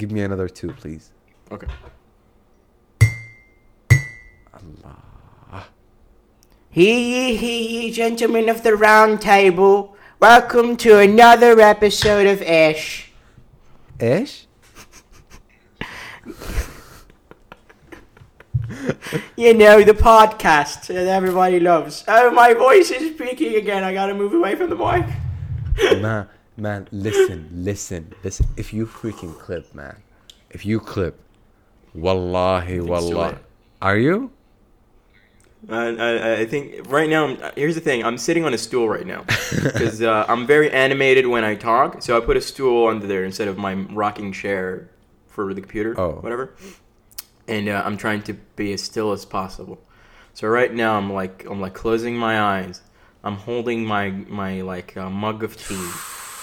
give 0.00 0.10
me 0.10 0.22
another 0.22 0.48
two, 0.48 0.72
please. 0.72 1.12
Okay. 1.52 1.66
Allah. 4.54 5.66
Hear 6.70 7.92
gentlemen 7.92 8.48
of 8.48 8.62
the 8.62 8.74
round 8.74 9.20
table. 9.20 9.94
Welcome 10.18 10.78
to 10.78 11.00
another 11.00 11.60
episode 11.60 12.26
of 12.26 12.40
Eish. 12.40 13.08
Eish? 13.98 14.46
you 19.36 19.52
know, 19.52 19.82
the 19.82 19.92
podcast 19.92 20.86
that 20.86 21.08
everybody 21.08 21.60
loves. 21.60 22.04
Oh, 22.08 22.30
my 22.30 22.54
voice 22.54 22.90
is 22.90 23.14
speaking 23.14 23.56
again. 23.56 23.84
I 23.84 23.92
gotta 23.92 24.14
move 24.14 24.32
away 24.32 24.56
from 24.56 24.70
the 24.70 24.76
mic. 24.76 25.04
nah 26.00 26.24
man, 26.60 26.88
listen, 26.92 27.48
listen, 27.52 28.14
listen. 28.22 28.46
If 28.56 28.72
you 28.72 28.86
freaking 28.86 29.38
clip, 29.38 29.74
man, 29.74 29.96
if 30.50 30.64
you 30.66 30.80
clip, 30.80 31.18
wallahi, 31.94 32.76
it's 32.76 32.84
too 32.84 32.90
wallah. 32.90 33.38
Are 33.82 33.96
you? 33.96 34.30
Uh, 35.68 35.74
I, 35.98 36.40
I 36.40 36.46
think 36.46 36.90
right 36.90 37.08
now, 37.08 37.36
here's 37.54 37.74
the 37.74 37.80
thing. 37.82 38.02
I'm 38.04 38.16
sitting 38.16 38.44
on 38.44 38.54
a 38.54 38.58
stool 38.58 38.88
right 38.88 39.06
now 39.06 39.24
because 39.62 40.00
uh, 40.00 40.24
I'm 40.26 40.46
very 40.46 40.70
animated 40.70 41.26
when 41.26 41.44
I 41.44 41.54
talk. 41.54 42.00
So 42.02 42.16
I 42.16 42.20
put 42.24 42.36
a 42.36 42.40
stool 42.40 42.86
under 42.88 43.06
there 43.06 43.24
instead 43.24 43.46
of 43.48 43.58
my 43.58 43.74
rocking 43.74 44.32
chair 44.32 44.90
for 45.28 45.52
the 45.52 45.60
computer, 45.60 45.98
Oh. 46.00 46.12
whatever. 46.20 46.54
And 47.46 47.68
uh, 47.68 47.82
I'm 47.84 47.96
trying 47.96 48.22
to 48.22 48.34
be 48.56 48.72
as 48.72 48.82
still 48.82 49.12
as 49.12 49.24
possible. 49.26 49.80
So 50.32 50.48
right 50.48 50.72
now, 50.72 50.96
I'm 50.96 51.12
like 51.12 51.44
I'm 51.50 51.60
like 51.60 51.74
closing 51.74 52.16
my 52.16 52.40
eyes. 52.40 52.80
I'm 53.22 53.36
holding 53.36 53.84
my 53.84 54.10
my 54.10 54.62
like 54.62 54.96
uh, 54.96 55.10
mug 55.10 55.42
of 55.44 55.56
tea, 55.56 55.88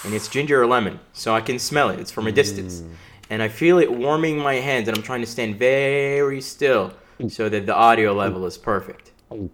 and 0.04 0.14
it's 0.14 0.28
ginger 0.28 0.62
or 0.62 0.66
lemon, 0.66 1.00
so 1.12 1.34
I 1.34 1.40
can 1.40 1.58
smell 1.58 1.90
it. 1.90 1.98
It's 1.98 2.10
from 2.10 2.26
a 2.26 2.32
distance, 2.32 2.80
mm. 2.80 2.92
and 3.30 3.42
I 3.42 3.48
feel 3.48 3.78
it 3.78 3.92
warming 3.92 4.38
my 4.38 4.54
hands. 4.54 4.88
And 4.88 4.96
I'm 4.96 5.02
trying 5.02 5.20
to 5.20 5.26
stand 5.26 5.56
very 5.58 6.40
still 6.40 6.92
mm. 7.18 7.30
so 7.30 7.48
that 7.48 7.66
the 7.66 7.74
audio 7.74 8.12
level 8.12 8.46
is 8.46 8.56
perfect. 8.58 9.12
Mm. 9.30 9.50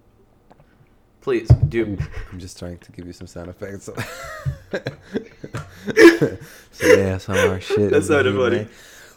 Please 1.21 1.49
do. 1.49 1.97
I'm 2.31 2.39
just 2.39 2.59
trying 2.59 2.77
to 2.79 2.93
give 2.93 3.07
you 3.07 3.15
some 3.15 3.27
sound 3.27 3.49
effects. 3.49 3.87
so 3.87 3.95
yeah, 6.83 7.17
some 7.19 7.39
of 7.39 7.51
our 7.51 7.61
shit. 7.61 7.91
That 7.91 8.05
sounded 8.05 8.37
funny. 8.37 8.69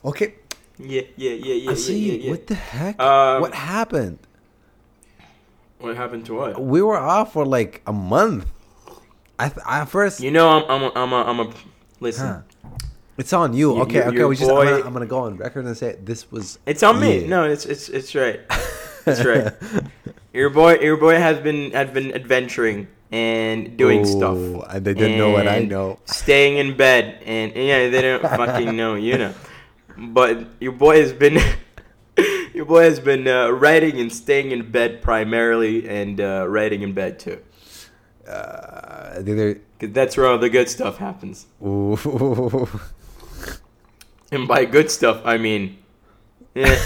Okay, 0.06 0.36
Yeah, 0.80 1.02
yeah, 1.18 1.32
yeah, 1.32 1.54
yeah, 1.54 1.70
I 1.70 1.74
yeah, 1.74 1.76
see. 1.76 2.12
yeah, 2.12 2.24
yeah. 2.24 2.32
What 2.32 2.48
the 2.48 2.56
heck? 2.56 2.98
Um, 3.02 3.42
what 3.42 3.54
happened? 3.54 4.20
What 5.80 5.98
happened 5.98 6.26
to 6.28 6.36
what? 6.36 6.62
We 6.62 6.82
were 6.82 6.98
off 6.98 7.34
for 7.34 7.46
like 7.46 7.82
a 7.86 7.92
month. 7.92 8.48
I, 9.40 9.50
th- 9.50 9.66
I 9.66 9.86
first. 9.86 10.20
You 10.22 10.32
know, 10.32 10.50
I'm, 10.50 10.64
I'm, 10.70 10.84
a, 10.84 10.92
I'm, 10.96 11.14
a, 11.14 11.24
I'm 11.24 11.40
a. 11.52 11.54
Listen, 12.00 12.28
Huh. 12.28 12.42
It's 13.18 13.34
on 13.34 13.54
you. 13.54 13.76
You- 13.76 13.82
okay, 13.84 13.96
you- 13.96 14.02
okay. 14.04 14.26
We 14.26 14.36
just. 14.36 14.50
I'm 14.50 14.56
gonna, 14.66 14.86
I'm 14.86 14.94
gonna 14.94 15.06
go 15.06 15.20
on 15.20 15.38
record 15.38 15.66
and 15.66 15.76
say 15.78 15.98
this 16.04 16.32
was. 16.32 16.60
it's 16.66 16.84
on 16.84 17.00
me. 17.00 17.22
Yeah. 17.22 17.28
No, 17.28 17.44
it's, 17.46 17.66
it's, 17.66 17.90
it's 17.90 18.14
right. 18.16 18.42
That's 19.06 19.24
right. 19.26 19.54
Your 20.34 20.52
boy, 20.52 20.78
your 20.80 20.98
boy 20.98 21.16
has 21.16 21.40
been, 21.40 21.72
has 21.72 21.90
been 21.90 22.14
adventuring 22.14 22.88
and 23.12 23.76
doing 23.76 24.06
stuff. 24.06 24.38
Oh, 24.38 24.62
And 24.70 24.86
they 24.86 24.94
didn't 24.94 25.18
know 25.18 25.32
what 25.32 25.48
I 25.48 25.64
know. 25.64 25.98
Staying 26.06 26.58
in 26.58 26.78
bed, 26.78 27.24
and 27.26 27.56
yeah, 27.56 27.90
they 27.90 28.02
don't 28.04 28.22
fucking 28.22 28.76
know, 28.78 28.94
you 28.94 29.18
know. 29.18 29.34
But 29.98 30.46
your 30.60 30.74
boy 30.74 31.00
has 31.02 31.12
been, 31.12 31.40
your 32.54 32.66
boy 32.66 32.84
has 32.84 33.00
been 33.00 33.28
uh, 33.28 33.50
writing 33.50 34.00
and 34.00 34.12
staying 34.14 34.52
in 34.52 34.70
bed 34.70 35.02
primarily, 35.02 35.90
and 35.90 36.22
uh, 36.22 36.46
writing 36.48 36.84
in 36.84 36.94
bed 36.94 37.18
too, 37.18 37.42
Uh, 38.28 39.22
that's 39.80 40.18
where 40.18 40.28
all 40.28 40.38
the 40.38 40.50
good 40.50 40.70
stuff 40.70 40.98
happens. 40.98 41.48
Ooh. 41.66 42.68
And 44.32 44.48
by 44.48 44.66
good 44.66 44.92
stuff, 44.92 45.22
I 45.24 45.38
mean, 45.38 45.78
yeah. 46.54 46.78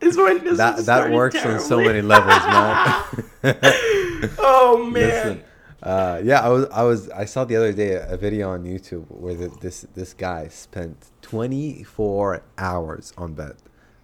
this 0.00 0.16
one, 0.16 0.44
this 0.44 0.58
that 0.58 0.84
that 0.84 1.10
works 1.10 1.42
on 1.44 1.60
so 1.60 1.80
many 1.80 2.02
levels, 2.02 2.42
man. 2.44 3.02
Oh 4.38 4.84
man. 4.90 4.92
Listen, 5.08 5.44
uh, 5.82 6.20
yeah, 6.24 6.40
I 6.40 6.48
was, 6.48 6.66
I 6.72 6.82
was, 6.82 7.10
I 7.10 7.24
saw 7.26 7.44
the 7.44 7.56
other 7.56 7.72
day 7.72 7.92
a 7.94 8.16
video 8.16 8.50
on 8.50 8.64
YouTube 8.64 9.04
where 9.08 9.34
the, 9.34 9.48
this 9.60 9.86
this 9.94 10.14
guy 10.14 10.48
spent 10.48 11.10
24 11.22 12.42
hours 12.58 13.12
on 13.16 13.34
bed. 13.34 13.56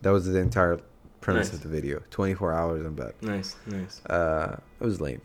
That 0.02 0.10
was 0.10 0.26
the 0.26 0.38
entire 0.38 0.80
premise 1.20 1.48
Nice. 1.48 1.56
of 1.56 1.62
the 1.62 1.68
video. 1.68 2.02
24 2.10 2.52
hours 2.52 2.86
on 2.86 2.94
bed. 2.94 3.14
Nice, 3.22 3.56
nice. 3.66 4.04
Uh, 4.06 4.58
it 4.80 4.84
was 4.84 5.00
lame. 5.00 5.22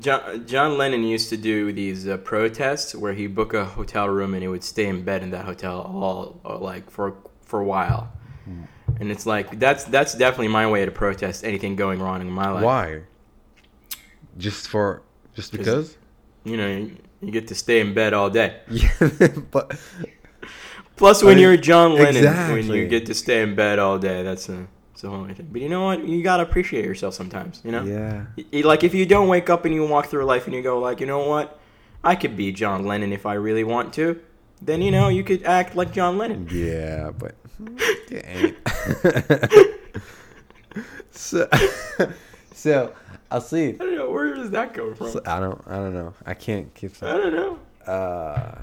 John, 0.00 0.46
John 0.46 0.78
Lennon 0.78 1.04
used 1.04 1.28
to 1.30 1.36
do 1.36 1.72
these 1.72 2.08
uh, 2.08 2.16
protests 2.18 2.94
where 2.94 3.12
he 3.12 3.26
book 3.26 3.52
a 3.52 3.64
hotel 3.64 4.08
room 4.08 4.32
and 4.34 4.42
he 4.42 4.48
would 4.48 4.64
stay 4.64 4.86
in 4.86 5.04
bed 5.04 5.22
in 5.22 5.30
that 5.30 5.44
hotel 5.44 5.80
all 5.82 6.40
like 6.60 6.90
for 6.90 7.14
for 7.42 7.60
a 7.60 7.64
while. 7.64 8.10
Hmm. 8.44 8.62
And 9.00 9.10
it's 9.10 9.26
like 9.26 9.58
that's 9.58 9.84
that's 9.84 10.14
definitely 10.14 10.48
my 10.48 10.66
way 10.66 10.84
to 10.84 10.90
protest 10.90 11.44
anything 11.44 11.76
going 11.76 12.00
wrong 12.00 12.20
in 12.20 12.30
my 12.30 12.50
life. 12.50 12.64
Why? 12.64 13.02
Just 14.38 14.68
for 14.68 15.02
just 15.34 15.52
because? 15.52 15.96
You 16.44 16.56
know, 16.56 16.66
you, 16.66 16.96
you 17.20 17.30
get 17.30 17.48
to 17.48 17.54
stay 17.54 17.80
in 17.80 17.94
bed 17.94 18.14
all 18.14 18.30
day. 18.30 18.60
Yeah, 18.70 19.28
but 19.50 19.78
Plus, 20.96 21.22
I 21.22 21.26
when 21.26 21.36
mean, 21.36 21.42
you're 21.42 21.56
John 21.56 21.94
Lennon, 21.94 22.52
when 22.52 22.66
you 22.66 22.86
get 22.86 23.06
to 23.06 23.14
stay 23.14 23.42
in 23.42 23.54
bed 23.54 23.78
all 23.78 23.98
day, 23.98 24.22
that's 24.22 24.48
a 24.48 24.66
that's 25.01 25.03
a 25.03 25.09
whole 25.09 25.23
other 25.25 25.33
thing. 25.33 25.49
But 25.51 25.61
you 25.61 25.69
know 25.69 25.83
what? 25.85 26.07
You 26.07 26.23
gotta 26.23 26.43
appreciate 26.43 26.85
yourself 26.85 27.13
sometimes. 27.13 27.61
You 27.63 27.71
know. 27.71 27.83
yeah, 27.83 28.25
Y- 28.37 28.45
y- 28.53 28.61
like 28.61 28.83
if 28.83 28.93
you 28.93 29.05
don't 29.05 29.27
wake 29.27 29.49
up 29.49 29.65
and 29.65 29.73
you 29.73 29.85
walk 29.85 30.07
through 30.07 30.25
life 30.25 30.45
and 30.47 30.55
you 30.55 30.61
go 30.61 30.79
like, 30.79 30.99
you 30.99 31.05
know 31.07 31.27
what, 31.27 31.59
I 32.03 32.15
could 32.15 32.35
be 32.37 32.51
John 32.51 32.85
Lennon 32.85 33.11
if 33.13 33.25
I 33.25 33.33
really 33.33 33.63
want 33.63 33.93
to. 33.93 34.19
Then 34.61 34.81
you 34.81 34.89
know 34.91 35.07
you 35.09 35.23
could 35.23 35.43
act 35.43 35.75
like 35.75 35.91
John 35.93 36.17
Lennon. 36.17 36.47
yeah, 36.51 37.11
but 37.11 37.35
you 38.09 38.21
ain't. 38.23 38.55
so, 41.11 41.47
so 42.53 42.93
I'll 43.29 43.41
see. 43.41 43.69
I 43.69 43.77
don't 43.77 43.95
know 43.95 44.09
where 44.09 44.33
does 44.35 44.51
that 44.51 44.73
come 44.73 44.95
from. 44.95 45.19
I 45.25 45.39
don't. 45.39 45.61
I 45.67 45.75
don't 45.75 45.93
know. 45.93 46.13
I 46.25 46.33
can't 46.33 46.73
keep. 46.73 46.91
I 47.03 47.11
don't 47.17 47.33
know. 47.35 47.59
Uh, 47.85 48.55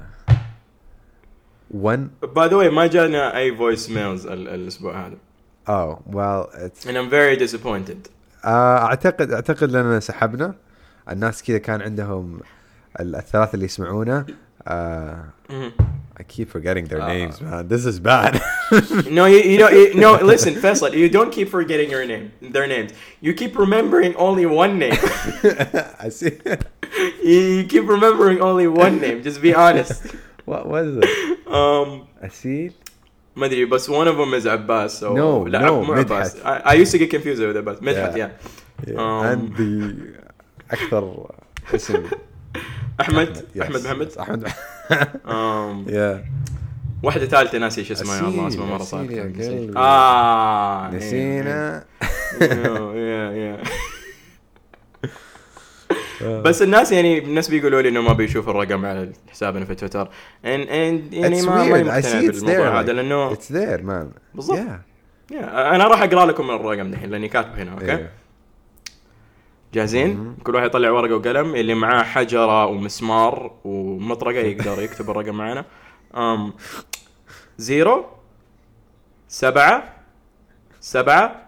when? 1.69 2.11
But 2.19 2.33
by 2.33 2.47
the 2.47 2.57
way, 2.57 2.69
ما 2.69 2.87
جانا 2.87 3.35
أي 3.37 3.51
voicemails 3.57 4.25
ال- 4.25 4.47
الأسبوع 4.47 5.07
هذا. 5.07 5.17
Oh 5.67 5.99
well, 6.05 6.49
it's. 6.65 6.85
And 6.85 6.97
I'm 6.97 7.09
very 7.09 7.35
disappointed. 7.37 8.07
آه 8.45 8.77
اعتقد 8.85 9.31
اعتقد 9.31 9.71
لاننا 9.71 9.99
سحبنا 9.99 10.55
الناس 11.11 11.43
كذا 11.43 11.57
كان 11.57 11.81
عندهم 11.81 12.39
ال- 12.99 13.15
الثلاثه 13.15 13.53
اللي 13.53 13.65
يسمعونا. 13.65 14.25
Uh, 14.67 14.71
Mhm. 15.49 15.71
I 16.19 16.23
keep 16.23 16.47
forgetting 16.49 16.85
their 16.91 17.01
Uh. 17.01 17.07
names, 17.15 17.35
man. 17.41 17.67
This 17.73 17.83
is 17.91 17.97
bad. 18.11 18.33
No, 19.17 19.23
you, 19.33 19.39
you 19.51 19.57
don't. 19.63 19.73
You, 19.79 19.85
no, 20.05 20.09
listen, 20.33 20.53
Faisal, 20.63 20.91
you 21.01 21.07
don't 21.17 21.31
keep 21.37 21.49
forgetting 21.57 21.89
your 21.95 22.05
name, 22.13 22.25
their 22.55 22.67
names. 22.75 22.91
You 23.25 23.31
keep 23.41 23.53
remembering 23.65 24.11
only 24.27 24.45
one 24.63 24.73
name. 24.83 24.99
I 26.05 26.09
see. 26.19 26.31
you, 27.29 27.37
you 27.57 27.63
keep 27.73 27.85
remembering 27.95 28.37
only 28.49 28.67
one 28.85 28.95
name. 29.05 29.17
Just 29.27 29.39
be 29.47 29.51
honest. 29.65 29.99
what 30.51 30.63
was 30.73 30.87
it? 31.01 31.07
Um, 31.59 31.87
I 32.27 32.29
see. 32.41 32.61
ما 33.40 33.46
أدري 33.46 33.64
بس 33.64 33.90
one 33.90 34.06
of 34.06 34.16
them 34.16 34.34
is 34.42 34.46
Abbas 34.46 35.00
so 35.00 35.04
No, 35.04 35.48
لا 35.48 35.66
no, 35.66 35.70
مو 35.70 35.82
مدحت. 35.94 36.36
I, 36.44 36.70
I 36.70 36.74
used 36.74 36.92
to 36.92 36.98
get 36.98 37.10
confused 37.10 37.40
with 37.40 37.56
Abbas 37.56 37.82
مدحت 37.82 38.16
Yeah. 38.16 38.18
yeah, 38.18 38.30
Yeah. 38.86 38.96
Um, 38.96 39.56
the 39.58 39.94
أكثر 40.70 41.30
اسم 41.74 42.02
أحمد 43.00 43.36
Yes. 43.56 43.60
أحمد 43.62 43.84
محمد 43.86 44.12
أحمد 44.20 44.48
um, 45.26 45.90
yeah 45.90 46.26
واحدة 47.02 47.26
ثالثة 47.26 47.58
ناسي 47.58 47.84
شو 47.84 47.92
اسمها 47.92 48.16
يا 48.16 48.20
الله 48.28 48.48
اسمها 48.48 48.66
مرة 48.66 48.82
صعب 48.82 49.10
يا. 49.10 49.32
آه 49.76 50.90
نسينا 50.90 51.84
yeah, 52.40 53.30
yeah. 53.64 53.68
بس 56.24 56.62
الناس 56.62 56.92
يعني 56.92 57.18
الناس 57.18 57.48
بيقولوا 57.48 57.82
لي 57.82 57.88
إنه 57.88 58.00
ما 58.00 58.12
بيشوفوا 58.12 58.52
الرقم 58.52 58.86
على 58.86 59.12
حسابنا 59.30 59.64
في 59.64 59.74
تويتر 59.74 60.08
يعني 60.44 61.42
ما 61.42 61.64
مقتنع. 61.82 62.20
بالموضوع 62.20 62.80
هذا 62.80 62.92
لأنه 62.92 63.34
It's 63.34 63.38
there, 63.38 63.80
man. 63.82 64.18
بالضبط. 64.34 64.58
أنا 65.42 65.84
راح 65.84 66.02
أقرأ 66.02 66.26
لكم 66.26 66.50
الرقم 66.50 66.90
دحين 66.90 67.10
لأني 67.10 67.28
كاتبه 67.28 67.62
هنا 67.62 67.72
أوكي. 67.72 68.06
جاهزين؟ 69.74 70.36
كل 70.44 70.54
واحد 70.54 70.66
يطلع 70.66 70.90
ورقة 70.90 71.14
وقلم 71.14 71.54
اللي 71.54 71.74
معاه 71.74 72.02
حجرة 72.02 72.66
ومسمار 72.66 73.52
ومطرقة 73.64 74.38
يقدر 74.50 74.82
يكتب 74.82 75.10
الرقم 75.10 75.34
معنا. 75.34 75.64
أم 76.16 76.52
زيرو 77.58 78.04
سبعة 79.28 79.94
سبعة 80.80 81.46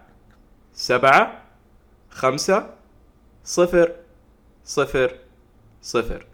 سبعة 0.75 1.43
خمسة 2.11 2.67
صفر 3.45 3.93
صفر 4.73 5.19
صفر 5.83 6.27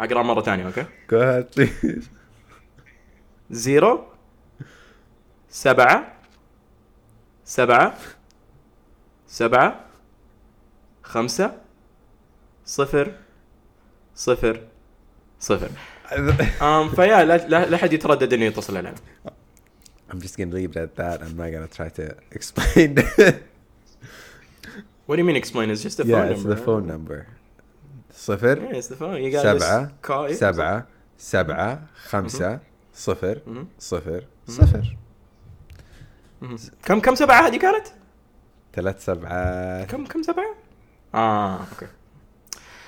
مرة 0.00 0.40
ثانية 0.42 0.66
أوكي؟ 0.66 0.84
Go 0.84 1.14
ahead, 1.14 1.54
please. 1.54 2.04
زيرو 3.50 4.04
سبعة 5.48 6.12
سبعة 7.44 7.96
سبعة 9.26 9.84
خمسة 11.02 11.56
صفر 12.64 13.12
صفر 14.14 14.60
صفر 15.40 15.68
um, 16.10 16.94
فيا 16.94 17.24
لا 17.24 17.36
لا 17.36 17.66
لا 17.66 17.76
حد 17.76 17.92
يتردد 17.92 18.32
إنه 18.32 18.44
يتصل 18.44 18.76
علينا 18.76 18.94
I'm 20.10 20.20
just 20.20 20.36
gonna 20.36 20.54
leave 20.54 20.70
it 20.70 20.76
at 20.76 20.96
that. 20.96 21.22
I'm 21.22 21.36
not 21.36 21.50
gonna 21.52 21.68
try 21.68 21.88
to 21.88 22.16
explain. 22.32 22.98
What 25.10 25.16
do 25.16 25.22
you 25.22 25.26
mean 25.26 25.34
explain? 25.36 25.70
It's 25.70 25.82
just 25.82 25.96
the 25.96 26.06
yeah, 26.06 26.22
phone 26.22 26.30
it's 26.32 26.42
number. 26.44 26.54
the 26.54 26.62
phone 26.66 26.86
number. 26.86 27.26
صفر 28.14 28.56
Yeah, 28.56 28.76
it's 28.78 28.86
the 28.86 28.96
phone. 28.96 29.20
You 29.24 29.30
got 29.32 29.42
سبعة 29.42 29.90
call. 30.02 30.28
yeah. 30.28 30.34
سبعة 30.34 30.86
سبعة 31.18 31.82
خمسة 32.08 32.58
صفر 32.94 33.40
Mhm. 33.46 33.64
صفر 33.78 34.24
صفر 34.48 34.96
Mhm. 36.42 36.60
كم 36.84 37.00
كم 37.00 37.14
سبعة 37.14 37.46
هذه 37.46 37.56
كانت؟ 37.56 37.86
ثلاث 38.74 39.04
سبعات 39.04 39.90
كم 39.90 40.04
كم 40.06 40.22
سبعة؟ 40.22 40.54
آه 41.14 41.58
أوكي. 41.58 41.86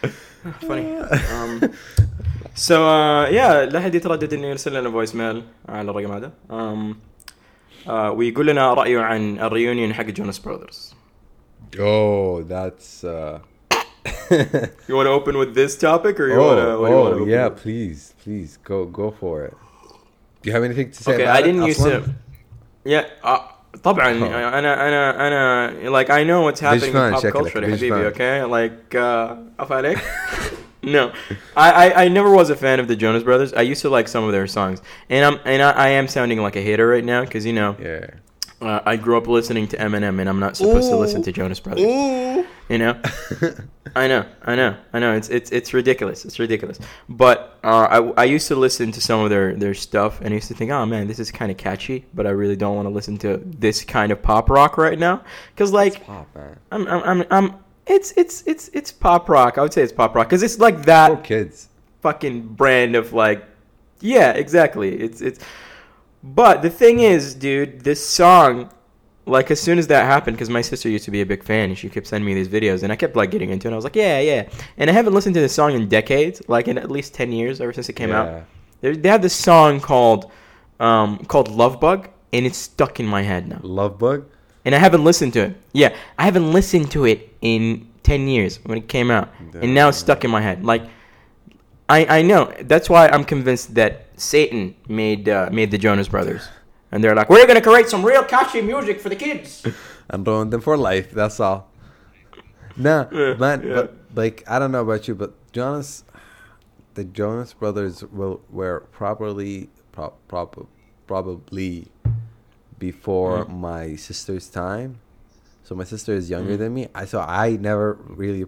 funny. 0.68 0.86
Um, 1.34 1.70
so 2.54 2.74
uh, 2.74 3.26
yeah 3.30 3.72
لا 3.72 3.80
حد 3.80 3.94
يتردد 3.94 4.32
إنه 4.34 4.46
يرسل 4.46 4.80
لنا 4.80 4.90
فويس 4.90 5.14
ميل 5.14 5.42
على 5.68 5.90
الرقم 5.90 6.12
هذا. 6.12 6.32
Um, 6.50 6.94
uh, 7.86 7.90
ويقول 7.90 8.46
لنا 8.46 8.74
رأيه 8.74 9.00
عن 9.00 9.38
الريونيون 9.38 9.94
حق 9.94 10.04
جونس 10.04 10.38
براذرز. 10.38 10.94
Oh, 11.79 12.43
that's. 12.43 13.03
Uh... 13.03 13.39
You 14.87 14.95
want 14.95 15.07
to 15.07 15.11
open 15.11 15.37
with 15.37 15.53
this 15.53 15.77
topic 15.77 16.19
or 16.19 16.27
you 16.27 16.35
oh, 16.35 16.47
want 16.47 16.59
to? 16.59 16.79
What 16.79 16.87
do 16.87 16.93
you 16.93 16.99
oh 16.99 17.03
want 17.11 17.25
to 17.25 17.29
yeah, 17.29 17.49
please, 17.49 18.13
please 18.23 18.57
go 18.63 18.85
go 18.85 19.11
for 19.11 19.43
it. 19.45 19.53
Do 20.41 20.49
you 20.49 20.53
have 20.53 20.63
anything 20.63 20.91
to 20.91 21.03
say 21.03 21.13
Okay, 21.13 21.23
about 21.23 21.35
I 21.37 21.41
didn't 21.41 21.63
it, 21.63 21.67
used 21.67 21.81
to. 21.83 21.99
أصلاً? 22.01 22.13
Yeah, 22.85 23.05
uh, 23.23 23.39
طبعا 23.83 24.19
Oh. 24.19 24.23
انا 24.23 24.87
انا 24.87 25.27
انا 25.27 25.89
like 26.01 26.09
I 26.09 26.23
know 26.23 26.41
what's 26.49 26.61
happening 26.61 26.93
فان 26.93 27.13
in 27.13 27.15
pop 27.15 27.23
شكلك، 27.23 27.53
culture 27.53 27.55
يا 27.55 27.59
بيج 27.67 27.75
حبيبي 27.77 28.11
فان. 28.11 28.13
okay 28.13 28.51
like 28.51 28.95
uh, 28.95 29.61
عفا 29.61 29.75
عليك 29.75 29.97
no 30.85 31.11
I, 31.57 31.69
I 31.85 32.05
I 32.05 32.07
never 32.07 32.31
was 32.31 32.49
a 32.49 32.55
fan 32.55 32.79
of 32.79 32.87
the 32.87 32.95
Jonas 32.95 33.23
Brothers 33.23 33.53
I 33.53 33.61
used 33.61 33.81
to 33.81 33.89
like 33.89 34.07
some 34.07 34.23
of 34.23 34.31
their 34.31 34.47
songs 34.47 34.81
and 35.09 35.21
I'm 35.25 35.39
and 35.45 35.61
I, 35.61 35.71
I 35.71 35.89
am 35.99 36.07
sounding 36.07 36.39
like 36.41 36.55
a 36.55 36.61
hater 36.61 36.87
right 36.87 37.03
now 37.13 37.21
because 37.25 37.45
you 37.45 37.53
know 37.53 37.75
Yeah. 37.79 38.05
uh, 38.62 38.82
I 38.84 38.96
grew 38.96 39.16
up 39.16 39.26
listening 39.26 39.68
to 39.68 39.76
Eminem 39.76 40.20
and 40.20 40.28
I'm 40.28 40.40
not 40.40 40.56
supposed 40.56 40.88
to 40.90 40.96
listen 40.96 41.22
to 41.22 41.32
Jonas 41.32 41.60
Brothers 41.60 41.84
Ooh. 41.84 42.46
you 42.68 42.78
know 42.78 43.00
I 43.94 44.08
know, 44.08 44.24
I 44.42 44.54
know, 44.54 44.76
I 44.92 44.98
know. 45.00 45.14
It's 45.14 45.28
it's 45.28 45.50
it's 45.50 45.74
ridiculous. 45.74 46.24
It's 46.24 46.38
ridiculous. 46.38 46.78
But 47.08 47.58
uh, 47.62 48.12
I 48.16 48.22
I 48.22 48.24
used 48.24 48.48
to 48.48 48.56
listen 48.56 48.90
to 48.92 49.00
some 49.00 49.20
of 49.20 49.28
their 49.28 49.54
their 49.54 49.74
stuff, 49.74 50.20
and 50.20 50.30
I 50.30 50.34
used 50.34 50.48
to 50.48 50.54
think, 50.54 50.70
oh 50.70 50.86
man, 50.86 51.08
this 51.08 51.18
is 51.18 51.30
kind 51.30 51.50
of 51.50 51.58
catchy. 51.58 52.06
But 52.14 52.26
I 52.26 52.30
really 52.30 52.56
don't 52.56 52.74
want 52.74 52.86
to 52.86 52.94
listen 52.94 53.18
to 53.18 53.42
this 53.44 53.84
kind 53.84 54.10
of 54.10 54.22
pop 54.22 54.48
rock 54.48 54.78
right 54.78 54.98
now, 54.98 55.22
because 55.54 55.72
like 55.72 56.04
Pop 56.04 56.34
man. 56.34 56.58
I'm 56.70 56.86
I'm 56.86 57.02
I'm, 57.02 57.26
I'm 57.30 57.54
it's 57.86 58.12
it's 58.16 58.42
it's 58.46 58.68
it's 58.72 58.92
pop 58.92 59.28
rock. 59.28 59.58
I 59.58 59.62
would 59.62 59.74
say 59.74 59.82
it's 59.82 59.92
pop 59.92 60.14
rock 60.14 60.28
because 60.28 60.42
it's 60.42 60.58
like 60.58 60.86
that 60.86 61.22
kids. 61.22 61.68
fucking 62.00 62.48
brand 62.54 62.96
of 62.96 63.12
like 63.12 63.44
yeah 64.00 64.32
exactly 64.32 64.92
it's 65.00 65.20
it's 65.20 65.38
but 66.22 66.62
the 66.62 66.70
thing 66.70 67.00
is 67.00 67.34
dude 67.34 67.80
this 67.82 68.04
song 68.06 68.70
like 69.26 69.50
as 69.50 69.60
soon 69.60 69.78
as 69.78 69.86
that 69.86 70.04
happened 70.04 70.36
because 70.36 70.50
my 70.50 70.60
sister 70.60 70.88
used 70.88 71.04
to 71.04 71.10
be 71.10 71.20
a 71.20 71.26
big 71.26 71.42
fan 71.44 71.68
and 71.70 71.78
she 71.78 71.88
kept 71.88 72.06
sending 72.06 72.26
me 72.26 72.34
these 72.34 72.48
videos 72.48 72.82
and 72.82 72.92
i 72.92 72.96
kept 72.96 73.14
like 73.16 73.30
getting 73.30 73.50
into 73.50 73.68
it 73.68 73.72
i 73.72 73.74
was 73.76 73.84
like 73.84 73.96
yeah 73.96 74.18
yeah 74.20 74.48
and 74.78 74.90
i 74.90 74.92
haven't 74.92 75.14
listened 75.14 75.34
to 75.34 75.40
this 75.40 75.54
song 75.54 75.72
in 75.74 75.88
decades 75.88 76.42
like 76.48 76.68
in 76.68 76.76
at 76.78 76.90
least 76.90 77.14
10 77.14 77.32
years 77.32 77.60
ever 77.60 77.72
since 77.72 77.88
it 77.88 77.94
came 77.94 78.10
out 78.12 78.26
Yeah. 78.26 78.40
they, 78.80 78.96
they 78.96 79.08
have 79.08 79.22
this 79.22 79.34
song 79.34 79.80
called 79.80 80.30
um 80.80 81.18
called 81.26 81.48
love 81.48 81.78
bug 81.80 82.08
and 82.32 82.46
it's 82.46 82.58
stuck 82.58 82.98
in 83.00 83.06
my 83.06 83.22
head 83.22 83.48
now 83.48 83.60
Love 83.62 83.98
bug. 83.98 84.24
and 84.64 84.74
I 84.74 84.78
haven't 84.78 85.04
listened 85.04 85.32
to 85.34 85.40
it. 85.40 85.56
Yeah, 85.72 85.94
I 86.18 86.24
haven't 86.24 86.52
listened 86.52 86.90
to 86.92 87.04
it 87.04 87.34
in 87.42 87.88
ten 88.04 88.26
years 88.28 88.58
when 88.64 88.78
it 88.78 88.88
came 88.88 89.10
out, 89.10 89.28
and 89.60 89.74
now 89.74 89.88
it's 89.90 89.98
stuck 89.98 90.24
in 90.24 90.30
my 90.30 90.40
head. 90.40 90.64
Like, 90.64 90.82
I 91.88 92.18
I 92.18 92.22
know 92.22 92.52
that's 92.62 92.88
why 92.88 93.08
I'm 93.08 93.24
convinced 93.24 93.74
that 93.74 94.06
Satan 94.22 94.74
made 94.88 95.28
uh, 95.28 95.48
made 95.52 95.70
the 95.70 95.78
Jonas 95.78 96.08
Brothers, 96.08 96.48
and 96.92 97.02
they're 97.02 97.14
like, 97.14 97.28
we're 97.28 97.46
gonna 97.46 97.60
create 97.60 97.88
some 97.88 98.04
real 98.06 98.22
catchy 98.24 98.62
music 98.62 99.00
for 99.00 99.08
the 99.08 99.16
kids. 99.16 99.66
and 100.10 100.26
ruin 100.26 100.50
them 100.50 100.60
for 100.60 100.76
life. 100.76 101.10
That's 101.10 101.40
all. 101.40 101.70
Nah, 102.76 103.06
Yeah, 103.12 103.34
man. 103.34 103.62
yeah. 103.66 103.74
But 103.74 103.94
like, 104.14 104.44
I 104.48 104.58
don't 104.58 104.72
know 104.72 104.82
about 104.82 105.06
you, 105.08 105.14
but 105.14 105.32
Jonas, 105.52 106.04
the 106.94 107.04
Jonas 107.04 107.52
Brothers 107.52 108.02
will 108.04 108.40
were 108.50 108.80
properly, 108.92 109.68
pro- 109.92 110.14
prob- 110.28 110.66
probably 111.06 111.88
before 112.78 113.44
Mhm. 113.44 113.58
my 113.60 113.96
sister's 113.96 114.48
time. 114.48 114.98
So 115.64 115.74
my 115.74 115.84
sister 115.84 116.12
is 116.14 116.28
younger 116.30 116.54
Mhm. 116.54 116.58
than 116.58 116.74
me. 116.74 116.88
I 116.94 117.04
so 117.06 117.20
I 117.20 117.56
never 117.60 117.98
really 118.08 118.46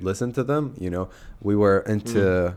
listened 0.00 0.34
to 0.36 0.44
them. 0.44 0.74
You 0.78 0.90
know, 0.90 1.08
we 1.40 1.54
were 1.56 1.80
into 1.86 2.56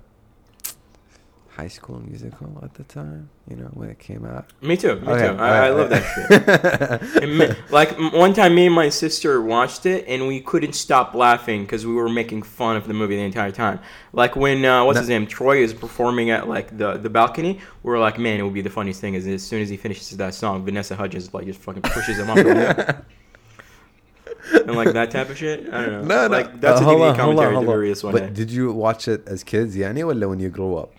high 1.55 1.67
school 1.67 1.99
musical 1.99 2.59
at 2.63 2.73
the 2.73 2.83
time. 2.83 3.29
You 3.49 3.57
know 3.57 3.69
when 3.73 3.89
it 3.89 3.99
came 3.99 4.25
out. 4.25 4.51
Me 4.61 4.75
too. 4.75 4.95
Me 5.01 5.07
Okay, 5.09 5.27
too. 5.27 5.35
I, 5.39 5.67
I 5.67 5.69
love 5.69 5.89
that 5.89 7.11
shit. 7.11 7.29
Me- 7.37 7.55
like 7.69 7.91
one 8.13 8.33
time, 8.33 8.55
me 8.55 8.65
and 8.67 8.75
my 8.75 8.89
sister 8.89 9.41
watched 9.41 9.85
it, 9.85 10.05
and 10.07 10.27
we 10.27 10.39
couldn't 10.39 10.73
stop 10.73 11.13
laughing 11.13 11.63
because 11.63 11.85
we 11.85 11.93
were 11.93 12.09
making 12.09 12.41
fun 12.43 12.75
of 12.75 12.87
the 12.87 12.93
movie 12.93 13.15
the 13.17 13.21
entire 13.21 13.51
time. 13.51 13.79
Like 14.13 14.35
when 14.35 14.63
uh, 14.65 14.83
what's 14.85 14.95
No- 14.95 15.01
his 15.01 15.09
name, 15.09 15.27
Troy 15.27 15.57
is 15.61 15.73
performing 15.73 16.31
at 16.31 16.47
like 16.47 16.75
the 16.77 16.93
the 16.97 17.09
balcony. 17.09 17.59
we're 17.83 17.99
like, 17.99 18.17
man, 18.17 18.39
it 18.39 18.43
would 18.43 18.53
be 18.53 18.61
the 18.61 18.69
funniest 18.69 19.01
thing 19.01 19.13
is 19.13 19.27
as 19.27 19.43
soon 19.43 19.61
as 19.61 19.69
he 19.69 19.77
finishes 19.77 20.09
that 20.17 20.33
song, 20.33 20.65
Vanessa 20.65 20.95
Hudgens 20.95 21.33
like 21.33 21.45
just 21.45 21.59
fucking 21.61 21.83
pushes 21.83 22.17
him 22.17 22.29
up. 22.29 22.37
the 22.37 22.43
window. 22.45 22.95
and 24.65 24.75
like 24.75 24.93
that 24.93 25.11
type 25.11 25.29
of 25.29 25.37
shit. 25.37 25.71
I 25.73 25.85
don't 25.85 25.91
know. 25.91 26.03
No, 26.03 26.27
no. 26.27 26.37
Like 26.37 26.59
that's 26.61 26.81
Uh, 26.81 26.85
a 26.85 26.87
DVD 26.87 27.09
on, 27.11 27.19
hold 27.19 27.39
on, 27.39 27.53
hold 27.53 27.69
on. 27.69 27.93
one 28.03 28.11
But 28.13 28.33
did 28.33 28.49
you 28.51 28.71
watch 28.71 29.07
it 29.07 29.27
as 29.27 29.43
kids, 29.43 29.75
yani, 29.75 30.01
or 30.01 30.27
when 30.29 30.39
you 30.39 30.49
grew 30.49 30.77
up? 30.77 30.93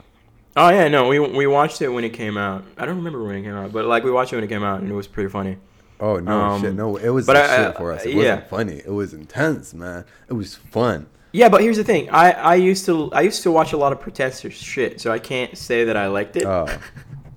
Oh 0.56 0.68
yeah, 0.68 0.88
no, 0.88 1.08
we 1.08 1.18
we 1.18 1.46
watched 1.46 1.82
it 1.82 1.88
when 1.88 2.04
it 2.04 2.10
came 2.10 2.36
out. 2.36 2.64
I 2.78 2.86
don't 2.86 2.96
remember 2.96 3.22
when 3.24 3.34
it 3.36 3.42
came 3.42 3.54
out, 3.54 3.72
but 3.72 3.86
like 3.86 4.04
we 4.04 4.10
watched 4.12 4.32
it 4.32 4.36
when 4.36 4.44
it 4.44 4.48
came 4.48 4.62
out, 4.62 4.80
and 4.80 4.90
it 4.90 4.94
was 4.94 5.06
pretty 5.08 5.28
funny. 5.30 5.56
Oh 6.00 6.16
no, 6.18 6.32
Um, 6.40 6.60
shit, 6.62 6.74
no, 6.74 6.96
it 6.96 7.08
was 7.10 7.26
but 7.26 7.36
I- 7.36 7.56
shit 7.56 7.76
for 7.76 7.92
us. 7.92 8.04
It 8.04 8.10
yeah. 8.10 8.16
wasn't 8.16 8.48
funny. 8.48 8.82
It 8.84 8.90
was 8.92 9.14
intense, 9.14 9.74
man. 9.74 10.04
It 10.28 10.34
was 10.34 10.54
fun. 10.54 11.06
Yeah, 11.32 11.48
but 11.48 11.62
here's 11.62 11.76
the 11.76 11.82
thing. 11.84 12.08
I, 12.10 12.30
I 12.30 12.54
used 12.54 12.84
to 12.86 13.10
I 13.12 13.22
used 13.22 13.42
to 13.42 13.50
watch 13.50 13.72
a 13.72 13.76
lot 13.76 13.92
of 13.92 14.00
protester 14.00 14.50
shit, 14.50 15.00
so 15.00 15.10
I 15.10 15.18
can't 15.18 15.56
say 15.58 15.84
that 15.84 15.96
I 15.96 16.06
liked 16.06 16.36
it. 16.36 16.44
Oh, 16.44 16.68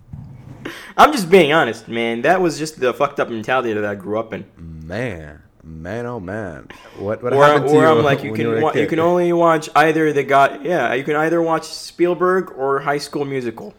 I'm 0.97 1.11
just 1.11 1.29
being 1.29 1.53
honest, 1.53 1.87
man. 1.87 2.21
That 2.21 2.41
was 2.41 2.59
just 2.59 2.79
the 2.79 2.93
fucked 2.93 3.19
up 3.19 3.29
mentality 3.29 3.73
that 3.73 3.85
I 3.85 3.95
grew 3.95 4.19
up 4.19 4.33
in. 4.33 4.45
man, 4.57 5.41
man, 5.66 6.06
oh 6.06 6.20
man, 6.20 6.68
what 6.98 7.22
what 7.22 7.32
Where, 7.32 7.46
happened 7.48 7.68
to 7.68 7.74
where 7.76 7.92
you? 7.92 7.98
I'm 7.98 8.04
like, 8.04 8.22
you 8.24 8.30
when 8.32 8.40
can 8.40 8.48
were 8.48 8.58
a 8.58 8.62
wa- 8.62 8.68
you 8.74 8.80
kid? 8.82 8.88
can 8.90 8.98
only 9.00 9.32
watch 9.32 9.68
either 9.76 10.12
the 10.12 10.22
guy. 10.24 10.58
Yeah, 10.62 10.94
you 10.94 11.04
can 11.04 11.16
either 11.16 11.40
watch 11.42 11.64
Spielberg 11.64 12.50
or 12.56 12.80
High 12.80 12.98
School 12.98 13.24
Musical, 13.24 13.74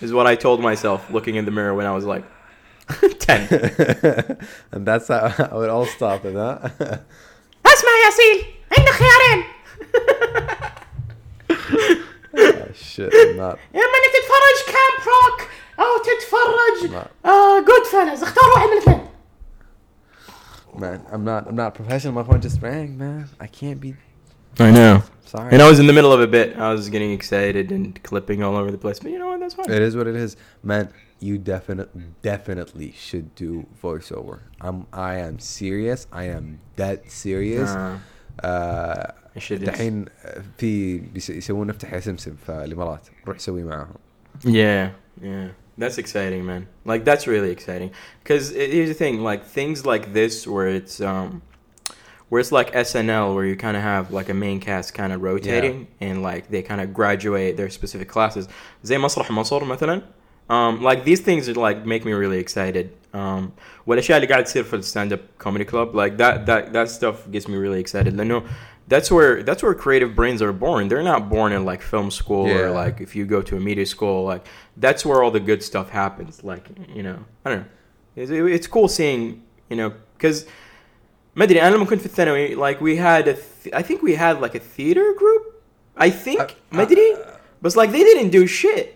is 0.00 0.12
what 0.12 0.26
I 0.26 0.34
told 0.34 0.60
myself 0.60 1.10
looking 1.10 1.36
in 1.36 1.44
the 1.44 1.50
mirror 1.50 1.74
when 1.74 1.86
I 1.86 1.92
was 1.92 2.04
like 2.04 2.24
ten. 3.18 3.48
and 4.72 4.86
that's 4.86 5.08
how, 5.08 5.28
how 5.28 5.60
it 5.62 5.70
all 5.70 5.86
started, 5.86 6.34
huh? 6.34 6.68
اسمع 7.66 7.92
يا 8.04 8.10
سيل 8.10 8.44
عندك 8.78 8.92
خيارين 8.92 9.44
oh, 12.34 12.72
shit, 12.74 13.12
I'm 13.14 13.36
not. 13.36 13.58
اما 13.74 13.96
انك 13.98 14.12
تتفرج 14.14 14.58
كامب 14.66 15.06
روك 15.06 15.48
او 15.78 15.98
تتفرج 15.98 16.90
نعم. 16.92 17.04
آه 17.32 17.60
جود 17.60 17.84
فيلز 17.90 18.22
اختار 18.22 18.44
واحد 18.54 18.66
من 18.68 18.72
الاثنين 18.72 19.06
Man, 20.78 20.98
I'm 21.12 21.24
not. 21.24 21.46
I'm 21.48 21.56
not 21.56 21.74
professional. 21.74 22.12
My 22.14 22.22
phone 22.22 22.40
just 22.40 22.60
rang, 22.62 22.96
man. 22.98 23.28
I 23.40 23.46
can't 23.46 23.80
be. 23.80 23.94
I 24.58 24.70
know. 24.70 25.02
Sorry. 25.24 25.50
And 25.52 25.60
I 25.62 25.68
was 25.68 25.78
in 25.78 25.86
the 25.86 25.92
middle 25.92 26.12
of 26.12 26.20
a 26.20 26.26
bit. 26.26 26.56
I 26.58 26.72
was 26.72 26.88
getting 26.90 27.12
excited 27.12 27.72
and 27.72 27.84
clipping 28.02 28.42
all 28.42 28.56
over 28.56 28.70
the 28.70 28.78
place. 28.84 28.98
But 28.98 29.10
you 29.12 29.18
know 29.18 29.28
what? 29.28 29.40
That's 29.40 29.54
fine. 29.54 29.70
It 29.70 29.82
is 29.82 29.96
what 29.96 30.06
it 30.06 30.16
is, 30.16 30.36
man. 30.62 30.84
You 31.20 31.38
definitely, 31.38 32.02
definitely 32.22 32.92
should 33.06 33.34
do 33.34 33.66
voiceover. 33.82 34.40
I'm. 34.60 34.86
I 34.92 35.14
am 35.26 35.38
serious. 35.38 36.06
I 36.12 36.24
am 36.36 36.60
dead 36.76 36.98
serious. 37.10 37.70
Uh, 37.70 37.98
آه 38.44 39.14
I 39.36 39.38
should. 39.38 39.64
دحين 39.64 40.04
في 40.58 40.98
بيس- 40.98 41.30
يسوون 41.30 41.70
افتح 41.70 41.92
يا 41.92 42.00
سمسم 42.00 42.34
في 42.46 42.52
الامارات 42.64 43.06
روح 43.26 43.38
سوي 43.38 43.62
معاهم 43.64 43.94
Yeah, 44.44 44.90
yeah. 45.22 45.48
That's 45.78 45.98
exciting, 45.98 46.44
man. 46.44 46.68
Like 46.84 47.04
that's 47.04 47.26
really 47.26 47.50
exciting. 47.50 47.90
Cause 48.24 48.50
it, 48.50 48.70
here's 48.70 48.88
the 48.88 48.94
thing, 48.94 49.22
like 49.22 49.44
things 49.46 49.86
like 49.86 50.12
this 50.12 50.46
where 50.46 50.68
it's 50.68 51.00
um 51.00 51.42
where 52.28 52.40
it's 52.40 52.52
like 52.52 52.72
SNL 52.72 53.34
where 53.34 53.44
you 53.44 53.56
kind 53.56 53.76
of 53.76 53.82
have 53.82 54.10
like 54.10 54.28
a 54.28 54.34
main 54.34 54.58
cast 54.60 54.94
kind 54.94 55.12
of 55.12 55.22
rotating 55.22 55.86
and 56.00 56.22
like 56.22 56.48
they 56.48 56.62
kind 56.62 56.80
of 56.80 56.94
graduate 56.94 57.56
their 57.56 57.70
specific 57.70 58.08
classes. 58.08 58.48
زي 58.84 58.98
مسرح 58.98 59.30
مصر 59.30 59.64
مثلا. 59.64 60.02
Um, 60.50 60.82
like 60.82 61.04
these 61.04 61.20
things 61.20 61.48
are 61.48 61.54
like 61.54 61.86
make 61.86 62.04
me 62.04 62.12
really 62.12 62.38
excited. 62.38 62.90
Um, 63.14 63.52
والاشياء 63.86 64.16
اللي 64.16 64.26
قاعد 64.26 64.44
تصير 64.44 64.64
في 64.64 64.82
stand 64.82 65.12
up 65.12 65.20
comedy 65.38 65.64
club 65.64 65.94
like 65.94 66.16
that 66.18 66.46
that 66.46 66.72
that 66.72 66.88
stuff 66.88 67.30
gets 67.30 67.48
me 67.48 67.56
really 67.56 67.80
excited. 67.80 68.14
لأنه 68.14 68.42
that's 68.92 69.08
where 69.14 69.32
that's 69.48 69.62
where 69.64 69.74
creative 69.84 70.10
brains 70.20 70.40
are 70.46 70.54
born. 70.66 70.82
They're 70.90 71.08
not 71.14 71.22
born 71.36 71.50
in 71.56 71.62
like 71.70 71.82
film 71.92 72.08
school 72.20 72.44
or 72.56 72.62
Yeah. 72.66 72.80
like 72.82 72.96
if 73.06 73.10
you 73.16 73.24
go 73.34 73.40
to 73.48 73.54
a 73.60 73.62
media 73.70 73.86
school. 73.94 74.18
Like 74.32 74.44
that's 74.84 75.02
where 75.06 75.18
all 75.22 75.32
the 75.38 75.44
good 75.50 75.62
stuff 75.70 75.88
happens. 76.02 76.34
Like 76.50 76.64
you 76.98 77.02
know, 77.08 77.18
I 77.44 77.46
don't 77.50 77.60
know. 77.62 77.70
It's, 78.20 78.30
it's 78.56 78.68
cool 78.76 78.88
seeing 78.98 79.20
you 79.70 79.76
know 79.80 79.90
because 80.16 80.38
ما 81.36 81.44
ادري 81.44 81.62
انا 81.62 81.76
لما 81.76 81.84
كنت 81.84 82.00
في 82.00 82.06
الثانوي 82.06 82.56
like 82.56 82.78
we 82.78 82.96
had 82.96 83.28
a 83.28 83.34
th- 83.34 83.74
I 83.74 83.82
think 83.82 83.98
we 84.02 84.14
had 84.14 84.34
like 84.46 84.54
a 84.54 84.62
theater 84.76 85.06
group. 85.22 85.42
I 86.04 86.10
think 86.10 86.40
Uh, 86.40 86.52
ما 86.72 86.82
ادري 86.82 87.14
uh, 87.14 87.66
but 87.66 87.70
like 87.76 87.90
they 87.92 88.04
didn't 88.04 88.32
do 88.32 88.46
shit. 88.46 88.86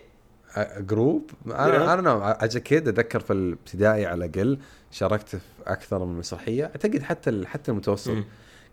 جروب 0.79 1.31
انا 1.47 1.79
Yeah. 1.87 1.89
انا 1.91 2.01
نو 2.03 2.19
از 2.23 2.57
كيد 2.59 2.89
اتذكر 2.89 3.21
في 3.21 3.33
الابتدائي 3.33 4.07
على 4.07 4.25
الاقل 4.25 4.59
شاركت 4.91 5.29
في 5.29 5.39
اكثر 5.67 6.05
من 6.05 6.19
مسرحيه 6.19 6.65
اعتقد 6.65 7.03
حتى 7.03 7.31
ال- 7.31 7.47
حتى 7.47 7.71
المتوسط 7.71 8.11
مم. 8.11 8.25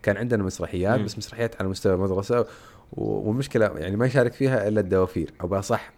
كان 0.03 0.17
عندنا 0.17 0.43
مسرحيات. 0.43 0.99
بس 0.99 1.17
مسرحيات 1.17 1.55
على 1.59 1.69
مستوى 1.69 1.93
المدرسة 1.93 2.45
والمشكلة 2.91 3.65
يعني 3.77 3.95
ما 3.95 4.05
يشارك 4.05 4.33
فيها 4.33 4.67
إلا 4.67 4.79
الدوافير 4.81 5.33
أو 5.41 5.47
بأصح 5.47 5.91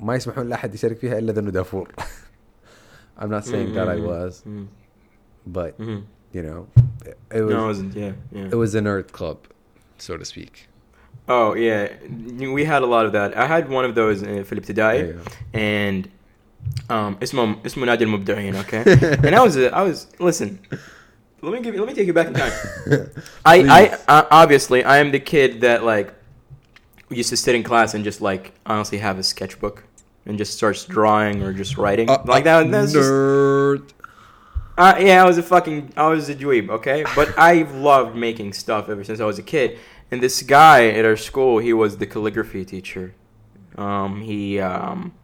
ما 0.00 0.14
يسمحون 0.14 0.48
لأحد 0.48 0.74
يشارك 0.74 0.96
فيها 0.96 1.18
إلا 1.18 1.32
ذنو 1.32 1.50
دافور 1.50 1.88
I'm 3.20 3.30
not 3.30 3.44
saying 3.44 3.72
that 3.74 3.88
I 3.88 3.98
was 4.10 4.34
but 5.46 5.72
you 6.36 6.42
know 6.42 6.66
it 7.30 7.42
was 7.42 7.54
No, 7.54 7.64
I 7.64 7.66
wasn't. 7.66 7.94
Yeah, 7.96 8.12
yeah. 8.32 8.52
it 8.54 8.58
was 8.62 8.74
a 8.74 8.80
nerd 8.80 9.12
club 9.12 9.38
so 9.98 10.16
to 10.16 10.24
speak 10.24 10.54
Oh 11.28 11.54
yeah, 11.54 11.88
we 12.58 12.62
had 12.72 12.82
a 12.82 12.90
lot 12.94 13.04
of 13.08 13.12
that. 13.18 13.30
I 13.36 13.46
had 13.54 13.64
one 13.68 13.84
of 13.84 13.94
those 13.94 14.24
في 14.24 14.52
الابتدائي 14.52 15.14
and 15.54 16.06
um 16.90 17.22
اسمه 17.22 17.56
اسمه 17.66 17.86
نادي 17.86 18.04
المبدعين 18.04 18.62
okay 18.62 18.84
and 19.26 19.34
I 19.34 19.40
was 19.46 19.56
I 19.56 19.82
was 19.82 20.06
listen 20.20 20.58
let 21.46 21.54
me 21.54 21.64
give 21.64 21.74
you, 21.74 21.80
let 21.80 21.88
me 21.88 21.94
take 21.94 22.06
you 22.06 22.12
back 22.12 22.26
in 22.26 22.34
time 22.34 22.52
I 23.44 23.56
I 23.78 23.98
uh, 24.08 24.26
obviously 24.30 24.84
I 24.84 24.98
am 24.98 25.12
the 25.12 25.20
kid 25.20 25.60
that 25.60 25.84
like 25.84 26.12
used 27.08 27.30
to 27.30 27.36
sit 27.36 27.54
in 27.54 27.62
class 27.62 27.94
and 27.94 28.04
just 28.04 28.20
like 28.20 28.52
honestly 28.66 28.98
have 28.98 29.18
a 29.18 29.22
sketchbook 29.22 29.84
and 30.26 30.36
just 30.36 30.54
starts 30.54 30.84
drawing 30.84 31.42
or 31.42 31.52
just 31.52 31.78
writing 31.78 32.10
Uh, 32.10 32.22
like 32.26 32.44
that 32.44 32.70
that's 32.70 32.92
just 32.92 33.08
nerd 33.08 33.92
uh, 34.78 34.94
yeah, 35.00 35.22
I 35.22 35.26
was 35.26 35.38
a 35.38 35.42
fucking, 35.42 35.94
I 35.96 36.08
was 36.08 36.28
a 36.28 36.34
dweeb, 36.34 36.68
okay? 36.68 37.02
But 37.14 37.38
I've 37.38 37.74
loved 37.74 38.14
making 38.14 38.52
stuff 38.52 38.90
ever 38.90 39.04
since 39.04 39.20
I 39.20 39.24
was 39.24 39.38
a 39.38 39.42
kid. 39.42 39.78
And 40.10 40.22
this 40.22 40.42
guy 40.42 40.88
at 40.88 41.04
our 41.06 41.16
school, 41.16 41.58
he 41.58 41.72
was 41.72 41.96
the 41.96 42.06
calligraphy 42.06 42.64
teacher. 42.66 43.14
Um, 43.76 44.20
he 44.20 44.60
um, 44.60 45.14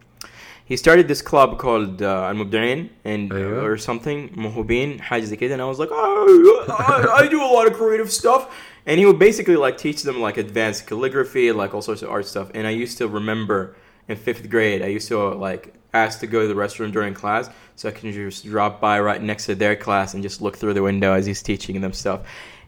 he 0.64 0.76
started 0.76 1.08
this 1.08 1.22
club 1.22 1.58
called 1.58 2.02
uh, 2.02 2.28
Al 2.28 2.34
Mubda'in 2.34 2.90
and 3.04 3.30
أيوة. 3.30 3.62
or 3.62 3.78
something, 3.78 4.28
Muhubin, 4.30 5.00
حاجة 5.00 5.24
زي 5.24 5.36
كده. 5.36 5.54
And 5.54 5.62
I 5.62 5.64
was 5.64 5.78
like, 5.78 5.88
oh, 5.90 6.66
I, 6.68 7.24
I 7.24 7.28
do 7.28 7.42
a 7.42 7.46
lot 7.46 7.66
of 7.66 7.72
creative 7.72 8.12
stuff. 8.12 8.54
And 8.84 8.98
he 8.98 9.06
would 9.06 9.18
basically 9.18 9.56
like 9.56 9.78
teach 9.78 10.02
them 10.02 10.20
like 10.20 10.36
advanced 10.36 10.86
calligraphy, 10.86 11.52
like 11.52 11.74
all 11.74 11.82
sorts 11.82 12.02
of 12.02 12.10
art 12.10 12.26
stuff. 12.26 12.50
And 12.54 12.66
I 12.66 12.70
used 12.70 12.98
to 12.98 13.08
remember 13.08 13.76
in 14.08 14.16
fifth 14.16 14.48
grade, 14.50 14.82
I 14.82 14.86
used 14.86 15.08
to 15.08 15.18
like 15.30 15.74
ask 15.94 16.20
to 16.20 16.26
go 16.26 16.42
to 16.42 16.48
the 16.48 16.54
restroom 16.54 16.92
during 16.92 17.14
class 17.14 17.48
so 17.76 17.88
I 17.88 17.92
can 17.92 18.12
just 18.12 18.44
drop 18.44 18.80
by 18.80 19.00
right 19.00 19.22
next 19.22 19.46
to 19.46 19.54
their 19.54 19.76
class 19.76 20.14
and 20.14 20.22
just 20.22 20.40
look 20.42 20.56
through 20.56 20.74
the 20.74 20.82
window 20.82 21.12
as 21.12 21.26
he's 21.26 21.42
teaching 21.42 21.80
them 21.80 21.92
stuff. 21.92 22.20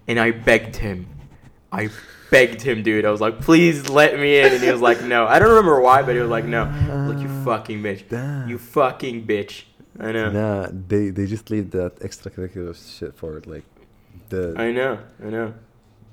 And 0.09 0.19
I 0.19 0.31
begged 0.31 0.77
him. 0.77 1.07
I 1.73 1.91
begged 2.36 2.62
him, 2.62 2.84
dude. 2.84 3.06
I 3.06 3.12
was 3.12 3.22
like, 3.22 3.40
please 3.42 3.88
let 3.88 4.20
me 4.20 4.40
in. 4.40 4.52
And 4.54 4.62
he 4.62 4.72
was 4.72 4.82
like, 4.82 5.02
no. 5.02 5.26
I 5.26 5.40
don't 5.40 5.50
remember 5.50 5.80
why, 5.80 6.02
but 6.02 6.16
he 6.16 6.22
was 6.22 6.30
like, 6.30 6.46
no. 6.46 6.64
Look, 7.08 7.20
you 7.24 7.30
fucking 7.44 7.82
bitch. 7.82 8.10
Damn. 8.10 8.50
You 8.50 8.58
fucking 8.58 9.26
bitch. 9.26 9.64
I 10.00 10.12
know. 10.12 10.30
Nah, 10.30 10.68
they 10.72 11.10
they 11.10 11.26
just 11.26 11.50
leave 11.50 11.72
that 11.72 11.94
extracurricular 12.08 12.76
shit 13.00 13.16
for 13.16 13.38
it, 13.38 13.48
like 13.48 13.64
the 14.30 14.54
I 14.58 14.72
know. 14.72 15.00
I 15.26 15.30
know. 15.30 15.54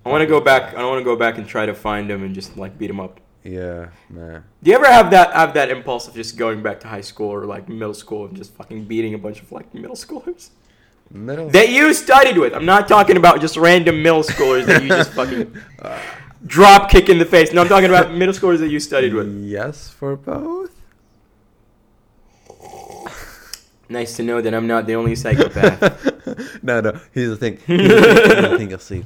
I 0.05 0.09
want 0.09 0.23
to 0.23 0.26
go 0.26 0.41
back. 0.41 0.75
I 0.75 0.85
want 0.85 1.00
to 1.00 1.05
go 1.05 1.17
back 1.17 1.38
and 1.38 1.47
try 1.47 1.67
to 1.67 1.75
find 1.75 2.09
him 2.09 2.23
and 2.23 2.33
just 2.33 2.57
like 2.57 2.79
beat 2.79 2.91
him 2.91 3.00
up. 3.00 3.21
yeah, 3.43 3.88
man. 4.09 4.45
Do 4.62 4.71
you 4.71 4.76
ever 4.76 4.87
have 4.87 5.11
that 5.11 5.33
have 5.35 5.55
that 5.55 5.69
impulse 5.71 6.07
of 6.07 6.14
just 6.14 6.37
going 6.37 6.62
back 6.62 6.79
to 6.81 6.88
high 6.88 7.07
school 7.11 7.31
or 7.31 7.45
like 7.45 7.69
middle 7.69 7.95
school 7.95 8.26
and 8.26 8.37
just 8.37 8.55
fucking 8.55 8.85
beating 8.85 9.14
a 9.14 9.19
bunch 9.19 9.43
of 9.43 9.50
like 9.50 9.75
middle 9.75 9.97
schoolers 9.97 10.50
Middle. 11.12 11.50
that 11.51 11.70
you 11.70 11.94
studied 11.94 12.38
with? 12.38 12.54
I'm 12.54 12.66
not 12.66 12.88
talking 12.88 13.16
about 13.18 13.39
just 13.39 13.56
random 13.56 14.04
middle 14.04 14.24
schoolers 14.24 14.66
that 14.66 14.84
you 14.84 14.89
just 14.89 15.12
fucking 15.13 15.56
drop 16.46 16.89
kick 16.89 17.08
in 17.10 17.18
the 17.18 17.25
face. 17.25 17.54
No, 17.54 17.62
I'm 17.62 17.68
talking 17.70 17.89
about 17.89 18.13
middle 18.13 18.34
schoolers 18.34 18.60
that 18.60 18.68
you 18.70 18.80
studied 18.80 19.13
with. 19.13 19.27
Yes, 19.44 19.89
for 19.89 20.16
both. 20.18 20.72
Nice 23.89 24.18
to 24.18 24.24
know 24.24 24.42
that 24.42 24.54
I'm 24.54 24.68
not 24.68 24.86
the 24.86 24.96
only 24.96 25.16
psychopath. 25.16 26.62
no, 26.63 26.82
no. 26.82 27.00
Here's 27.13 27.30
the 27.30 27.38
thing. 27.38 27.58
Here's 27.66 27.88
the 27.89 28.01
thing, 28.01 28.38
here's 28.42 28.50
the 28.51 28.58
thing 28.58 28.72
يصير 28.72 29.04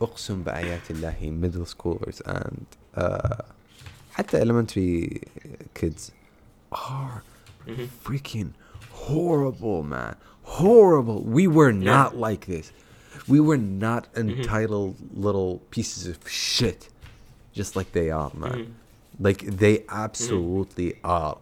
أقسم 0.00 0.42
بآيات 0.42 0.90
الله 0.90 1.30
middle 1.40 1.66
schoolers 1.66 2.20
and 2.26 2.64
uh, 2.96 3.42
حتى 4.14 4.40
elementary 4.40 5.20
kids 5.74 6.12
are 6.72 7.22
Mhm. 7.66 7.88
freaking 8.02 8.52
horrible, 8.90 9.82
man. 9.82 10.16
horrible. 10.47 11.21
We 11.21 11.45
were 11.47 11.73
not 11.73 12.13
yeah. 12.13 12.19
like 12.19 12.45
this. 12.45 12.71
We 13.27 13.39
were 13.39 13.57
not 13.57 14.11
mm-hmm. 14.13 14.29
entitled 14.29 14.95
mm-hmm. 14.95 15.21
little 15.21 15.61
pieces 15.69 16.07
of 16.07 16.17
shit, 16.27 16.89
just 17.53 17.75
like 17.75 17.91
they 17.91 18.09
are, 18.09 18.31
man. 18.33 18.51
Mm-hmm. 18.51 18.71
Like 19.19 19.39
they 19.41 19.77
mm-hmm. 19.77 20.03
absolutely 20.05 20.91
mm-hmm. 20.91 21.05
are. 21.05 21.37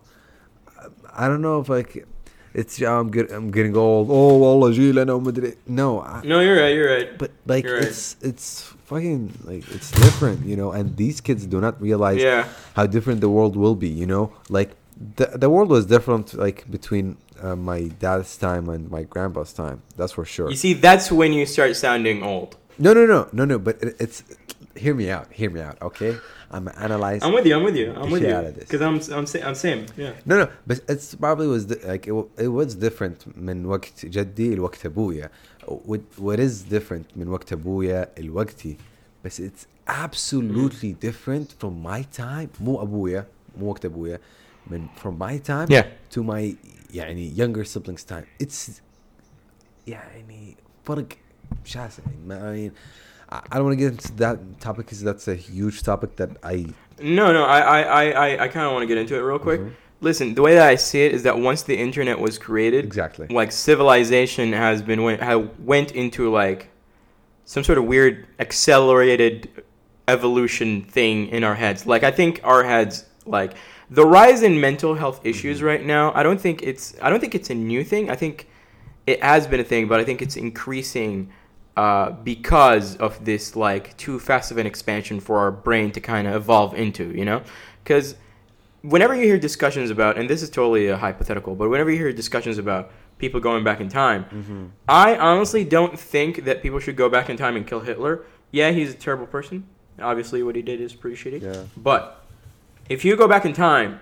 I 1.14 1.28
don't 1.28 1.42
know 1.42 1.62
if 1.62 1.70
like 1.70 2.06
it's 2.54 2.82
I'm 2.82 3.12
get. 3.12 3.32
I'm 3.32 3.52
getting 3.52 3.76
old. 3.78 4.08
Oh, 4.10 4.44
Allah 4.44 4.72
no 5.06 5.20
No, 5.68 6.02
I, 6.02 6.22
no, 6.24 6.40
you're 6.40 6.60
right. 6.60 6.74
You're 6.74 6.90
right. 6.90 7.18
But 7.18 7.32
like 7.46 7.66
right. 7.66 7.84
it's 7.84 8.16
it's 8.22 8.62
fucking 8.86 9.40
like 9.44 9.70
it's 9.72 9.92
different, 9.92 10.46
you 10.46 10.56
know. 10.56 10.72
And 10.72 10.98
these 10.98 11.22
kids 11.22 11.46
do 11.46 11.62
not 11.62 11.80
realize 11.82 12.22
yeah. 12.22 12.48
how 12.74 12.88
different 12.88 13.22
the 13.22 13.30
world 13.30 13.56
will 13.56 13.76
be, 13.76 13.90
you 13.90 14.08
know. 14.08 14.34
Like 14.50 14.72
the 15.18 15.28
the 15.36 15.50
world 15.50 15.70
was 15.70 15.86
different 15.86 16.34
like 16.34 16.70
between 16.72 17.18
uh, 17.45 17.57
my 17.57 17.81
dad's 18.05 18.37
time 18.37 18.69
and 18.69 18.91
my 18.91 19.03
grandpa's 19.05 19.53
time. 19.53 19.83
That's 19.97 20.13
for 20.13 20.25
sure. 20.25 20.51
You 20.51 20.57
see, 20.57 20.75
that's 20.75 21.11
when 21.13 21.33
you 21.33 21.47
start 21.47 21.75
sounding 21.77 22.23
old. 22.23 22.57
No, 22.79 22.93
no, 22.93 23.05
no, 23.07 23.29
no, 23.33 23.45
no. 23.45 23.59
But 23.59 23.83
it, 23.83 23.97
it's 24.05 24.23
hear 24.77 24.95
me 24.95 25.11
out. 25.11 25.27
Hear 25.33 25.51
me 25.51 25.61
out. 25.61 25.77
Okay, 25.83 26.17
I'm 26.51 26.69
analyze. 26.87 27.23
I'm 27.23 27.33
with 27.33 27.47
you. 27.47 27.55
I'm 27.57 27.65
with 27.65 27.77
you. 27.77 27.93
I'm 28.01 28.11
with 28.11 28.23
Shit 28.23 28.31
you. 28.31 28.37
out 28.37 28.45
of 28.45 28.55
this. 28.57 28.65
Because 28.65 28.83
I'm 28.83 28.97
I'm 29.19 29.27
sa- 29.27 29.45
I'm 29.47 29.55
same. 29.55 29.87
Yeah. 29.97 30.13
No, 30.25 30.35
no, 30.45 30.49
but 30.67 30.81
it's 30.89 31.15
probably 31.15 31.47
was 31.47 31.65
di- 31.67 31.83
like 31.93 32.07
it, 32.07 32.13
wa- 32.13 32.27
it 32.39 32.49
was 32.49 32.75
different 32.75 33.19
من 33.37 33.67
وقت 33.67 34.07
جدي 34.07 34.55
لوقت 34.55 34.87
ابويا. 34.87 35.31
What, 35.67 36.01
what 36.19 36.39
is 36.41 36.63
different 36.63 37.07
من 37.17 37.29
وقت 37.29 37.53
ابويا 37.53 38.09
لوقتي 38.19 38.77
بس 39.25 39.41
it's 39.41 39.67
absolutely 39.87 40.93
different 40.93 41.49
from 41.61 41.83
my 41.83 42.03
time 42.19 42.49
مو 42.61 42.83
ابويا 42.83 43.27
مو 43.59 43.67
وقت 43.71 43.85
ابويا 43.85 44.19
من 44.71 44.87
from 45.03 45.19
my 45.23 45.39
time 45.49 45.69
Yeah. 45.71 45.85
to 46.15 46.23
my 46.23 46.55
يعني 46.95 47.35
younger 47.37 47.65
siblings 47.65 48.05
time 48.05 48.25
it's 48.43 48.71
يعني 49.87 50.57
فرق 50.85 51.07
شاسع 51.65 52.03
ما 52.27 52.53
I 52.53 52.57
mean 52.57 52.73
I 53.33 53.41
I 53.53 53.57
don't 53.57 53.65
want 53.65 53.79
to 53.79 53.83
get 53.85 53.93
into 53.93 54.13
that 54.17 54.61
topic 54.61 54.87
because 54.87 55.03
that's 55.03 55.29
a 55.29 55.35
huge 55.35 55.83
topic 55.83 56.17
that 56.17 56.31
I 56.43 56.67
No, 57.01 57.33
no. 57.33 57.45
I 57.45 57.61
I 57.61 57.81
I 57.83 58.05
I, 58.27 58.45
I 58.45 58.49
kind 58.49 58.67
of 58.67 58.73
want 58.73 58.83
to 58.83 58.87
get 58.87 58.99
into 58.99 59.15
it 59.17 59.21
real 59.21 59.39
quick. 59.39 59.61
Listen, 60.03 60.35
the 60.35 60.43
way 60.43 60.55
that 60.55 60.67
I 60.67 60.77
see 60.77 61.03
it 61.07 61.13
is 61.13 61.23
that 61.25 61.39
once 61.39 61.63
the 61.63 61.77
internet 61.77 62.19
was 62.19 62.39
created, 62.39 62.85
exactly 62.85 63.27
like 63.41 63.53
civilization 63.53 64.53
has 64.53 64.83
been 64.83 65.03
went 65.03 65.23
ha, 65.23 65.37
went 65.73 65.93
into 65.93 66.31
like 66.43 66.71
some 67.45 67.63
sort 67.65 67.79
of 67.79 67.85
weird 67.85 68.27
accelerated 68.39 69.49
evolution 70.09 70.83
thing 70.83 71.29
in 71.29 71.45
our 71.45 71.55
heads. 71.55 71.87
Like 71.87 72.03
I 72.03 72.11
think 72.11 72.41
our 72.45 72.65
heads 72.65 73.05
like 73.27 73.53
the 73.90 74.06
rise 74.06 74.42
in 74.42 74.60
mental 74.60 74.96
health 74.96 75.22
issues 75.24 75.62
right 75.62 75.84
now. 75.84 76.12
I 76.14 76.24
don't 76.24 76.40
think 76.40 76.64
it's 76.64 76.96
I 77.02 77.10
don't 77.10 77.20
think 77.20 77.36
it's 77.36 77.50
a 77.50 77.56
new 77.56 77.84
thing. 77.84 78.10
I 78.10 78.16
think 78.16 78.48
it 79.06 79.22
has 79.24 79.48
been 79.48 79.60
a 79.60 79.64
thing, 79.64 79.88
but 79.88 80.00
I 80.00 80.04
think 80.04 80.22
it's 80.22 80.36
increasing 80.36 81.32
uh, 81.78 82.12
because 82.12 82.96
of 82.98 83.24
this 83.26 83.56
like 83.56 83.96
too 83.98 84.20
fast 84.20 84.52
of 84.52 84.58
an 84.58 84.66
expansion 84.66 85.20
for 85.20 85.38
our 85.40 85.52
brain 85.52 85.92
to 85.92 86.02
kind 86.02 86.28
of 86.28 86.36
evolve 86.36 86.74
into. 86.74 87.12
You 87.16 87.26
know, 87.26 87.44
because 87.84 88.16
whenever 88.82 89.16
you 89.16 89.24
hear 89.24 89.38
discussions 89.38 89.90
about, 89.90 90.18
and 90.18 90.30
this 90.30 90.42
is 90.42 90.50
totally 90.50 90.88
a 90.88 90.98
hypothetical, 90.98 91.56
but 91.56 91.70
whenever 91.70 91.92
you 91.92 91.98
hear 91.98 92.12
discussions 92.14 92.58
about 92.58 92.92
people 93.18 93.40
going 93.40 93.64
back 93.64 93.80
in 93.80 93.90
time, 93.90 94.74
I 94.88 95.16
honestly 95.18 95.64
don't 95.64 95.98
think 95.98 96.46
that 96.46 96.62
people 96.62 96.80
should 96.80 96.96
go 96.96 97.10
back 97.10 97.30
in 97.30 97.38
time 97.38 97.56
and 97.56 97.66
kill 97.66 97.82
Hitler. 97.82 98.26
Yeah, 98.52 98.72
he's 98.72 98.94
a 98.94 98.98
terrible 98.98 99.28
person. 99.28 99.68
Obviously, 100.00 100.44
what 100.44 100.56
he 100.56 100.62
did 100.62 100.82
is 100.82 100.94
pretty 100.94 101.16
shitty. 101.16 101.42
Yeah. 101.42 101.64
But 101.78 102.25
if 102.90 103.06
you 103.06 103.16
go 103.16 103.28
back 103.28 103.46
in 103.46 103.54
time 103.54 104.00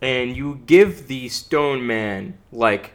and 0.00 0.36
you 0.36 0.60
give 0.66 1.08
the 1.08 1.28
Stone 1.28 1.86
Man 1.86 2.36
like 2.52 2.92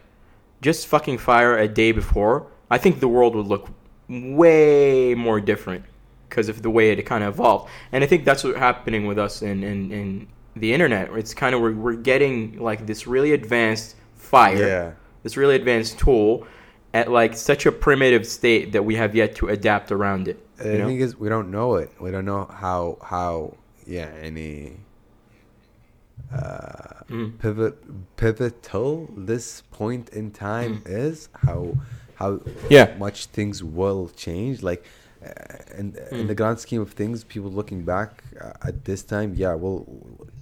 just 0.61 0.87
fucking 0.87 1.17
fire 1.17 1.57
a 1.57 1.67
day 1.67 1.91
before, 1.91 2.47
I 2.69 2.77
think 2.77 2.99
the 2.99 3.07
world 3.07 3.35
would 3.35 3.47
look 3.47 3.69
way 4.07 5.15
more 5.15 5.39
different 5.39 5.85
because 6.27 6.49
of 6.49 6.61
the 6.61 6.69
way 6.69 6.91
it 6.91 7.01
kind 7.03 7.23
of 7.23 7.35
evolved. 7.35 7.69
And 7.91 8.03
I 8.03 8.07
think 8.07 8.25
that's 8.25 8.43
what's 8.43 8.57
happening 8.57 9.07
with 9.07 9.17
us 9.17 9.41
in, 9.41 9.63
in, 9.63 9.91
in 9.91 10.27
the 10.55 10.73
internet. 10.73 11.09
It's 11.13 11.33
kind 11.33 11.55
of 11.55 11.61
we're, 11.61 11.73
we're 11.73 11.95
getting 11.95 12.59
like 12.59 12.85
this 12.85 13.07
really 13.07 13.33
advanced 13.33 13.95
fire, 14.15 14.57
yeah 14.57 14.91
this 15.23 15.35
really 15.37 15.55
advanced 15.55 15.99
tool 15.99 16.47
at 16.93 17.11
like 17.11 17.35
such 17.35 17.65
a 17.65 17.71
primitive 17.71 18.25
state 18.25 18.71
that 18.71 18.83
we 18.83 18.95
have 18.95 19.15
yet 19.15 19.35
to 19.35 19.49
adapt 19.49 19.91
around 19.91 20.27
it. 20.27 20.39
The 20.57 20.71
You 20.71 20.77
know? 20.79 20.87
thing 20.87 20.99
is, 20.99 21.17
we 21.17 21.29
don't 21.29 21.51
know 21.51 21.75
it. 21.75 21.91
We 21.99 22.11
don't 22.11 22.25
know 22.25 22.45
how 22.45 22.97
how 23.03 23.57
yeah 23.85 24.09
any 24.21 24.77
uh, 26.33 27.03
Mm. 27.09 27.37
pivot 27.39 27.75
pivotal 28.17 29.09
this 29.17 29.63
point 29.71 30.09
in 30.09 30.31
time 30.31 30.81
is. 30.85 31.29
How 31.33 31.75
how 32.15 32.31
Mm. 32.33 32.47
Yeah. 32.69 32.95
much 32.97 33.25
things 33.27 33.63
will 33.63 34.09
change. 34.15 34.61
Like 34.61 34.83
uh, 35.25 35.29
in 35.79 35.95
in 36.11 36.25
Mm. 36.25 36.27
the 36.27 36.35
grand 36.35 36.59
scheme 36.59 36.81
of 36.81 36.91
things, 36.91 37.23
people 37.23 37.49
looking 37.51 37.83
back 37.83 38.23
uh, 38.39 38.67
at 38.69 38.85
this 38.85 39.01
time, 39.03 39.33
yeah, 39.35 39.53
well, 39.53 39.85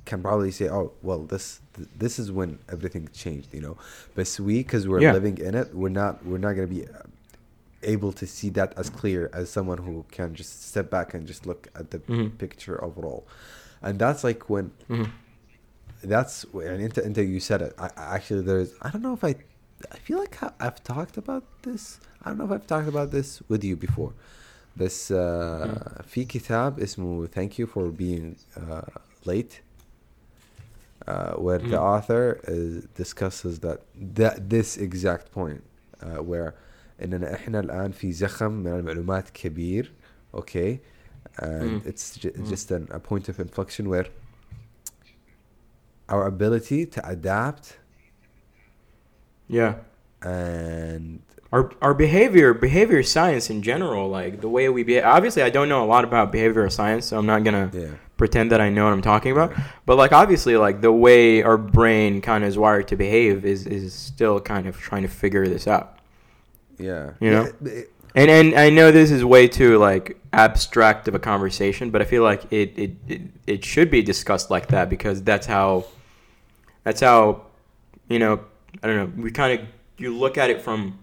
can 0.06 0.22
probably 0.22 0.52
say, 0.52 0.68
"Oh, 0.70 0.92
well, 1.02 1.20
this 1.34 1.62
th- 1.76 1.88
this 1.98 2.20
is 2.20 2.32
when 2.32 2.60
everything 2.70 3.10
changed," 3.14 3.54
you 3.54 3.62
know. 3.62 3.78
But 4.16 4.28
we, 4.40 4.58
because 4.64 4.88
we're 4.88 5.02
Yeah. 5.02 5.14
living 5.14 5.38
in 5.40 5.56
it, 5.56 5.74
we're 5.74 5.90
not 6.04 6.14
we're 6.26 6.38
not 6.48 6.54
gonna 6.56 6.68
be 6.80 6.84
uh, 6.86 7.04
able 7.84 8.12
to 8.14 8.26
see 8.28 8.50
that 8.52 8.74
as 8.78 8.90
clear 8.90 9.30
as 9.34 9.50
someone 9.50 9.78
who 9.86 10.06
can 10.12 10.34
just 10.36 10.68
step 10.70 10.90
back 10.90 11.14
and 11.14 11.26
just 11.28 11.46
look 11.46 11.68
at 11.80 11.92
the 11.92 12.00
Mhm. 12.00 12.38
picture 12.38 12.84
overall, 12.84 13.26
and 13.82 13.98
that's 14.00 14.24
like 14.24 14.50
when 14.50 14.72
Mhm 14.90 15.10
that's 16.13 16.45
and 16.55 16.81
into, 16.87 17.01
into 17.09 17.23
you 17.25 17.41
said 17.41 17.61
it. 17.63 17.73
I, 17.79 17.87
I 17.97 18.05
actually 18.17 18.43
there's 18.43 18.71
I 18.83 18.89
don't 18.91 19.03
know 19.03 19.15
if 19.21 19.25
I 19.31 19.35
I 19.97 19.99
feel 20.07 20.19
like 20.25 20.37
I- 20.47 20.55
I've 20.65 20.81
talked 20.93 21.17
about 21.25 21.45
this. 21.67 21.83
I 22.23 22.25
don't 22.29 22.39
know 22.39 22.45
if 22.51 22.53
I've 22.59 22.67
talked 22.75 22.89
about 22.95 23.09
this 23.17 23.29
with 23.51 23.63
you 23.65 23.77
before. 23.77 24.13
بس 24.77 25.13
uh, 25.13 26.03
في 26.03 26.25
كتاب 26.25 26.81
اسمه 26.81 27.27
Thank 27.27 27.59
you 27.59 27.67
for 27.67 27.91
being 27.91 28.37
uh, 28.57 28.83
late 29.25 29.61
uh, 31.07 31.33
where 31.45 31.59
the 31.59 31.77
Mm. 31.77 31.93
author 31.95 32.41
is, 32.49 32.85
discusses 33.03 33.61
that, 33.61 33.79
that 34.21 34.49
this 34.51 34.77
exact 34.77 35.31
point 35.33 35.63
uh, 36.03 36.23
where 36.23 36.55
اننا 37.03 37.35
احنا 37.35 37.61
الان 37.61 37.93
في 37.93 38.13
زخم 38.13 38.53
من 38.53 38.73
المعلومات 38.73 39.31
كبير 39.31 39.93
okay 40.37 40.79
and 41.39 41.83
Mm. 41.83 41.87
it's 41.87 42.17
ju- 42.19 42.31
Mm. 42.37 42.51
just 42.53 42.71
an, 42.71 42.89
a 42.91 42.99
point 43.01 43.29
of 43.29 43.41
inflection 43.41 43.89
where 43.89 44.07
our 46.10 46.26
ability 46.26 46.86
to 46.86 47.08
adapt 47.08 47.78
Yeah. 49.48 49.76
and 50.22 51.22
Our 51.52 51.72
our 51.82 51.94
behavior 51.94 52.54
behavior 52.54 53.02
science 53.04 53.50
in 53.50 53.62
general, 53.62 54.10
like 54.10 54.42
the 54.42 54.50
way 54.50 54.68
we 54.70 54.84
behave. 54.84 55.06
Obviously, 55.06 55.44
I 55.44 55.50
don't 55.50 55.70
know 55.70 55.82
a 55.84 55.88
lot 55.96 56.04
about 56.04 56.34
behavioral 56.34 56.70
science, 56.72 57.06
so 57.06 57.18
I'm 57.18 57.26
not 57.26 57.44
gonna 57.46 57.72
yeah 57.74 57.92
pretend 58.18 58.52
that 58.52 58.60
I 58.60 58.70
know 58.70 58.84
what 58.86 58.94
I'm 58.94 59.02
talking 59.02 59.32
about. 59.32 59.54
But 59.86 59.96
like 59.98 60.12
obviously, 60.12 60.58
like 60.58 60.82
the 60.82 60.92
way 60.92 61.44
our 61.44 61.58
brain 61.58 62.20
kind 62.22 62.44
of 62.44 62.50
is 62.50 62.58
wired 62.58 62.88
to 62.90 62.96
behave 62.98 63.46
is 63.46 63.66
is 63.66 63.94
still 63.94 64.42
kind 64.42 64.68
of 64.68 64.78
trying 64.78 65.04
to 65.04 65.08
figure 65.08 65.48
this 65.48 65.68
out. 65.68 66.00
yeah 66.78 67.12
You 67.22 67.32
know? 67.32 67.44
Yeah, 67.64 67.72
it- 67.72 67.90
And 68.16 68.30
and 68.32 68.48
I 68.56 68.70
know 68.70 68.92
this 68.92 69.12
is 69.12 69.24
way 69.24 69.48
too 69.48 69.78
like 69.78 70.18
abstract 70.34 71.08
of 71.08 71.14
a 71.16 71.20
conversation, 71.20 71.92
but 71.92 72.02
I 72.02 72.06
feel 72.06 72.24
like 72.24 72.42
it 72.52 72.70
it, 72.78 72.92
it, 73.08 73.22
it 73.54 73.60
should 73.72 73.90
be 73.90 74.02
discussed 74.02 74.50
like 74.52 74.68
that 74.76 74.90
because 74.90 75.22
that's 75.24 75.48
how 75.48 75.86
that's 76.87 77.01
how 77.01 77.47
you 78.09 78.19
know 78.19 78.41
I 78.83 78.87
don't 78.87 78.97
know 78.97 79.23
we 79.23 79.31
kind 79.31 79.61
of 79.61 79.67
you 79.99 80.17
look 80.17 80.37
at 80.39 80.51
it 80.51 80.61
from 80.61 80.99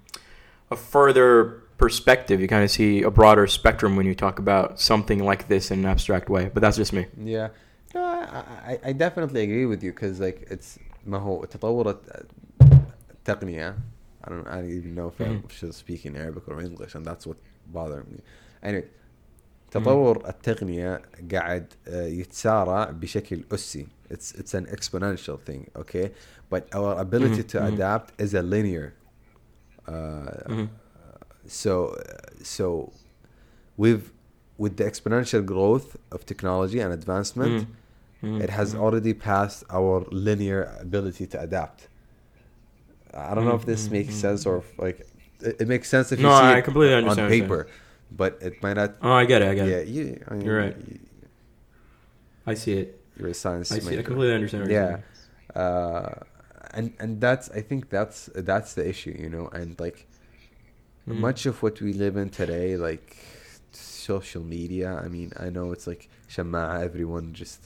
a 0.72 0.75
further 0.75 1.63
perspective. 1.77 2.41
You 2.41 2.48
kind 2.48 2.63
of 2.63 2.72
see 2.72 3.01
a 3.03 3.12
broader 3.12 3.48
spectrum 3.48 3.96
when 3.96 4.05
you 4.05 4.13
talk 4.13 4.38
about 4.39 4.79
something 4.79 5.19
like 5.24 5.48
this 5.48 5.72
in 5.72 5.79
an 5.79 5.86
abstract 5.86 6.29
way. 6.29 6.50
But 6.53 6.62
that's 6.62 6.75
just 6.77 6.91
me. 6.93 7.05
Yeah. 7.17 7.50
No, 7.96 8.03
I, 8.03 8.43
I, 8.72 8.79
I 8.89 8.91
definitely 8.93 9.41
agree 9.43 9.65
with 9.65 9.81
you 9.84 9.91
because 9.91 10.19
like 10.19 10.46
it's 10.51 10.77
ما 11.05 11.17
هو 11.17 11.46
تطور 11.46 11.98
التقنية 13.12 13.75
I 14.24 14.29
don't 14.29 14.48
I 14.48 14.55
don't 14.55 14.69
even 14.72 14.96
know 14.96 15.08
if 15.08 15.22
I 15.22 15.25
Mhm. 15.25 15.50
should 15.51 15.74
speak 15.74 16.05
in 16.05 16.15
Arabic 16.15 16.43
or 16.48 16.60
English 16.62 16.93
and 16.96 17.05
that's 17.05 17.25
what 17.25 17.38
bothered 17.67 18.08
me. 18.12 18.19
Anyway 18.62 18.86
تطور 19.74 20.29
التقنية 20.29 21.01
قاعد 21.31 21.74
آه، 21.88 22.08
يتسارع 22.08 22.91
بشكل 22.91 23.43
أسي. 23.53 23.88
It's 24.12 24.31
it's 24.34 24.53
an 24.55 24.65
exponential 24.75 25.38
thing, 25.38 25.67
okay? 25.75 26.10
But 26.50 26.63
our 26.74 27.00
ability 27.00 27.43
Mhm, 27.43 27.48
to 27.53 27.58
mhm. 27.60 27.67
adapt 27.74 28.22
is 28.22 28.34
a 28.34 28.41
linear. 28.41 28.93
Uh, 29.88 30.50
Mhm. 30.50 30.69
so 31.48 31.74
so 32.43 32.91
with 33.77 34.01
with 34.58 34.74
the 34.77 34.84
exponential 34.91 35.43
growth 35.53 35.89
of 36.12 36.25
technology 36.25 36.79
and 36.79 36.91
advancement 36.93 37.65
Mhm. 38.22 38.29
Mhm. 38.29 38.41
it 38.46 38.50
has 38.60 38.74
Mhm. 38.74 38.79
already 38.84 39.13
passed 39.13 39.63
our 39.77 40.05
linear 40.12 40.62
ability 40.86 41.25
to 41.34 41.38
adapt 41.48 41.88
i 43.13 43.34
don't 43.34 43.46
know 43.46 43.55
if 43.55 43.65
this 43.65 43.84
Mhm, 43.88 43.91
makes 43.98 44.13
mhm, 44.13 44.22
sense 44.25 44.46
or 44.46 44.58
if, 44.58 44.67
like 44.86 45.00
it, 45.41 45.55
it 45.62 45.67
makes 45.67 45.88
sense 45.89 46.12
if 46.12 46.19
you 46.19 46.29
No, 46.29 46.36
see 46.39 46.51
I 46.55 46.58
it 46.58 46.63
completely 46.67 46.95
on 46.95 46.99
understand 47.02 47.30
what 47.30 47.38
you're 47.38 47.47
paper 47.47 47.67
but 48.11 48.38
it 48.40 48.62
might 48.62 48.75
not 48.77 48.95
Oh, 49.03 49.12
I 49.12 49.25
get 49.25 49.43
it. 49.43 49.49
I 49.49 49.55
get 49.55 49.69
yeah 49.69 49.77
it. 49.77 49.88
you 49.88 50.23
I 50.29 50.35
mean, 50.35 50.45
You're 50.47 50.59
right. 50.59 50.77
you- 50.88 51.01
I 52.47 52.55
see 52.55 52.73
it. 52.75 53.01
you're 53.17 53.29
a 53.29 53.35
science 53.35 53.73
I 53.73 53.79
see. 53.79 53.99
I 53.99 54.03
completely 54.03 54.35
understand. 54.35 54.64
What 54.64 54.73
yeah 54.73 54.99
uh 55.55 56.11
and 56.73 56.93
and 56.99 57.21
that's 57.21 57.49
i 57.51 57.61
think 57.61 57.88
that's 57.88 58.29
that's 58.35 58.75
the 58.75 58.87
issue 58.88 59.14
you 59.17 59.29
know 59.31 59.47
and 59.53 59.79
like 59.79 60.07
Mhm. 61.07 61.19
much 61.21 61.47
of 61.47 61.62
what 61.62 61.81
we 61.81 61.93
live 61.93 62.17
in 62.17 62.31
today 62.31 62.77
like 62.77 63.17
social 63.73 64.43
media 64.43 64.88
i 65.05 65.07
mean 65.09 65.31
i 65.38 65.49
know 65.51 65.71
it's 65.71 65.87
like 65.87 66.09
shama 66.29 66.81
everyone 66.83 67.33
just 67.35 67.61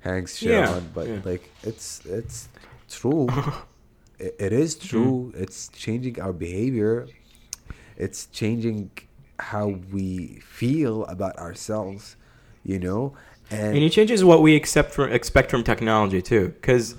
hangs 0.00 0.38
shit 0.38 0.50
Yeah, 0.50 0.70
on 0.76 0.88
but 0.94 1.06
yeah. 1.06 1.20
like 1.30 1.44
it's 1.62 2.04
it's 2.06 2.48
true 2.88 3.28
it, 4.18 4.34
it 4.46 4.52
is 4.52 4.74
Mm-hmm. 4.74 4.88
true 4.88 5.32
it's 5.36 5.68
changing 5.68 6.18
our 6.20 6.32
behavior 6.32 7.06
it's 7.96 8.26
changing 8.40 8.90
how 9.38 9.68
we 9.92 10.40
feel 10.44 11.04
about 11.06 11.36
ourselves 11.38 12.16
you 12.64 12.78
know 12.78 13.14
and, 13.50 13.76
and 13.76 13.78
it 13.78 13.90
changes 13.90 14.24
what 14.24 14.42
we 14.42 14.54
accept 14.56 14.92
from 14.92 15.10
expect 15.10 15.50
from 15.50 15.64
technology 15.64 16.20
too. 16.20 16.48
Because 16.48 16.96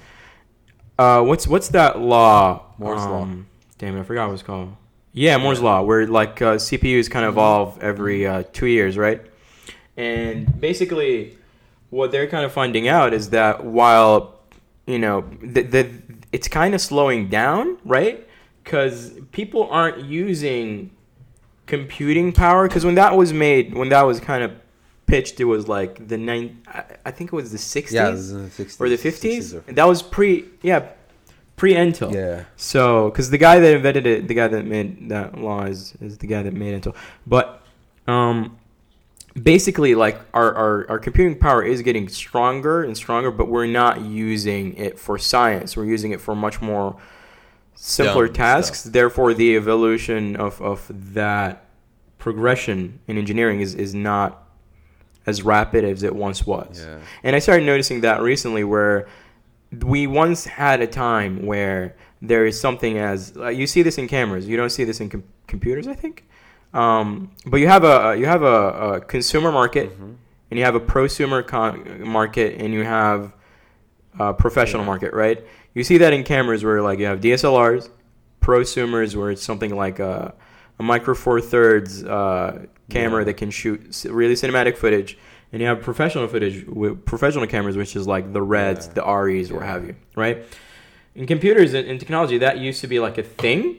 uh, 0.97 1.21
what's 1.21 1.47
what's 1.47 1.69
that 1.69 1.99
law? 1.99 2.63
Moore's 2.77 3.05
law. 3.05 3.23
Um, 3.23 3.47
Damn 3.77 3.97
it, 3.97 4.01
I 4.01 4.03
forgot 4.03 4.27
what 4.27 4.33
it's 4.33 4.43
called. 4.43 4.75
Yeah, 5.13 5.37
Moore's 5.37 5.61
law, 5.61 5.81
where 5.81 6.07
like 6.07 6.41
uh, 6.41 6.55
CPUs 6.55 7.09
kind 7.09 7.25
of 7.25 7.33
evolve 7.33 7.81
every 7.81 8.27
uh, 8.27 8.43
two 8.51 8.67
years, 8.67 8.97
right? 8.97 9.21
And 9.95 10.59
basically, 10.59 11.37
what 11.89 12.11
they're 12.11 12.27
kind 12.27 12.45
of 12.45 12.51
finding 12.51 12.87
out 12.87 13.13
is 13.13 13.29
that 13.29 13.63
while 13.63 14.39
you 14.87 14.99
know 14.99 15.29
the, 15.41 15.61
the 15.61 15.89
it's 16.31 16.47
kind 16.47 16.73
of 16.73 16.81
slowing 16.81 17.29
down, 17.29 17.77
right? 17.85 18.27
Because 18.63 19.13
people 19.31 19.69
aren't 19.69 20.03
using 20.05 20.91
computing 21.69 22.31
power. 22.33 22.67
Because 22.67 22.83
when 22.85 22.95
that 22.95 23.15
was 23.15 23.31
made, 23.31 23.73
when 23.73 23.89
that 23.89 24.01
was 24.03 24.19
kind 24.19 24.43
of 24.43 24.51
pitched, 25.05 25.39
it 25.39 25.45
was 25.45 25.67
like 25.67 26.07
the 26.07 26.17
nine. 26.17 26.61
I, 27.05 27.11
think 27.11 27.31
it 27.33 27.35
was 27.35 27.51
the 27.51 27.57
sixties 27.57 27.95
yeah 27.95 28.09
the 28.11 28.49
60s, 28.63 28.81
or 28.81 28.89
the 28.89 28.95
60s 28.95 28.99
fifties. 29.01 29.53
or- 29.55 29.61
That 29.79 29.85
was 29.87 30.01
pre, 30.01 30.45
yeah, 30.61 30.89
pre 31.55 31.73
Intel. 31.73 32.13
yeah 32.13 32.43
So, 32.57 33.09
because 33.09 33.29
the 33.29 33.37
guy 33.37 33.59
that 33.59 33.75
invented 33.75 34.05
it, 34.05 34.27
the 34.27 34.33
guy 34.33 34.47
that 34.47 34.65
made 34.65 35.09
that 35.09 35.37
law 35.37 35.63
is, 35.65 35.93
is 36.01 36.17
the 36.17 36.27
guy 36.27 36.41
that 36.43 36.53
made 36.53 36.73
Intel. 36.81 36.95
But, 37.25 37.61
um, 38.07 38.57
basically, 39.41 39.95
like 39.95 40.19
our, 40.33 40.53
our 40.53 40.89
our 40.91 40.99
computing 40.99 41.37
power 41.39 41.63
is 41.63 41.81
getting 41.81 42.07
stronger 42.09 42.83
and 42.83 42.95
stronger, 42.97 43.31
but 43.31 43.47
we're 43.47 43.67
not 43.67 44.01
using 44.01 44.75
it 44.75 44.99
for 44.99 45.17
science. 45.17 45.77
We're 45.77 45.85
using 45.85 46.11
it 46.11 46.21
for 46.21 46.35
much 46.35 46.61
more 46.61 46.97
simpler 47.81 48.25
Dumb 48.27 48.33
tasks. 48.35 48.79
stuff. 48.81 48.93
Therefore, 48.93 49.33
the 49.33 49.55
evolution 49.55 50.35
of 50.35 50.61
of 50.61 50.91
that 51.13 51.65
progression 52.17 52.99
in 53.07 53.17
engineering 53.17 53.61
is 53.61 53.75
is 53.75 53.93
not 53.95 54.43
as 55.25 55.43
rapid 55.43 55.83
as 55.85 56.03
it 56.03 56.15
once 56.15 56.45
was. 56.45 56.83
yeah 56.85 56.99
And 57.23 57.35
I 57.35 57.39
started 57.39 57.65
noticing 57.65 58.01
that 58.01 58.21
recently 58.21 58.63
where 58.63 59.07
we 59.85 60.07
once 60.07 60.45
had 60.45 60.81
a 60.81 60.87
time 60.87 61.45
where 61.45 61.95
there 62.21 62.45
is 62.45 62.59
something 62.59 62.97
as 62.97 63.33
uh, 63.37 63.47
you 63.49 63.67
see 63.67 63.81
this 63.83 63.97
in 63.97 64.07
cameras. 64.07 64.47
You 64.47 64.57
don't 64.57 64.71
see 64.71 64.83
this 64.83 64.99
in 64.99 65.09
com- 65.09 65.23
computers, 65.47 65.87
I 65.87 65.93
think. 65.93 66.25
Um, 66.73 67.31
but 67.45 67.57
you 67.57 67.67
have 67.67 67.83
a 67.83 68.15
you 68.19 68.25
have 68.25 68.43
a, 68.43 68.95
a 68.95 69.01
consumer 69.01 69.51
market 69.51 69.87
Mhm. 69.99 70.15
and 70.49 70.59
you 70.59 70.65
have 70.65 70.75
a 70.75 70.79
prosumer 70.79 71.45
con- 71.45 72.01
market 72.07 72.59
and 72.61 72.73
you 72.73 72.83
have 72.83 73.33
a 74.19 74.33
professional 74.33 74.81
Yeah. 74.83 74.87
market, 74.91 75.13
right? 75.13 75.39
You 75.79 75.85
see 75.85 75.97
that 75.99 76.11
in 76.11 76.25
cameras 76.25 76.61
where 76.61 76.81
like 76.81 76.99
you 76.99 77.05
have 77.05 77.21
DSLRs, 77.21 77.89
prosumers 78.41 79.15
where 79.15 79.31
it's 79.31 79.41
something 79.41 79.73
like 79.73 79.99
a, 79.99 80.33
a 80.77 80.83
micro 80.83 81.15
four 81.15 81.39
thirds 81.39 82.03
uh, 82.03 82.65
camera 82.89 83.21
Yeah. 83.21 83.25
that 83.27 83.35
can 83.35 83.49
shoot 83.49 83.79
really 84.09 84.33
cinematic 84.33 84.75
footage, 84.75 85.17
and 85.53 85.61
you 85.61 85.67
have 85.69 85.79
professional 85.81 86.27
footage 86.27 86.65
with 86.67 87.05
professional 87.05 87.47
cameras, 87.47 87.77
which 87.77 87.95
is 87.95 88.05
like 88.07 88.33
the 88.33 88.41
Reds, 88.41 88.87
Yeah. 88.87 88.93
the 88.95 89.03
or 89.05 89.29
Yeah. 89.29 89.63
have 89.65 89.85
you, 89.87 89.95
right? 90.17 90.43
In 91.15 91.25
computers 91.25 91.73
and 91.73 91.87
in 91.87 91.97
technology, 91.97 92.37
that 92.39 92.57
used 92.57 92.81
to 92.81 92.87
be 92.87 92.99
like 92.99 93.17
a 93.17 93.23
thing. 93.23 93.77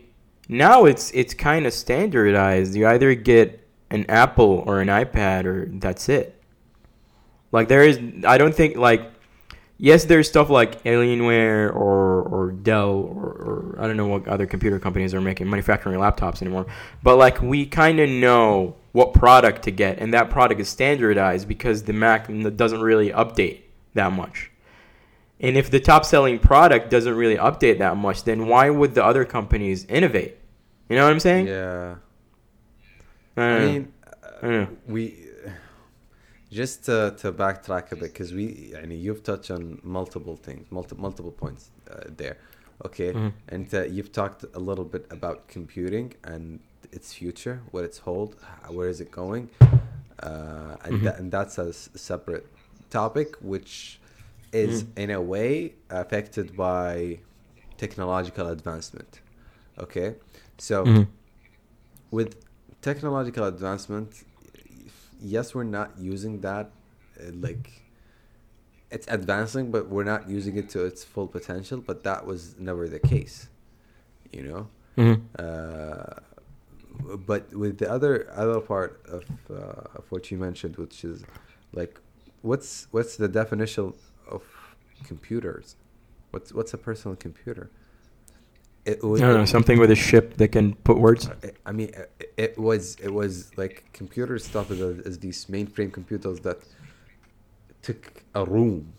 Now 0.48 0.86
it's 0.86 1.10
it's 1.10 1.34
kind 1.34 1.66
of 1.66 1.74
standardized. 1.74 2.74
You 2.74 2.86
either 2.88 3.14
get 3.14 3.60
an 3.90 4.06
Apple 4.08 4.64
or 4.66 4.80
an 4.80 4.88
iPad, 4.88 5.44
or 5.44 5.66
that's 5.66 6.08
it. 6.08 6.42
Like 7.52 7.68
there 7.68 7.82
is, 7.82 8.00
I 8.24 8.38
don't 8.38 8.54
think 8.54 8.76
like, 8.78 9.02
yes, 9.80 10.04
there's 10.04 10.28
stuff 10.28 10.50
like 10.50 10.82
Alienware 10.84 11.74
or 11.74 12.22
or 12.22 12.52
Dell 12.52 12.90
or, 12.90 13.74
or 13.74 13.76
I 13.80 13.86
don't 13.86 13.96
know 13.96 14.06
what 14.06 14.28
other 14.28 14.46
computer 14.46 14.78
companies 14.78 15.14
are 15.14 15.20
making 15.20 15.48
manufacturing 15.48 15.98
laptops 15.98 16.42
anymore. 16.42 16.66
But 17.02 17.16
like 17.16 17.40
we 17.40 17.66
kind 17.66 17.98
of 17.98 18.08
know 18.08 18.76
what 18.92 19.14
product 19.14 19.62
to 19.64 19.70
get, 19.70 19.98
and 19.98 20.14
that 20.14 20.30
product 20.30 20.60
is 20.60 20.68
standardized 20.68 21.48
because 21.48 21.84
the 21.84 21.92
Mac 21.92 22.28
doesn't 22.56 22.80
really 22.80 23.10
update 23.10 23.62
that 23.94 24.12
much. 24.12 24.50
And 25.40 25.56
if 25.56 25.70
the 25.70 25.80
top 25.80 26.04
selling 26.04 26.38
product 26.38 26.90
doesn't 26.90 27.14
really 27.14 27.36
update 27.36 27.78
that 27.78 27.96
much, 27.96 28.24
then 28.24 28.46
why 28.46 28.68
would 28.68 28.94
the 28.94 29.02
other 29.02 29.24
companies 29.24 29.86
innovate? 29.86 30.36
You 30.88 30.96
know 30.96 31.04
what 31.04 31.12
I'm 31.12 31.20
saying? 31.20 31.46
yeah 31.46 31.96
I 33.36 33.42
I 33.42 33.58
mean, 33.60 33.92
I 34.42 34.68
we 34.86 35.29
just 36.50 36.84
to, 36.86 37.14
to 37.18 37.32
backtrack 37.32 37.92
a 37.92 37.96
bit 37.96 38.12
because 38.12 38.32
we 38.32 38.72
I 38.80 38.84
mean, 38.86 39.00
you've 39.00 39.22
touched 39.22 39.50
on 39.50 39.62
multiple 39.82 40.36
things 40.36 40.64
multiple 40.70 41.02
multiple 41.02 41.32
points 41.32 41.70
uh, 41.90 42.04
there 42.16 42.36
okay 42.86 43.12
Mhm. 43.12 43.32
and 43.48 43.66
uh, 43.74 43.82
you've 43.94 44.12
talked 44.20 44.44
a 44.54 44.58
little 44.58 44.84
bit 44.94 45.04
about 45.10 45.36
computing 45.48 46.14
and 46.24 46.60
its 46.92 47.12
future 47.20 47.56
what 47.72 47.84
it's 47.84 47.98
hold 47.98 48.30
where 48.76 48.88
is 48.88 49.00
it 49.00 49.10
going 49.22 49.44
uh, 50.22 50.76
and, 50.84 50.92
Mhm. 50.94 51.02
tha- 51.04 51.16
and 51.18 51.26
that's 51.36 51.56
a 51.58 51.68
s- 51.68 51.88
separate 51.94 52.46
topic 52.90 53.36
which 53.52 54.00
is 54.52 54.82
Mhm. 54.82 55.02
in 55.02 55.10
a 55.10 55.22
way 55.34 55.74
affected 56.02 56.56
by 56.56 57.18
technological 57.84 58.46
advancement 58.48 59.20
okay 59.78 60.08
so 60.58 60.84
Mhm. 60.84 61.06
with 62.10 62.30
technological 62.82 63.44
advancement 63.44 64.10
yes 65.20 65.54
we're 65.54 65.64
not 65.64 65.90
using 65.98 66.40
that 66.40 66.70
uh, 67.20 67.30
like 67.34 67.82
it's 68.90 69.06
advancing 69.08 69.70
but 69.70 69.88
we're 69.88 70.04
not 70.04 70.28
using 70.28 70.56
it 70.56 70.68
to 70.68 70.84
its 70.84 71.04
full 71.04 71.26
potential 71.26 71.78
but 71.80 72.02
that 72.04 72.26
was 72.26 72.56
never 72.58 72.88
the 72.88 72.98
case 72.98 73.48
you 74.32 74.42
know? 74.42 74.68
Mhm. 74.96 75.22
uh, 75.38 76.20
but 77.26 77.52
with 77.54 77.78
the 77.78 77.90
other 77.90 78.28
other 78.34 78.60
part 78.60 79.00
of 79.06 79.24
uh, 79.50 79.98
of 79.98 80.04
what 80.10 80.30
you 80.30 80.38
mentioned 80.38 80.76
which 80.76 81.04
is 81.04 81.24
like 81.72 81.98
what's 82.42 82.86
what's 82.90 83.16
the 83.16 83.28
definition 83.28 83.92
of 84.28 84.42
computers? 85.04 85.76
What's 86.30 86.52
what's 86.52 86.72
a 86.74 86.78
personal 86.78 87.16
computer 87.16 87.70
it 88.84 88.98
I 89.04 89.18
don't 89.18 89.34
know 89.34 89.44
something 89.44 89.78
with 89.78 89.90
a 89.90 89.96
ship 89.96 90.36
that 90.38 90.48
can 90.48 90.74
put 90.74 90.98
words. 90.98 91.28
I 91.66 91.72
mean, 91.72 91.90
it, 92.20 92.32
it 92.36 92.58
was 92.58 92.96
it 93.02 93.12
was 93.12 93.56
like 93.56 93.84
computers 93.92 94.44
started 94.44 94.80
as, 94.80 95.06
as 95.06 95.18
these 95.18 95.44
mainframe 95.46 95.92
computers 95.92 96.40
that 96.40 96.58
took 97.82 98.22
a 98.34 98.44
room, 98.44 98.92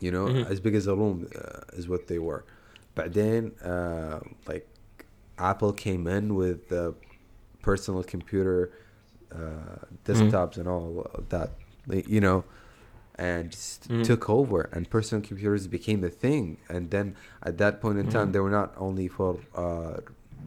you 0.00 0.10
know, 0.10 0.26
Mhm. 0.26 0.50
as 0.50 0.60
big 0.60 0.74
as 0.74 0.86
a 0.86 0.94
room 0.94 1.28
uh, 1.34 1.60
is 1.78 1.88
what 1.88 2.06
they 2.06 2.18
were. 2.18 2.44
But 2.94 3.12
then, 3.12 3.52
uh, 3.62 4.20
like, 4.46 4.66
Apple 5.38 5.72
came 5.72 6.06
in 6.06 6.34
with 6.34 6.68
the 6.68 6.94
personal 7.62 8.02
computer, 8.02 8.72
uh, 9.32 9.84
desktops, 10.04 10.56
and 10.56 10.66
all 10.66 11.06
that, 11.28 11.50
you 11.88 12.20
know, 12.20 12.44
and 13.18 13.50
just 13.50 13.88
Mhm. 13.88 14.04
took 14.04 14.28
over, 14.28 14.68
and 14.72 14.88
personal 14.90 15.22
computers 15.26 15.66
became 15.66 16.04
a 16.04 16.10
thing. 16.10 16.58
And 16.68 16.90
then 16.90 17.16
at 17.42 17.56
that 17.58 17.80
point 17.80 17.98
in 17.98 18.08
time, 18.08 18.28
Mhm. 18.28 18.32
they 18.32 18.40
were 18.40 18.50
not 18.50 18.74
only 18.76 19.08
for 19.08 19.38
uh, 19.54 20.00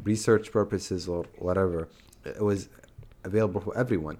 research 0.03 0.51
purposes 0.51 1.07
or 1.07 1.25
whatever; 1.37 1.87
it 2.25 2.41
was 2.41 2.69
available 3.23 3.61
for 3.61 3.75
everyone. 3.77 4.17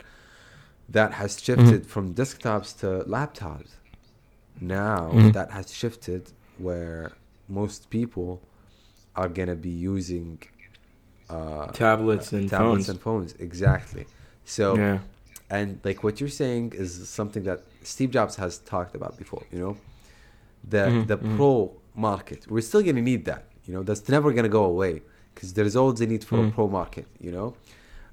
That 0.97 1.13
has 1.13 1.39
shifted 1.39 1.85
from 1.85 2.15
desktops 2.15 2.69
to 2.79 2.87
laptops. 3.07 3.71
Now 4.59 5.11
that 5.31 5.51
has 5.51 5.71
shifted 5.71 6.31
where 6.57 7.11
most 7.47 7.89
people 7.89 8.41
are 9.15 9.29
gonna 9.29 9.55
be 9.55 9.69
using 9.69 10.39
uh, 11.29 11.67
Tablets 11.71 12.33
and 12.33 12.49
tablets 12.49 12.87
phones. 12.87 12.89
and 12.89 12.99
phones 12.99 13.33
exactly. 13.33 14.07
So 14.45 14.75
yeah. 14.77 14.99
And 15.49 15.79
like 15.83 16.03
what 16.03 16.19
you're 16.19 16.29
saying 16.43 16.73
is 16.75 17.07
something 17.09 17.43
that 17.43 17.59
Steve 17.83 18.11
Jobs 18.11 18.35
has 18.35 18.59
talked 18.59 18.95
about 18.95 19.17
before. 19.17 19.43
You 19.51 19.59
know, 19.59 19.77
the 20.73 20.83
Mhm, 20.91 21.07
the 21.07 21.17
mhm. 21.17 21.35
pro 21.35 21.71
market. 21.95 22.45
We're 22.49 22.61
still 22.71 22.81
gonna 22.83 23.01
need 23.01 23.25
that. 23.25 23.43
You 23.65 23.73
know, 23.75 23.83
that's 23.83 24.07
never 24.09 24.31
gonna 24.33 24.49
go 24.61 24.65
away 24.65 25.01
because 25.33 25.53
there's 25.53 25.75
always 25.75 26.01
a 26.01 26.07
need 26.07 26.23
for 26.23 26.37
a 26.39 26.47
Mhm. 26.47 26.53
pro 26.55 26.67
market. 26.67 27.07
You 27.19 27.31
know, 27.31 27.55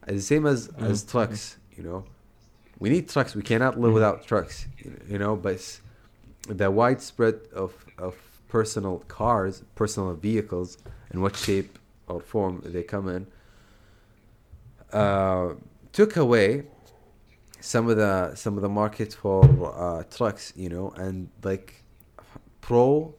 And 0.08 0.16
the 0.18 0.22
same 0.22 0.46
as 0.46 0.68
as 0.90 1.02
Mhm, 1.02 1.10
trucks. 1.12 1.56
You 1.76 1.82
know, 1.88 2.04
we 2.78 2.88
need 2.94 3.08
trucks. 3.08 3.34
We 3.34 3.42
cannot 3.42 3.72
live 3.82 3.90
Mhm. 3.90 3.94
without 3.98 4.18
trucks. 4.30 4.66
You 5.12 5.18
know, 5.18 5.34
but 5.36 5.60
the 6.60 6.70
widespread 6.70 7.36
of 7.62 7.70
of 7.98 8.14
personal 8.48 8.96
cars, 9.08 9.54
personal 9.74 10.14
vehicles, 10.14 10.78
and 11.10 11.20
what 11.22 11.34
shape 11.36 11.70
or 12.08 12.20
form 12.20 12.62
they 12.64 12.84
come 12.94 13.08
in, 13.16 13.26
uh, 14.92 15.54
took 15.92 16.16
away 16.16 16.64
some 17.72 17.88
of 17.88 17.96
the 17.96 18.34
some 18.42 18.54
of 18.58 18.62
the 18.62 18.68
market 18.82 19.10
for 19.22 19.42
uh, 19.84 20.02
trucks, 20.16 20.52
you 20.62 20.68
know, 20.68 20.86
and 21.04 21.28
like 21.42 21.82
pro 22.60 23.14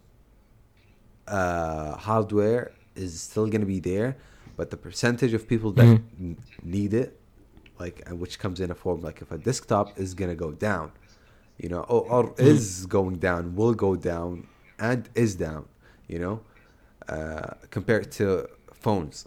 uh, 1.28 1.96
hardware 1.98 2.72
is 2.96 3.20
still 3.20 3.48
going 3.48 3.62
to 3.62 3.68
be 3.68 3.80
there, 3.80 4.16
but 4.56 4.70
the 4.72 4.78
percentage 4.78 5.34
of 5.34 5.48
people 5.48 5.72
that 5.74 5.86
Mhm. 5.86 6.02
n- 6.20 6.38
need 6.64 6.94
it, 6.94 7.20
like 7.80 7.98
which 8.24 8.40
comes 8.40 8.60
in 8.60 8.72
a 8.72 8.76
form 8.84 9.02
like 9.02 9.22
if 9.22 9.32
a 9.32 9.38
desktop 9.38 9.88
is 10.04 10.14
going 10.14 10.30
to 10.36 10.36
go 10.46 10.52
down, 10.52 10.92
you 11.58 11.70
know, 11.70 11.82
or, 11.94 12.02
or 12.16 12.24
is 12.38 12.86
going 12.86 13.18
down, 13.18 13.56
will 13.56 13.74
go 13.88 13.96
down, 13.96 14.48
and 14.80 15.10
is 15.24 15.36
down, 15.36 15.66
you 16.08 16.20
know, 16.24 16.36
uh, 17.10 17.52
compared 17.70 18.12
to 18.20 18.48
phones, 18.74 19.26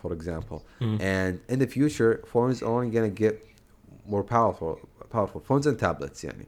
for 0.00 0.10
example. 0.18 0.58
Mhm. 0.80 0.98
And 1.00 1.32
in 1.52 1.58
the 1.58 1.66
future, 1.66 2.12
phones 2.32 2.62
are 2.62 2.72
only 2.78 2.90
gonna 2.90 3.10
get 3.26 3.34
more 4.08 4.24
powerful. 4.24 4.80
Powerful 5.10 5.40
phones 5.40 5.66
and 5.66 5.78
tablets, 5.78 6.22
yani, 6.22 6.46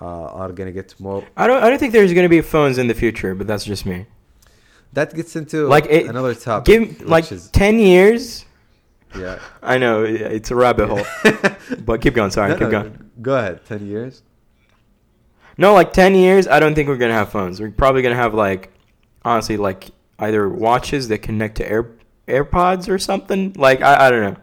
uh, 0.00 0.04
are 0.40 0.52
gonna 0.52 0.72
get 0.72 0.94
more. 1.00 1.24
I 1.36 1.46
don't. 1.46 1.62
I 1.62 1.70
don't 1.70 1.78
think 1.78 1.92
there's 1.94 2.12
going 2.12 2.24
to 2.24 2.28
be 2.28 2.42
phones 2.42 2.76
in 2.76 2.86
the 2.86 2.94
future, 2.94 3.34
but 3.34 3.46
that's 3.46 3.64
just 3.64 3.86
me. 3.86 4.06
That 4.92 5.14
gets 5.14 5.34
into 5.36 5.66
Like, 5.66 5.86
it- 5.86 6.06
another 6.06 6.34
topic. 6.34 6.66
Give 6.66 7.08
like 7.08 7.32
is, 7.32 7.48
ten 7.50 7.78
years. 7.78 8.44
yeah. 9.18 9.38
I 9.62 9.78
know 9.78 10.04
it's 10.04 10.50
a 10.50 10.54
rabbit 10.54 10.88
hole, 10.90 11.06
but 11.84 12.00
keep 12.02 12.14
going. 12.14 12.30
Sorry, 12.30 12.50
No, 12.50 12.54
keep 12.56 12.62
no, 12.68 12.70
going. 12.70 13.10
Go 13.22 13.36
ahead. 13.38 13.64
Ten 13.64 13.86
years. 13.86 14.22
No, 15.56 15.72
like 15.72 15.92
ten 15.92 16.14
years. 16.14 16.46
I 16.48 16.60
don't 16.60 16.74
think 16.74 16.88
we're 16.88 16.96
gonna 16.98 17.14
have 17.14 17.30
phones. 17.30 17.60
We're 17.60 17.70
probably 17.70 18.02
gonna 18.02 18.16
have 18.16 18.34
like, 18.34 18.70
honestly, 19.24 19.56
like 19.56 19.90
either 20.18 20.48
watches 20.48 21.08
that 21.08 21.18
connect 21.22 21.56
to 21.56 21.70
Air 21.70 21.90
AirPods 22.28 22.88
or 22.88 22.98
something. 22.98 23.52
Like 23.56 23.80
I, 23.80 24.08
I 24.08 24.10
don't 24.10 24.20
know. 24.34 24.36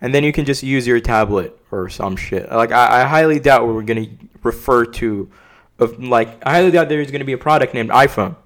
And 0.00 0.14
then 0.14 0.22
you 0.22 0.32
can 0.32 0.44
just 0.44 0.62
use 0.62 0.86
your 0.86 1.00
tablet 1.00 1.58
or 1.70 1.88
some 1.88 2.16
shit. 2.16 2.50
Like 2.50 2.72
I, 2.72 3.02
I 3.02 3.04
highly 3.04 3.40
doubt 3.40 3.66
we're 3.66 3.82
gonna 3.82 4.06
refer 4.42 4.84
to, 4.84 5.30
of 5.78 6.02
like 6.02 6.44
I 6.46 6.52
highly 6.52 6.70
doubt 6.70 6.88
there's 6.88 7.10
gonna 7.10 7.24
be 7.24 7.32
a 7.32 7.38
product 7.38 7.74
named 7.74 7.90
iPhone. 7.90 8.36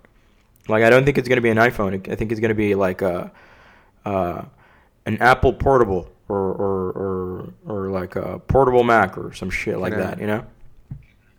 Like 0.68 0.82
I 0.82 0.90
don't 0.90 1.04
think 1.04 1.18
it's 1.18 1.28
gonna 1.28 1.40
be 1.40 1.50
an 1.50 1.58
iPhone. 1.58 2.08
I 2.10 2.14
think 2.14 2.32
it's 2.32 2.40
gonna 2.40 2.54
be 2.54 2.74
like 2.74 3.02
a, 3.02 3.30
uh, 4.04 4.44
an 5.04 5.18
Apple 5.18 5.52
portable 5.52 6.10
or 6.28 6.38
or 6.38 6.90
or, 6.92 7.52
or 7.66 7.90
like 7.90 8.16
a 8.16 8.38
portable 8.38 8.82
Mac 8.84 9.18
or 9.18 9.32
some 9.34 9.50
shit 9.50 9.78
like 9.78 9.92
I- 9.92 9.98
that. 9.98 10.20
You 10.20 10.26
know. 10.26 10.46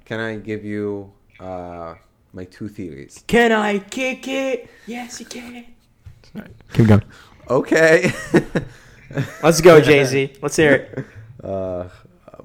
Can 0.06 0.20
I 0.20 0.36
give 0.36 0.66
you 0.66 1.12
uh, 1.40 1.96
my 2.34 2.44
two 2.44 2.68
theories? 2.68 3.24
Can 3.26 3.52
I 3.52 3.80
kick 3.80 4.28
it? 4.28 4.70
Yes, 4.86 5.20
you 5.20 5.26
can. 5.26 5.66
Keep 6.74 6.88
going. 6.88 7.04
Okay. 7.50 8.12
Let's 9.44 9.62
go, 9.62 9.80
Jay 9.82 10.04
Z. 10.06 10.34
Let's 10.42 10.56
hear 10.56 10.74
it. 10.74 11.06
Uh, 11.44 11.90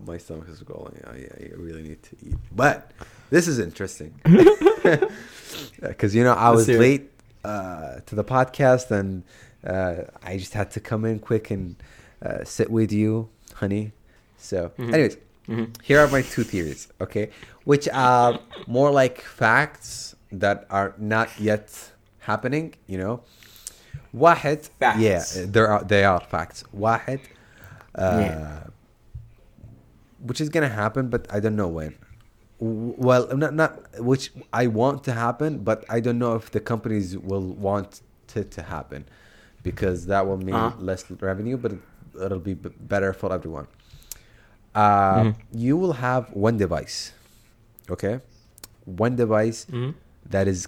my 0.04 0.18
stomach 0.18 0.48
is 0.48 0.60
growling. 0.64 1.00
I, 1.06 1.18
I 1.44 1.50
really 1.56 1.82
need 1.82 2.02
to 2.02 2.16
eat. 2.26 2.34
But 2.50 2.90
this 3.30 3.46
is 3.46 3.60
interesting 3.60 4.12
because 5.80 6.14
you 6.16 6.24
know 6.24 6.32
I 6.32 6.50
Let's 6.50 6.66
was 6.68 6.78
late 6.80 7.10
uh, 7.44 8.00
to 8.06 8.14
the 8.16 8.24
podcast 8.24 8.90
and 8.90 9.22
uh, 9.64 10.04
I 10.22 10.36
just 10.36 10.54
had 10.54 10.70
to 10.72 10.80
come 10.80 11.04
in 11.04 11.20
quick 11.20 11.50
and 11.52 11.76
uh, 12.24 12.42
sit 12.44 12.70
with 12.70 12.90
you, 12.92 13.28
honey. 13.54 13.92
So, 14.38 14.72
Mhm. 14.78 14.92
anyways, 14.94 15.16
Mhm. 15.48 15.80
here 15.82 16.00
are 16.00 16.08
my 16.08 16.22
two 16.22 16.42
theories. 16.42 16.88
Okay, 17.00 17.30
which 17.64 17.88
are 17.92 18.40
more 18.66 18.90
like 18.90 19.20
facts 19.20 20.16
that 20.32 20.66
are 20.70 20.94
not 20.98 21.28
yet 21.40 21.70
happening. 22.20 22.74
You 22.88 22.98
know, 22.98 23.20
واحد 24.13 24.57
Facts. 24.79 24.99
yeah, 24.99 25.23
there 25.55 25.67
are 25.67 25.83
they 25.83 26.03
are 26.03 26.19
facts. 26.33 26.63
واحد 26.73 27.19
uh, 27.95 28.01
Yeah. 28.01 28.67
which 30.27 30.39
is 30.41 30.49
gonna 30.49 30.69
happen, 30.83 31.03
but 31.09 31.21
I 31.35 31.39
don't 31.43 31.55
know 31.61 31.67
when. 31.79 31.93
W- 32.59 32.95
Well, 33.07 33.23
not 33.43 33.53
not 33.61 33.71
which 34.09 34.25
I 34.61 34.63
want 34.67 34.97
to 35.07 35.11
happen, 35.25 35.51
but 35.69 35.79
I 35.95 35.99
don't 36.05 36.19
know 36.23 36.33
if 36.41 36.45
the 36.55 36.61
companies 36.71 37.07
will 37.29 37.47
want 37.67 37.89
it 38.41 38.47
to 38.57 38.61
happen 38.75 39.01
because 39.67 39.97
that 40.11 40.23
will 40.27 40.41
mean 40.49 40.55
Uh-huh. 40.55 40.87
less 40.89 41.01
revenue, 41.29 41.57
but 41.63 41.71
it, 41.77 41.81
it'll 42.23 42.45
be 42.51 42.55
b- 42.63 42.75
better 42.93 43.11
for 43.21 43.29
everyone. 43.37 43.67
Uh, 44.83 45.23
Mhm. 45.23 45.33
You 45.65 45.75
will 45.81 45.95
have 46.07 46.23
one 46.47 46.55
device, 46.65 46.97
okay? 47.95 48.15
One 49.05 49.13
device 49.23 49.59
Mhm. 49.77 49.91
that 50.33 50.45
is 50.53 50.59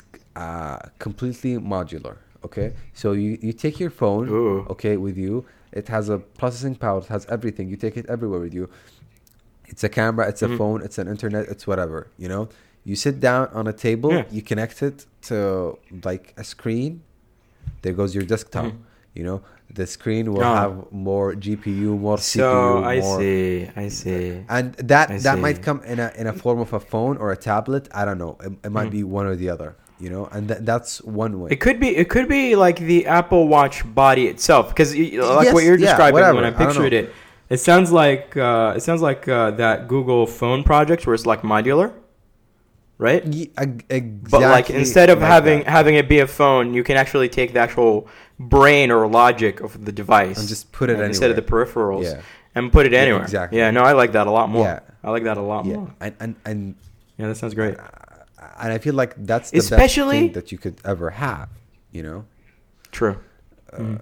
uh, 0.46 0.78
completely 1.06 1.54
modular. 1.74 2.16
Okay, 2.45 2.73
so 2.95 3.13
you, 3.13 3.39
you 3.43 3.53
take 3.53 3.79
your 3.79 3.91
phone, 3.91 4.29
Ooh. 4.29 4.67
okay, 4.71 4.97
with 4.97 5.17
you. 5.19 5.45
It 5.73 5.89
has 5.89 6.09
a 6.09 6.19
processing 6.19 6.75
power. 6.75 6.99
It 6.99 7.07
has 7.07 7.27
everything. 7.27 7.69
You 7.69 7.77
take 7.77 7.97
it 7.97 8.07
everywhere 8.09 8.41
with 8.41 8.55
you. 8.55 8.69
It's 9.67 9.85
a 9.85 9.89
camera. 9.89 10.27
It's 10.29 10.43
a 10.43 10.49
Mhm. 10.49 10.59
phone. 10.59 10.83
It's 10.83 10.99
an 10.99 11.07
internet. 11.07 11.47
It's 11.49 11.67
whatever. 11.67 12.09
You 12.19 12.29
know. 12.29 12.49
You 12.85 12.97
sit 12.97 13.21
down 13.21 13.49
on 13.53 13.67
a 13.67 13.73
table. 13.75 14.11
Yeah. 14.13 14.25
You 14.31 14.43
connect 14.43 14.83
it 14.83 15.07
to 15.29 15.79
like 16.03 16.33
a 16.39 16.45
screen. 16.45 17.03
There 17.83 17.93
goes 17.93 18.15
your 18.15 18.25
desktop. 18.25 18.65
Mhm. 18.73 18.79
You 19.15 19.25
know, 19.25 19.43
the 19.75 19.87
screen 19.87 20.33
will 20.33 20.43
Ah. 20.43 20.61
have 20.63 20.75
more 20.93 21.35
GPU, 21.35 21.97
more 21.99 22.17
CPU, 22.17 22.41
So 22.43 22.85
I 22.85 23.01
more, 23.01 23.19
see, 23.21 23.69
I 23.77 23.89
see. 23.89 24.45
and 24.49 24.73
that 24.75 25.11
I 25.11 25.19
that 25.19 25.35
see. 25.37 25.41
might 25.41 25.63
come 25.63 25.83
in 25.85 25.99
a 26.01 26.11
in 26.17 26.27
a 26.27 26.33
form 26.33 26.59
of 26.61 26.73
a 26.73 26.81
phone 26.81 27.17
or 27.19 27.31
a 27.33 27.37
tablet. 27.37 27.89
I 27.93 28.05
don't 28.07 28.19
know. 28.19 28.39
It, 28.47 28.53
it 28.67 28.73
might 28.73 28.89
Mm. 28.89 28.99
be 28.99 29.05
one 29.05 29.27
or 29.27 29.37
the 29.37 29.51
other. 29.51 29.77
You 30.01 30.09
know, 30.11 30.25
and 30.33 30.49
th- 30.49 30.61
that's 30.63 31.03
one 31.03 31.41
way. 31.41 31.51
It 31.53 31.61
could 31.61 31.79
be. 31.79 31.95
It 31.95 32.09
could 32.09 32.27
be 32.29 32.57
like 32.57 32.79
the 32.79 33.07
Apple 33.07 33.49
Watch 33.49 33.83
body 33.95 34.29
itself, 34.29 34.69
because 34.71 34.91
like 34.95 35.45
Yes, 35.45 35.53
what 35.55 35.63
you're 35.65 35.77
describing 35.77 36.15
whatever, 36.15 36.37
when 36.37 36.45
I 36.45 36.49
I 36.49 36.53
pictured 36.53 36.93
know. 36.93 36.99
it, 37.01 37.13
it 37.51 37.59
sounds 37.59 37.93
like 37.93 38.35
uh, 38.37 38.73
it 38.77 38.81
sounds 38.83 39.03
like 39.03 39.29
uh, 39.29 39.51
that 39.53 39.89
Google 39.89 40.27
phone 40.27 40.65
project 40.65 41.07
where 41.07 41.15
it's 41.15 41.27
like 41.27 41.43
modular, 41.43 41.93
right? 42.99 43.25
Ye- 43.27 43.51
ag- 43.59 43.85
exactly. 43.91 44.29
But 44.31 44.41
like 44.43 44.71
instead 44.71 45.11
of 45.11 45.19
like 45.21 45.29
having 45.29 45.59
that. 45.61 45.69
having 45.69 45.95
it 45.97 46.09
be 46.09 46.21
a 46.21 46.27
phone, 46.27 46.73
you 46.75 46.83
can 46.83 46.97
actually 46.97 47.29
take 47.29 47.53
the 47.53 47.61
actual 47.61 48.09
brain 48.39 48.91
or 48.91 49.07
logic 49.07 49.61
of 49.61 49.85
the 49.85 49.93
device 49.93 50.39
and 50.39 50.49
just 50.49 50.73
put 50.73 50.89
it 50.91 50.97
and 50.97 51.05
instead 51.05 51.29
of 51.31 51.37
the 51.37 51.43
peripherals 51.43 52.05
yeah, 52.05 52.23
and 52.55 52.73
put 52.73 52.87
it 52.87 52.93
Yeah, 52.93 53.01
anywhere. 53.01 53.23
exactly. 53.23 53.59
Yeah, 53.59 53.71
no, 53.71 53.83
I 53.83 53.93
like 53.93 54.13
that 54.13 54.27
a 54.27 54.31
lot 54.31 54.49
more. 54.49 54.65
Yeah. 54.65 54.81
I 55.05 55.11
like 55.11 55.25
that 55.25 55.37
a 55.37 55.43
lot 55.43 55.67
yeah, 55.67 55.77
more. 55.77 55.95
and 56.01 56.15
and 56.21 56.35
and 56.47 56.75
Yeah, 57.19 57.27
that 57.29 57.37
sounds 57.37 57.53
great. 57.55 57.77
And 58.61 58.73
I 58.73 58.79
feel 58.79 58.95
like 58.95 59.15
that's 59.17 59.51
the 59.51 59.59
best 59.59 59.73
Especially- 59.73 60.19
thing 60.21 60.33
that 60.33 60.51
you 60.53 60.59
could 60.59 60.77
ever 60.85 61.11
have. 61.11 61.49
You 61.93 62.03
know, 62.05 62.25
True. 62.93 63.17
uh, 63.73 63.97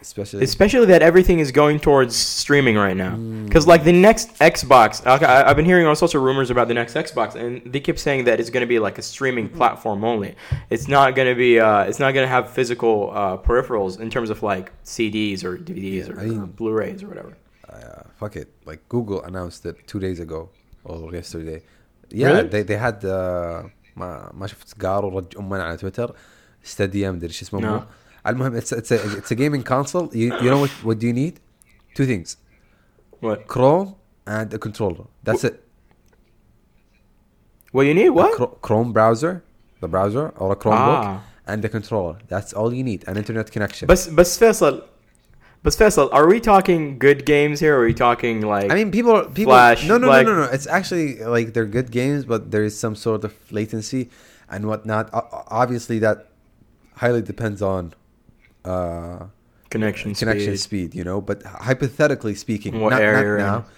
especially 0.00 0.42
Especially 0.44 0.86
that 0.86 1.02
everything 1.02 1.38
is 1.38 1.50
going 1.52 1.78
towards 1.80 2.16
streaming 2.16 2.76
right 2.76 2.96
now. 2.96 3.14
Mm. 3.16 3.44
Because 3.46 3.66
like 3.66 3.84
the 3.84 3.92
next 3.92 4.32
Xbox, 4.38 5.04
okay, 5.06 5.26
I- 5.26 5.50
I've 5.50 5.56
been 5.56 5.64
hearing 5.66 5.86
all 5.86 5.94
sorts 5.94 6.14
of 6.14 6.22
rumors 6.22 6.50
about 6.50 6.68
the 6.68 6.74
next 6.74 6.94
Xbox, 6.94 7.34
and 7.34 7.70
they 7.72 7.80
keep 7.80 7.98
saying 7.98 8.24
that 8.24 8.40
it's 8.40 8.48
going 8.50 8.62
to 8.62 8.66
be 8.66 8.78
like 8.78 8.96
a 8.98 9.02
streaming 9.02 9.48
platform 9.48 10.04
only. 10.04 10.34
It's 10.70 10.88
not 10.88 11.14
going 11.14 11.28
to 11.28 11.34
be. 11.34 11.60
Uh, 11.60 11.82
it's 11.84 11.98
not 11.98 12.12
going 12.14 12.24
to 12.24 12.28
have 12.30 12.50
physical 12.50 13.10
uh, 13.12 13.36
peripherals 13.36 14.00
in 14.00 14.08
terms 14.08 14.30
of 14.30 14.42
like 14.42 14.72
CDs 14.84 15.44
or 15.44 15.58
DVDs 15.58 16.08
Yeah, 16.08 16.14
or 16.14 16.20
I 16.20 16.24
mean- 16.24 16.46
Blu-rays 16.46 17.02
or 17.02 17.08
whatever. 17.08 17.36
uh, 17.68 18.02
fuck 18.18 18.36
it. 18.36 18.48
Like 18.64 18.88
Google 18.88 19.22
announced 19.24 19.66
it 19.66 19.86
two 19.86 19.98
days 20.00 20.20
ago 20.20 20.48
or 20.84 21.12
yesterday. 21.12 21.60
Yeah, 22.11 22.27
Really? 22.27 22.49
they 22.53 22.63
they 22.63 22.77
had 22.85 22.97
uh, 23.05 23.69
ما 23.95 24.31
ما 24.33 24.47
شفت 24.47 24.85
قاروا 24.85 25.19
رج 25.19 25.37
امنا 25.37 25.63
على 25.63 25.77
تويتر 25.77 26.15
ستاديا 26.63 27.11
مدري 27.11 27.29
شو 27.33 27.45
اسمه 27.45 27.61
No. 27.61 27.65
مو. 27.65 27.83
المهم 28.27 28.59
it's 28.61 28.63
it's 28.71 28.91
a 28.91 29.19
it's 29.19 29.31
a 29.31 29.35
gaming 29.35 29.63
console. 29.63 30.07
You, 30.13 30.27
you 30.43 30.49
know 30.51 30.61
what 30.65 30.71
what 30.87 30.99
do 30.99 31.07
you 31.07 31.13
need? 31.13 31.33
Two 31.97 32.05
things: 32.11 32.29
What? 33.21 33.39
Chrome 33.53 33.89
and 34.27 34.53
a 34.53 34.59
controller. 34.67 35.05
That's 35.25 35.43
it. 35.49 35.55
What 37.71 37.83
you 37.89 37.93
need? 37.93 38.07
A 38.07 38.13
What? 38.19 38.31
Chro- 38.37 38.55
Chrome 38.61 38.89
browser, 38.97 39.33
the 39.83 39.87
browser 39.95 40.25
or 40.41 40.47
a 40.51 40.55
Chromebook, 40.63 41.01
Ah. 41.05 41.23
and 41.51 41.57
the 41.65 41.69
controller. 41.77 42.15
That's 42.33 42.51
all 42.59 42.69
you 42.77 42.83
need. 42.91 43.01
An 43.09 43.15
internet 43.21 43.47
connection. 43.55 43.85
But 43.91 43.99
but 44.17 44.27
Faisal, 44.41 44.75
but 45.76 45.86
Faisal, 45.86 46.08
are 46.12 46.26
we 46.26 46.40
talking 46.40 46.98
good 46.98 47.26
games 47.26 47.60
here? 47.60 47.76
Or 47.76 47.82
are 47.82 47.84
we 47.84 47.94
talking 47.94 48.40
like? 48.40 48.70
I 48.70 48.74
mean, 48.74 48.90
people, 48.90 49.24
people. 49.26 49.52
Flash, 49.52 49.86
no, 49.86 49.98
no, 49.98 50.08
like- 50.08 50.26
no, 50.26 50.34
no, 50.34 50.46
no. 50.46 50.50
It's 50.50 50.66
actually 50.66 51.22
like 51.22 51.52
they're 51.52 51.66
good 51.66 51.90
games, 51.90 52.24
but 52.24 52.50
there 52.50 52.64
is 52.64 52.78
some 52.78 52.96
sort 52.96 53.24
of 53.24 53.34
latency 53.52 54.10
and 54.48 54.66
whatnot. 54.66 55.10
O- 55.12 55.44
obviously, 55.48 55.98
that 55.98 56.28
highly 56.96 57.20
depends 57.20 57.60
on 57.60 57.92
uh, 58.64 59.26
connection 59.68 60.14
connection 60.14 60.56
speed. 60.56 60.92
speed. 60.92 60.94
you 60.94 61.04
know. 61.04 61.20
But 61.20 61.42
hypothetically 61.42 62.34
speaking, 62.34 62.80
What 62.80 62.90
not, 62.90 63.02
area 63.02 63.44
not 63.44 63.64
now, 63.64 63.70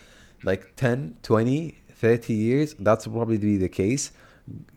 like 0.44 0.76
10, 0.76 1.16
20, 1.22 1.76
30 1.92 2.32
years, 2.32 2.74
that's 2.78 3.06
probably 3.06 3.38
be 3.38 3.56
the 3.56 3.68
case. 3.68 4.12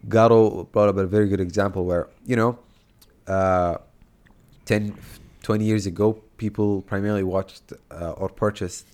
Garo 0.08 0.72
brought 0.72 0.90
up 0.90 0.98
a 0.98 1.06
very 1.06 1.28
good 1.28 1.40
example 1.40 1.86
where 1.86 2.08
you 2.26 2.36
know, 2.36 2.58
uh, 3.28 3.78
10, 4.66 4.98
20 5.44 5.66
years 5.66 5.86
ago, 5.86 6.20
people 6.48 6.70
primarily 6.92 7.24
watched 7.36 7.66
uh, 7.92 8.22
or 8.22 8.28
purchased 8.46 8.86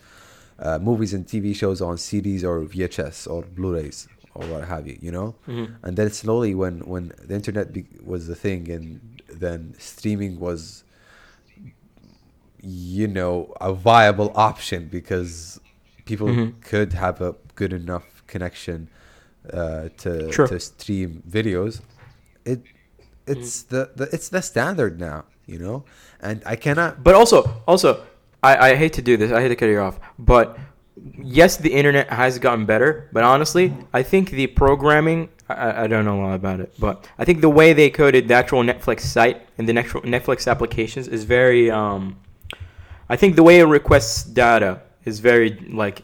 uh, 0.65 0.77
movies 0.89 1.12
and 1.15 1.23
TV 1.33 1.47
shows 1.62 1.79
on 1.81 1.95
CDs 2.07 2.41
or 2.49 2.55
VHS 2.73 3.17
or 3.33 3.39
Blu-rays 3.57 3.99
or 4.35 4.43
what 4.51 4.63
have 4.73 4.83
you, 4.89 4.97
you 5.05 5.12
know. 5.17 5.29
Mhm. 5.47 5.67
And 5.85 5.91
then 5.99 6.09
slowly, 6.23 6.51
when 6.62 6.75
when 6.93 7.05
the 7.27 7.35
internet 7.41 7.67
be- 7.77 7.88
was 8.13 8.21
the 8.31 8.35
thing, 8.45 8.62
and 8.75 8.85
then 9.43 9.59
streaming 9.91 10.33
was, 10.47 10.83
you 12.62 13.07
know, 13.07 13.53
a 13.69 13.71
viable 13.73 14.31
option 14.35 14.81
because 14.97 15.59
people 16.09 16.27
Mhm. 16.27 16.49
could 16.69 16.91
have 16.93 17.17
a 17.29 17.31
good 17.55 17.73
enough 17.73 18.07
connection 18.33 18.79
uh, 19.53 19.88
to 20.03 20.31
Sure. 20.35 20.47
to 20.51 20.59
stream 20.59 21.12
videos. 21.38 21.73
It 22.51 22.62
it's 23.33 23.63
the, 23.73 23.81
the 23.99 24.05
it's 24.15 24.29
the 24.35 24.41
standard 24.41 24.93
now, 24.99 25.19
you 25.49 25.59
know. 25.59 25.83
And 26.21 26.41
I 26.45 26.55
cannot. 26.55 27.03
But 27.03 27.15
also, 27.15 27.62
also, 27.67 28.03
I, 28.43 28.71
I 28.71 28.75
hate 28.75 28.93
to 28.93 29.01
do 29.01 29.17
this. 29.17 29.31
I 29.31 29.41
hate 29.41 29.49
to 29.49 29.55
cut 29.55 29.67
you 29.67 29.79
off. 29.79 29.99
But 30.17 30.57
yes, 31.21 31.57
the 31.57 31.73
internet 31.73 32.09
has 32.09 32.39
gotten 32.39 32.65
better. 32.65 33.09
But 33.12 33.23
honestly, 33.23 33.73
I 33.93 34.03
think 34.03 34.31
the 34.31 34.47
programming. 34.47 35.29
I, 35.47 35.83
I 35.83 35.88
don't 35.88 36.05
know 36.05 36.21
a 36.21 36.23
lot 36.27 36.35
about 36.35 36.59
it, 36.59 36.73
but 36.77 37.07
I 37.17 37.25
think 37.25 37.41
the 37.41 37.49
way 37.49 37.73
they 37.73 37.89
coded 37.89 38.27
the 38.27 38.35
actual 38.35 38.62
Netflix 38.62 39.01
site 39.01 39.41
and 39.57 39.67
the 39.67 39.77
actual 39.77 40.01
Netflix 40.01 40.49
applications 40.49 41.07
is 41.07 41.23
very. 41.23 41.71
Um, 41.71 42.19
I 43.09 43.15
think 43.15 43.35
the 43.35 43.43
way 43.43 43.59
it 43.59 43.63
requests 43.63 44.23
data 44.23 44.81
is 45.05 45.19
very 45.19 45.57
like 45.71 46.03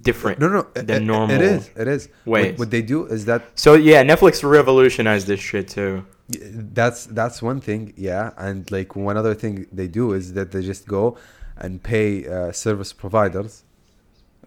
different. 0.00 0.40
No, 0.40 0.48
no, 0.48 0.62
than 0.74 1.02
it- 1.02 1.06
normal. 1.06 1.36
It 1.36 1.42
is. 1.42 1.70
It 1.76 1.88
is. 1.88 2.08
ways. 2.24 2.52
What, 2.52 2.58
what 2.60 2.70
they 2.70 2.82
do 2.82 3.06
is 3.06 3.26
that 3.26 3.42
So 3.54 3.74
yeah, 3.74 4.02
Netflix 4.02 4.48
revolutionized 4.48 5.26
this 5.26 5.40
shit 5.40 5.68
too. 5.68 6.06
That's 6.30 7.06
that's 7.06 7.40
one 7.42 7.60
thing 7.60 7.92
yeah 7.96 8.30
and 8.36 8.70
like 8.70 8.94
one 8.94 9.16
other 9.16 9.34
thing 9.34 9.66
they 9.72 9.88
do 9.88 10.12
is 10.12 10.34
that 10.34 10.50
they 10.52 10.60
just 10.62 10.86
go 10.86 11.16
and 11.56 11.82
pay 11.82 12.26
uh, 12.28 12.52
service 12.52 12.92
providers 12.92 13.64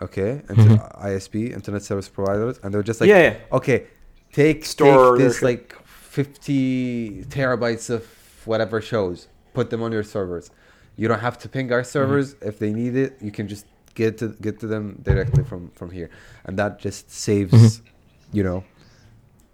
okay 0.01 0.41
and 0.47 0.57
Mhm. 0.57 1.01
isp 1.05 1.33
internet 1.51 1.81
service 1.81 2.07
providers 2.09 2.59
and 2.61 2.71
they're 2.73 2.83
just 2.83 3.01
like 3.01 3.09
yeah, 3.09 3.21
yeah. 3.29 3.35
okay 3.51 3.87
take 4.31 4.63
Store 4.65 5.17
take 5.17 5.25
this 5.25 5.41
like 5.41 5.75
50 5.85 7.25
terabytes 7.25 7.89
of 7.89 8.05
whatever 8.45 8.79
shows 8.81 9.27
put 9.53 9.69
them 9.71 9.81
on 9.81 9.91
your 9.91 10.03
servers 10.03 10.51
you 10.97 11.07
don't 11.07 11.19
have 11.19 11.37
to 11.39 11.49
ping 11.49 11.71
our 11.73 11.83
servers 11.83 12.35
if 12.41 12.59
they 12.59 12.71
need 12.71 12.95
it 12.95 13.17
you 13.21 13.31
can 13.31 13.47
just 13.47 13.65
get 13.95 14.17
to 14.19 14.29
get 14.41 14.59
to 14.59 14.67
them 14.67 14.99
directly 15.01 15.43
from 15.43 15.71
from 15.71 15.89
here 15.89 16.09
and 16.45 16.57
that 16.59 16.77
just 16.79 17.09
saves 17.11 17.53
Mhm. 17.53 17.81
you 18.33 18.43
know 18.43 18.63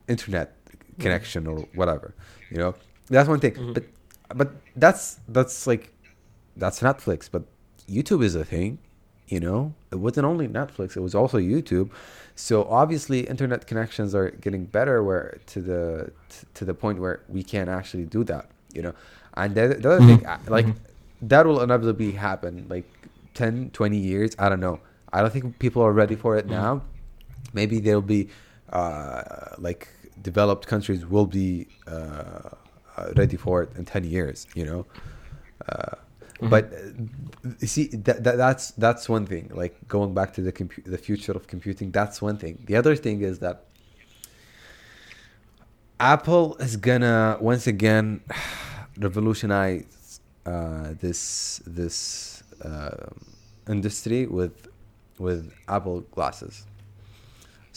internet 0.07 0.53
connection 0.99 1.47
or 1.47 1.57
whatever 1.79 2.13
you 2.51 2.57
know? 2.57 2.73
That's 3.09 3.29
one 3.29 3.39
thing. 3.39 3.53
Mhm. 3.55 3.73
but 3.75 3.83
but 4.39 4.49
that's 4.75 5.19
that's 5.29 5.67
like 5.67 5.93
that's 6.61 6.79
netflix 6.81 7.29
but 7.31 7.43
youtube 7.87 8.23
is 8.23 8.35
a 8.35 8.43
thing 8.43 8.79
you 9.29 9.39
know? 9.41 9.73
It 9.91 9.99
wasn't 10.05 10.25
only 10.25 10.47
netflix 10.47 10.95
it 10.95 11.01
was 11.01 11.13
also 11.13 11.37
youtube. 11.37 11.89
So 12.35 12.63
obviously 12.81 13.19
internet 13.33 13.67
connections 13.67 14.13
are 14.15 14.29
getting 14.45 14.63
better 14.65 15.03
where 15.03 15.39
to 15.47 15.61
the 15.61 16.11
t- 16.29 16.47
to 16.57 16.63
the 16.65 16.73
point 16.73 16.99
where 16.99 17.17
we 17.27 17.41
can 17.43 17.67
actually 17.69 18.05
do 18.05 18.23
that 18.25 18.45
you 18.73 18.81
know? 18.85 18.93
And 19.35 19.53
the, 19.55 19.63
the 19.83 19.89
other 19.91 20.05
thing 20.09 20.25
uh, 20.25 20.37
like 20.47 20.65
Mhm. 20.67 20.75
that 21.33 21.45
will 21.47 21.61
inevitably 21.61 22.11
happen 22.13 22.53
like 22.69 22.87
10 23.33 23.69
20 23.71 23.97
years 23.97 24.31
i 24.39 24.49
don't 24.49 24.59
know. 24.67 24.79
I 25.13 25.21
don't 25.21 25.31
think 25.31 25.57
people 25.59 25.81
are 25.87 25.93
ready 25.93 26.15
for 26.23 26.31
it 26.39 26.45
Mhm. 26.47 26.51
now. 26.61 26.73
Maybe 27.53 27.79
there'll 27.79 28.01
be 28.17 28.29
uh, 28.79 29.55
like 29.57 29.87
developed 30.21 30.67
countries 30.67 31.05
will 31.05 31.25
be 31.25 31.67
uh, 31.87 31.91
uh, 32.97 33.13
ready 33.15 33.37
for 33.37 33.63
it 33.63 33.69
in 33.77 33.85
10 33.85 34.03
years 34.03 34.47
you 34.55 34.65
know? 34.65 34.85
Uh, 35.67 35.95
Mhm. 36.39 36.49
but 36.49 36.63
uh, 36.71 36.77
you 37.59 37.67
see 37.67 37.87
that, 37.87 38.23
that 38.23 38.37
that's 38.37 38.69
that's 38.71 39.09
one 39.09 39.25
thing 39.25 39.49
like 39.53 39.75
going 39.87 40.13
back 40.13 40.33
to 40.33 40.41
the 40.41 40.51
compu- 40.51 40.83
the 40.85 40.97
future 40.99 41.31
of 41.31 41.47
computing 41.47 41.89
that's 41.89 42.21
one 42.21 42.37
thing. 42.37 42.59
The 42.67 42.75
other 42.75 42.95
thing 42.95 43.21
is 43.21 43.39
that 43.39 43.63
apple 45.99 46.55
is 46.59 46.75
gonna 46.77 47.37
once 47.41 47.65
again 47.67 48.21
revolutionize 48.99 50.19
uh, 50.45 50.93
this 50.99 51.61
this 51.65 52.43
uh, 52.63 53.07
industry 53.67 54.27
with 54.27 54.67
with 55.17 55.51
apple 55.67 56.01
glasses 56.15 56.65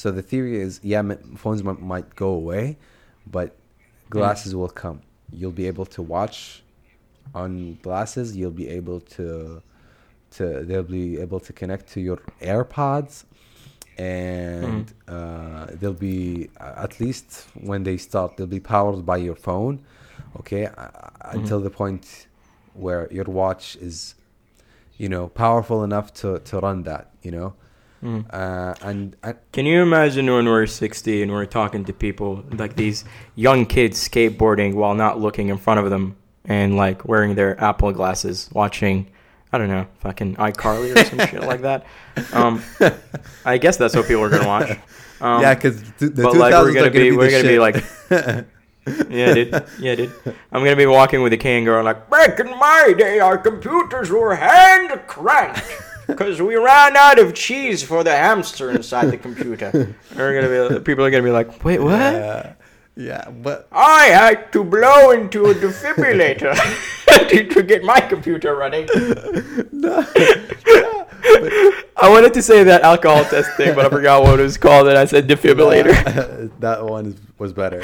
so 0.01 0.11
the 0.11 0.23
theory 0.31 0.55
is 0.67 0.81
yeah 0.83 1.01
m- 1.01 1.37
phones 1.43 1.63
might, 1.63 1.81
might 1.81 2.09
go 2.17 2.29
away 2.43 2.77
but 3.27 3.49
glasses 4.11 4.55
will 4.55 4.69
come. 4.69 5.01
You'll 5.33 5.59
be 5.63 5.67
able 5.67 5.87
to 5.97 6.03
watch 6.03 6.63
on 7.35 7.79
glasses. 7.83 8.37
You'll 8.37 8.59
be 8.65 8.69
able 8.69 9.01
to 9.17 9.63
to 10.33 10.45
they'll 10.67 10.83
be 10.83 11.19
able 11.19 11.41
to 11.41 11.53
connect 11.53 11.89
to 11.95 12.01
your 12.01 12.19
airpods 12.41 13.25
and 13.99 14.93
uh, 15.09 15.67
they'll 15.79 15.93
be 15.93 16.51
at 16.61 17.01
least 17.01 17.49
when 17.55 17.83
they 17.83 17.97
start 17.97 18.37
they'll 18.37 18.47
be 18.47 18.61
powered 18.61 19.05
by 19.05 19.17
your 19.17 19.35
phone 19.35 19.75
okay? 20.39 20.67
Uh, 20.67 20.89
until 21.37 21.61
the 21.61 21.71
point 21.71 22.05
where 22.75 23.09
your 23.11 23.25
watch 23.25 23.77
is 23.77 24.15
you 24.99 25.09
know 25.09 25.27
powerful 25.29 25.83
enough 25.83 26.15
to 26.15 26.39
to 26.41 26.61
run 26.61 26.85
that 26.85 27.11
you 27.23 27.33
know 27.33 27.55
Mm. 28.03 28.25
uh, 28.33 28.75
and, 28.81 29.15
and 29.23 29.37
Can 29.53 29.67
you 29.67 29.83
imagine 29.83 30.27
when 30.27 30.47
we're 30.47 30.67
60 30.67 31.23
and 31.23 31.31
we're 31.31 31.45
talking 31.45 31.85
to 31.85 31.93
people 31.93 32.43
like 32.53 32.75
these 32.75 33.05
young 33.35 33.67
kids 33.67 34.09
skateboarding 34.09 34.75
while 34.75 34.95
not 34.95 35.21
looking 35.21 35.51
in 35.51 35.59
front 35.59 35.81
of 35.81 35.91
them 35.91 36.17
and 36.47 36.77
like 36.77 37.05
wearing 37.05 37.35
their 37.35 37.63
Apple 37.63 37.93
glasses, 37.93 38.49
watching 38.55 39.11
I 39.53 39.59
don't 39.59 39.69
know, 39.69 39.87
fucking 39.99 40.37
iCarly 40.37 40.95
or 40.95 41.05
some 41.05 41.19
shit 41.27 41.43
like 41.43 41.63
that. 41.63 41.85
Um, 42.33 42.63
I 43.45 43.59
guess 43.59 43.77
that's 43.77 43.97
what 43.97 44.07
people 44.07 44.23
are 44.23 44.29
gonna 44.29 44.47
watch. 44.47 44.71
Um, 45.21 45.43
yeah, 45.43 45.55
because 45.55 45.83
the 45.99 46.11
but 46.11 46.35
2000s 46.35 46.39
like 46.39 46.55
are 46.55 46.65
we're 46.65 46.73
gonna 46.73 46.91
be, 46.91 47.11
the 47.11 47.17
we're 47.17 47.31
gonna 47.31 47.43
be 47.43 47.59
like, 47.59 47.85
yeah, 49.11 49.35
dude, 49.35 49.65
yeah, 49.79 49.95
dude. 49.95 50.13
I'm 50.53 50.65
gonna 50.65 50.77
be 50.77 50.87
walking 50.87 51.23
with 51.23 51.33
a 51.33 51.37
cane, 51.37 51.65
going 51.65 51.85
like, 51.85 52.09
back 52.09 52.39
in 52.41 52.47
my 52.47 52.95
day, 52.97 53.19
our 53.19 53.37
computers 53.37 54.11
were 54.11 54.35
hand 54.35 54.99
cranked 55.07 55.63
because 56.11 56.41
we 56.43 56.57
ran 56.57 56.97
out 56.97 57.19
of 57.19 57.35
cheese 57.35 57.83
for 57.83 58.03
the 58.05 58.11
hamster 58.13 58.71
inside 58.71 59.07
the 59.11 59.17
computer. 59.19 59.71
And 60.11 60.19
we're 60.19 60.35
gonna 60.41 60.79
be, 60.79 60.81
people 60.85 61.05
are 61.05 61.11
gonna 61.11 61.23
be 61.23 61.31
like, 61.31 61.65
wait, 61.65 61.81
what? 61.81 61.93
yeah, 61.99 62.53
yeah, 62.97 63.31
but 63.31 63.69
I 63.73 64.07
had 64.07 64.53
to 64.53 64.65
blow 64.65 65.11
into 65.13 65.47
a 65.47 65.55
defibrillator 65.55 66.55
to, 67.29 67.45
to 67.49 67.63
get 67.63 67.83
my 67.85 68.01
computer 68.01 68.55
running. 68.57 68.89
I 71.23 72.09
wanted 72.09 72.35
to 72.35 72.43
say 72.43 72.65
that 72.65 72.83
alcohol 72.83 73.25
test 73.25 73.51
thing, 73.57 73.75
but 73.75 73.87
I 73.87 73.89
forgot 73.89 74.23
what 74.23 74.41
it 74.41 74.43
was 74.43 74.57
called, 74.57 74.89
and 74.89 74.97
I 74.99 75.05
said 75.05 75.29
defibrillator. 75.29 76.51
that 76.61 76.85
one 76.85 77.17
was 77.39 77.53
better. 77.53 77.81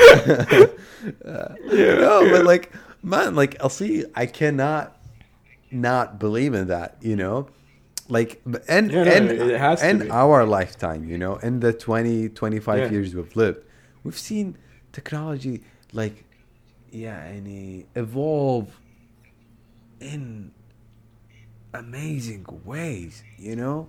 Uh, 1.24 1.54
Yeah. 1.66 1.94
no, 1.96 2.28
but 2.30 2.44
like, 2.44 2.72
man, 3.02 3.34
like 3.34 3.56
I'll 3.60 3.68
see. 3.68 4.04
I 4.14 4.26
cannot 4.26 4.96
not 5.70 6.18
believe 6.18 6.54
in 6.54 6.68
that. 6.68 6.96
You 7.00 7.16
know, 7.16 7.48
like 8.08 8.40
and 8.68 8.90
Yeah, 8.92 9.04
no, 9.04 9.10
and 9.10 9.30
it 9.30 9.58
has 9.58 9.80
to 9.80 9.86
and 9.86 10.00
be. 10.02 10.10
our 10.10 10.44
lifetime. 10.44 11.04
You 11.08 11.18
know, 11.18 11.36
in 11.36 11.60
the 11.60 11.72
20, 11.72 12.28
25 12.30 12.78
Yeah. 12.78 12.90
years 12.90 13.14
we've 13.14 13.34
lived, 13.36 13.60
we've 14.04 14.18
seen 14.18 14.56
technology 14.92 15.62
like, 15.92 16.24
yeah, 16.90 17.22
any 17.24 17.86
evolve 17.94 18.68
in 20.00 20.52
amazing 21.74 22.46
ways. 22.64 23.22
You 23.38 23.56
know, 23.56 23.88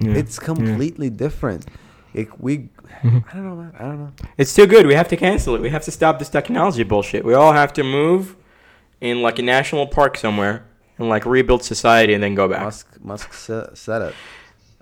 Yeah. 0.00 0.12
it's 0.14 0.38
completely 0.38 1.10
different. 1.10 1.66
Like 2.14 2.30
we, 2.40 2.68
Mm-hmm. 3.02 3.18
I 3.30 3.32
don't 3.34 3.44
know, 3.44 3.54
man. 3.56 3.72
I 3.78 3.82
don't 3.82 3.98
know. 4.00 4.12
It's 4.38 4.54
too 4.54 4.66
good. 4.66 4.86
We 4.86 4.94
have 4.94 5.08
to 5.08 5.16
cancel 5.16 5.54
it. 5.54 5.60
We 5.60 5.68
have 5.70 5.84
to 5.84 5.90
stop 5.92 6.18
this 6.18 6.28
technology 6.30 6.82
bullshit. 6.82 7.24
We 7.24 7.34
all 7.34 7.52
have 7.52 7.72
to 7.74 7.84
move 7.84 8.34
in 9.00 9.22
like 9.22 9.38
a 9.38 9.42
national 9.42 9.86
park 9.86 10.16
somewhere 10.16 10.64
and 10.98 11.08
like 11.08 11.24
rebuild 11.26 11.62
society 11.62 12.14
and 12.14 12.22
then 12.22 12.34
go 12.34 12.48
back. 12.48 12.62
Musk, 12.62 12.98
Musk 13.02 13.32
said 13.74 14.02
it. 14.02 14.14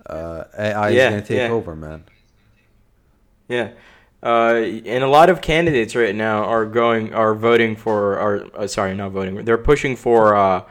Uh, 0.05 0.45
AI 0.59 0.91
Yeah, 0.91 1.05
is 1.05 1.11
gonna 1.11 1.23
take 1.23 1.39
yeah. 1.39 1.49
over, 1.49 1.77
man. 1.77 2.05
Yeah. 3.49 3.71
Uh, 4.23 4.55
and 4.87 5.05
a 5.05 5.09
lot 5.09 5.29
of 5.31 5.41
candidates 5.41 5.95
right 5.95 6.15
now 6.15 6.43
are 6.45 6.65
going 6.65 7.13
are 7.15 7.35
voting 7.35 7.77
for 7.77 8.19
are 8.19 8.47
uh, 8.57 8.67
sorry 8.67 8.95
not 8.95 9.13
voting 9.13 9.45
they're 9.45 9.59
pushing 9.59 9.95
for 9.95 10.35
uh, 10.35 10.63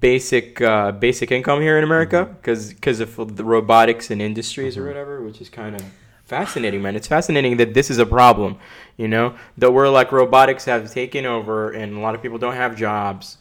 basic 0.00 0.60
uh, 0.60 0.92
basic 0.92 1.30
income 1.32 1.60
here 1.60 1.76
in 1.76 1.84
America 1.84 2.24
because 2.40 2.72
because 2.72 3.00
of 3.00 3.36
the 3.36 3.44
robotics 3.44 4.10
and 4.10 4.22
industries 4.22 4.76
or 4.76 4.86
whatever 4.86 5.22
which 5.22 5.40
is 5.40 5.50
kind 5.50 5.74
of 5.74 5.82
fascinating 6.24 6.80
man 6.80 6.94
it's 6.94 7.08
fascinating 7.08 7.56
that 7.56 7.74
this 7.74 7.90
is 7.90 7.98
a 7.98 8.06
problem 8.06 8.56
you 8.96 9.08
know 9.08 9.34
that 9.58 9.72
we're 9.72 9.88
like 9.88 10.12
robotics 10.12 10.64
have 10.64 10.90
taken 10.90 11.26
over 11.26 11.70
and 11.72 11.96
a 11.96 12.00
lot 12.00 12.14
of 12.14 12.22
people 12.22 12.38
don't 12.38 12.54
have 12.54 12.76
jobs 12.76 13.37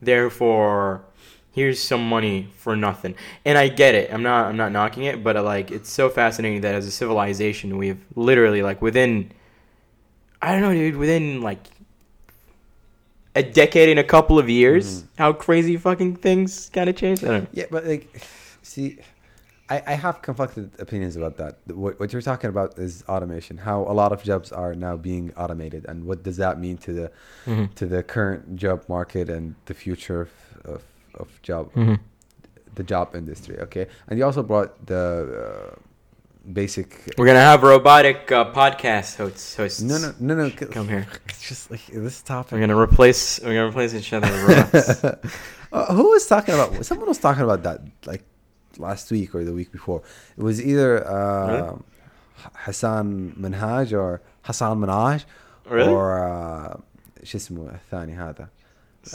therefore 0.00 1.02
here's 1.52 1.82
some 1.82 2.08
money 2.08 2.48
for 2.56 2.76
nothing. 2.76 3.14
And 3.44 3.58
i 3.58 3.68
get 3.68 3.94
it. 3.94 4.12
I'm 4.12 4.22
not 4.22 4.46
i'm 4.46 4.56
not 4.56 4.72
knocking 4.72 5.04
it 5.04 5.24
but 5.24 5.42
like 5.44 5.70
it's 5.70 5.90
so 5.90 6.08
fascinating 6.08 6.60
that 6.62 6.74
as 6.74 6.86
a 6.86 6.90
civilization 6.90 7.76
we've 7.76 8.04
literally 8.14 8.62
like 8.62 8.80
within 8.82 9.32
i 10.40 10.52
don't 10.52 10.62
know 10.62 10.72
dude 10.72 10.96
within 10.96 11.42
like 11.42 11.58
a 13.34 13.42
decade 13.42 13.88
and 13.88 13.98
a 13.98 14.04
couple 14.04 14.38
of 14.38 14.48
years 14.48 15.02
mm-hmm. 15.02 15.08
how 15.18 15.32
crazy 15.32 15.76
fucking 15.76 16.16
things 16.16 16.70
kind 16.72 16.88
of 16.88 16.96
changed 16.96 17.24
i 17.24 17.28
don't 17.28 17.42
know. 17.44 17.48
Yeah, 17.52 17.66
but 17.70 17.86
like, 17.86 18.22
see, 18.62 18.98
I, 19.70 19.82
I 19.86 19.94
have 19.94 20.22
conflicted 20.22 20.70
opinions 20.78 21.14
about 21.16 21.36
that. 21.36 21.58
What, 21.66 22.00
what 22.00 22.12
you're 22.12 22.22
talking 22.22 22.48
about 22.48 22.78
is 22.78 23.04
automation. 23.08 23.58
How 23.58 23.82
a 23.82 23.92
lot 23.92 24.12
of 24.12 24.22
jobs 24.22 24.50
are 24.52 24.74
now 24.74 24.96
being 24.96 25.32
automated, 25.36 25.84
and 25.88 26.04
what 26.04 26.22
does 26.22 26.36
that 26.38 26.58
mean 26.58 26.76
to 26.78 26.92
the 26.92 27.10
Mhm. 27.46 27.74
to 27.74 27.86
the 27.86 28.02
current 28.02 28.56
job 28.56 28.84
market 28.88 29.28
and 29.28 29.54
the 29.66 29.74
future 29.74 30.20
of 30.22 30.30
of, 30.64 30.82
of 31.14 31.28
job 31.42 31.72
Mhm. 31.74 31.98
the 32.74 32.82
job 32.82 33.14
industry? 33.14 33.58
Okay, 33.66 33.86
and 34.08 34.18
you 34.18 34.24
also 34.24 34.42
brought 34.42 34.70
the 34.86 35.04
uh, 35.44 35.74
basic. 36.52 36.88
we're 37.18 37.26
gonna 37.26 37.38
have 37.52 37.62
robotic 37.62 38.32
uh, 38.32 38.50
podcast 38.52 39.16
hosts 39.16 39.56
hosts 39.56 39.82
No, 39.82 39.98
no, 39.98 40.08
no, 40.18 40.34
no. 40.34 40.50
Come 40.50 40.88
here. 40.88 41.06
It's 41.28 41.46
just 41.52 41.70
like 41.70 41.84
this 41.92 42.22
topic. 42.22 42.52
we're 42.52 42.60
gonna 42.60 42.78
replace 42.78 43.38
we're 43.44 43.54
gonna 43.54 43.68
replace 43.68 43.92
each 43.94 44.12
other 44.14 44.30
with 44.32 44.48
robots 44.48 45.04
uh, 45.72 45.94
who 45.94 46.10
was 46.10 46.26
talking 46.26 46.54
about? 46.54 46.84
Someone 46.86 47.08
was 47.08 47.18
talking 47.18 47.42
about 47.44 47.62
that 47.64 47.80
like 48.06 48.24
last 48.78 49.10
week 49.10 49.34
or 49.34 49.44
the 49.44 49.52
week 49.52 49.70
before. 49.72 50.02
It 50.36 50.42
was 50.42 50.64
either 50.64 51.06
uh, 51.06 51.46
really? 51.46 51.78
Hasan 52.64 53.34
Minhaj 53.38 53.92
or 53.92 54.20
Hassan 54.42 54.78
Manaj, 54.80 55.24
really? 55.68 55.92
or 55.92 56.24
uh, 56.24 56.76
شو 57.22 57.38
Hada 57.38 58.48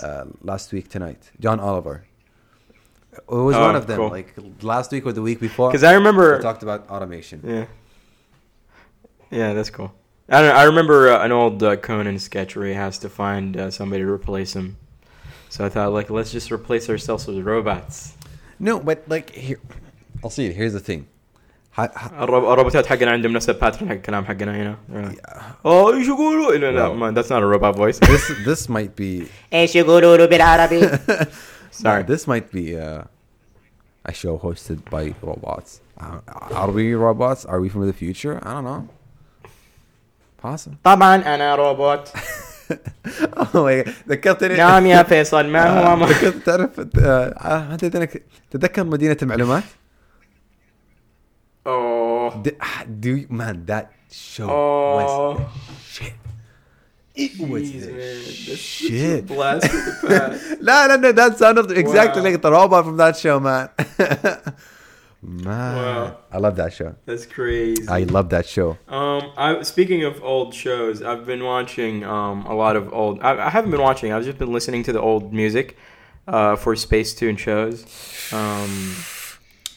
uh, 0.02 0.26
last 0.42 0.72
week 0.74 0.90
tonight 0.90 1.32
John 1.40 1.60
Oliver. 1.60 2.06
It 3.14 3.22
was 3.30 3.56
oh, 3.56 3.62
one 3.62 3.76
of 3.76 3.86
them 3.88 3.98
cool. 3.98 4.10
like 4.10 4.34
last 4.62 4.92
week 4.92 5.06
or 5.06 5.14
the 5.14 5.22
week 5.22 5.40
before. 5.40 5.70
Because 5.70 5.84
I 5.84 5.94
remember 5.94 6.40
I 6.40 6.42
talked 6.42 6.64
about 6.64 6.90
automation. 6.90 7.42
Yeah. 7.46 7.66
Yeah, 9.30 9.54
that's 9.54 9.70
cool. 9.70 9.92
I 10.30 10.42
don't. 10.42 10.50
Know, 10.50 10.56
I 10.56 10.64
remember 10.64 11.12
uh, 11.12 11.26
an 11.26 11.32
old 11.32 11.62
uh, 11.64 11.76
Conan 11.76 12.18
sketch 12.20 12.56
where 12.56 12.68
he 12.68 12.74
has 12.74 12.98
to 13.00 13.10
find 13.10 13.58
uh, 13.58 13.72
somebody 13.72 14.04
to 14.04 14.10
replace 14.10 14.56
him. 14.56 14.78
So 15.50 15.66
I 15.66 15.70
thought, 15.70 15.92
like, 15.92 16.10
let's 16.10 16.32
just 16.32 16.52
replace 16.52 16.90
ourselves 16.90 17.28
with 17.28 17.40
robots. 17.46 18.16
No, 18.61 18.75
but 18.81 18.99
like 19.15 19.31
here, 19.31 19.61
I'll 20.25 20.31
see. 20.31 20.53
Here's 20.53 20.73
the 20.73 20.85
thing. 20.91 21.03
Ha- 21.79 21.93
ha- 21.95 22.11
الروب- 22.25 22.45
الروبوتات 22.53 22.87
حقنا 22.87 23.11
عندهم 23.11 23.33
نفس 23.33 23.49
الباترن 23.51 23.89
حق 23.89 23.95
الكلام 23.95 24.25
حقنا 24.25 24.57
هنا. 24.63 24.77
Oh, 25.65 25.95
ايش 25.95 26.07
يقولوا؟ 26.09 26.59
No, 26.59 26.77
no, 26.77 26.91
Well- 26.91 26.95
man, 26.95 27.15
that's 27.15 27.31
not 27.31 27.43
a 27.43 27.47
robot 27.47 27.77
voice. 27.77 27.99
this 27.99 28.33
this 28.47 28.69
might 28.69 28.97
be 29.01 29.27
ايش 29.53 29.77
يقولوا 29.77 30.27
بالعربي 30.27 30.89
Sorry. 31.71 32.03
No, 32.03 32.15
this 32.17 32.27
might 32.27 32.51
be 32.51 32.65
uh, 32.77 33.05
a 34.11 34.13
show 34.13 34.37
hosted 34.47 34.79
by 34.91 35.05
robots. 35.23 35.71
Uh, 36.01 36.19
are 36.63 36.71
we 36.79 36.95
robots? 36.95 37.45
Are 37.45 37.61
we 37.65 37.69
from 37.69 37.83
the 37.87 37.97
future? 38.03 38.35
I 38.43 38.51
don't 38.55 38.65
know. 38.65 38.83
Possible. 40.43 40.77
طبعا 40.85 41.17
انا 41.35 41.55
روبوت. 41.55 42.09
Oh 43.56 43.90
ذكرتني 44.10 44.56
نعم 44.56 44.86
يا 44.86 45.04
فيصل 45.04 45.48
ما 45.48 45.70
هو 45.70 45.94
آه، 45.94 45.96
ما 45.96 46.06
كنت 46.06 46.46
تعرف 46.46 46.80
آه، 46.80 47.26
آه، 47.28 47.76
تتذكر 48.52 48.84
مدينة 48.84 49.18
المعلومات؟ 49.22 49.64
أوه 51.68 52.44
دو 52.88 53.20
مان 53.30 53.64
ذات 53.68 53.90
شو 54.12 54.50
أوه 54.50 55.48
It 57.16 57.40
was 57.40 57.70
shit. 58.58 59.30
لا 60.68 60.88
لا 60.88 60.98
no, 60.98 61.12
that's 61.12 61.38
sound 61.38 61.60
of 61.60 61.68
the, 61.68 61.76
exactly 61.76 62.22
wow. 62.22 62.28
like 62.28 62.42
the 62.42 62.52
robot 62.52 62.86
from 62.86 62.98
that 62.98 63.16
show, 63.16 63.40
man. 63.40 63.70
Man, 65.26 65.46
wow. 65.48 66.18
I 66.32 66.38
love 66.38 66.58
that 66.58 66.74
show. 66.74 66.96
That's 67.06 67.26
crazy. 67.26 67.88
I 67.88 68.04
love 68.04 68.30
that 68.30 68.46
show. 68.46 68.78
Um, 68.90 69.32
I 69.38 69.62
speaking 69.64 70.04
of 70.04 70.22
old 70.22 70.54
shows, 70.54 71.02
I've 71.02 71.26
been 71.26 71.44
watching 71.44 72.04
um 72.04 72.46
a 72.46 72.54
lot 72.54 72.76
of 72.76 72.94
old. 72.94 73.22
I, 73.22 73.48
I 73.48 73.50
haven't 73.50 73.72
been 73.72 73.82
watching. 73.82 74.12
I've 74.12 74.26
just 74.26 74.38
been 74.38 74.52
listening 74.52 74.84
to 74.84 74.92
the 74.92 75.00
old 75.00 75.34
music, 75.34 75.78
uh, 76.28 76.56
for 76.56 76.76
Spacetoon 76.76 77.38
shows. 77.38 77.84
Um, 78.32 78.96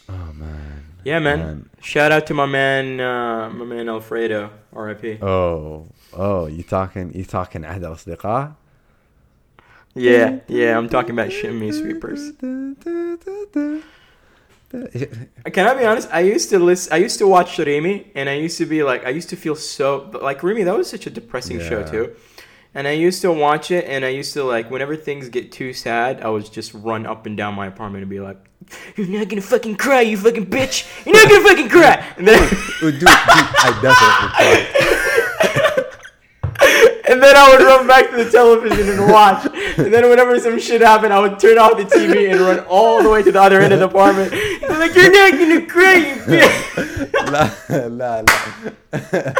oh 0.09 0.33
man. 0.33 0.83
Yeah, 1.03 1.19
man. 1.19 1.39
man. 1.39 1.69
Shout 1.81 2.11
out 2.11 2.27
to 2.27 2.33
my 2.33 2.45
man, 2.45 2.99
uh, 2.99 3.49
my 3.49 3.65
man 3.65 3.87
Alfredo, 3.87 4.51
R.I.P. 4.73 5.19
Oh, 5.21 5.87
oh, 6.13 6.47
you 6.47 6.63
talking, 6.63 7.13
you 7.13 7.23
talking 7.23 7.63
عهد 7.63 7.83
الأصدقاء? 7.83 8.55
Yeah, 9.95 10.39
yeah, 10.47 10.77
I'm 10.77 10.89
talking 10.89 11.11
about 11.11 11.31
Chimney 11.31 11.71
Sweepers. 11.71 12.33
Can 14.71 15.65
I 15.67 15.73
be 15.75 15.85
honest? 15.85 16.09
I 16.11 16.19
used 16.21 16.49
to 16.49 16.59
listen. 16.59 16.91
I 16.91 16.97
used 16.97 17.17
to 17.19 17.27
watch 17.27 17.57
Remy, 17.57 18.11
and 18.15 18.27
I 18.27 18.33
used 18.33 18.57
to 18.57 18.65
be 18.65 18.83
like, 18.83 19.05
I 19.05 19.09
used 19.09 19.29
to 19.29 19.37
feel 19.37 19.55
so 19.55 20.09
like 20.21 20.43
Remy. 20.43 20.63
That 20.63 20.77
was 20.77 20.89
such 20.89 21.07
a 21.07 21.09
depressing 21.09 21.59
show 21.59 21.83
too. 21.83 22.15
And 22.73 22.85
I 22.87 22.91
used 22.91 23.21
to 23.21 23.31
watch 23.31 23.71
it, 23.71 23.85
and 23.85 24.03
I 24.03 24.09
used 24.09 24.33
to 24.33 24.43
like 24.43 24.69
whenever 24.69 24.95
things 24.95 25.29
get 25.29 25.51
too 25.51 25.71
sad, 25.73 26.21
I 26.21 26.27
would 26.29 26.51
just 26.51 26.73
run 26.73 27.05
up 27.05 27.25
and 27.25 27.37
down 27.37 27.55
my 27.55 27.67
apartment 27.67 28.01
and 28.03 28.09
be 28.09 28.19
like, 28.19 28.37
"You're 28.97 29.07
not 29.07 29.29
gonna 29.29 29.41
fucking 29.41 29.77
cry, 29.77 30.01
you 30.01 30.17
fucking 30.17 30.47
bitch! 30.47 30.85
You're 31.05 31.15
not 31.15 31.29
gonna 31.29 31.47
fucking 31.47 31.69
cry!" 31.69 32.05
And 32.17 32.27
then, 32.27 32.49
dude, 32.81 32.99
dude, 32.99 33.07
I 33.09 33.71
definitely 33.81 34.29
cried 35.73 35.85
and 37.17 37.23
then 37.23 37.35
I 37.35 37.49
would 37.49 37.65
run 37.65 37.87
back 37.87 38.11
to 38.11 38.23
the 38.23 38.29
television 38.29 38.89
and 38.89 39.11
watch. 39.11 39.43
And 39.77 39.91
then 39.91 40.07
whenever 40.07 40.39
some 40.39 40.59
shit 40.59 40.81
happened, 40.81 41.11
I 41.11 41.19
would 41.19 41.39
turn 41.39 41.57
off 41.57 41.75
the 41.75 41.85
TV 41.85 42.31
and 42.31 42.39
run 42.39 42.59
all 42.69 43.01
the 43.01 43.09
way 43.09 43.23
to 43.23 43.31
the 43.31 43.41
other 43.41 43.59
end 43.59 43.73
of 43.73 43.79
the 43.79 43.85
apartment. 43.85 44.29
They're 44.31 44.77
like, 44.77 44.93
"You're 44.93 45.11
not 45.11 45.31
gonna 45.31 45.65
cry, 45.65 45.95
you 45.95 46.15
bitch." 46.29 47.13
la, 47.31 47.49
la, 47.87 48.21
la. 48.21 49.33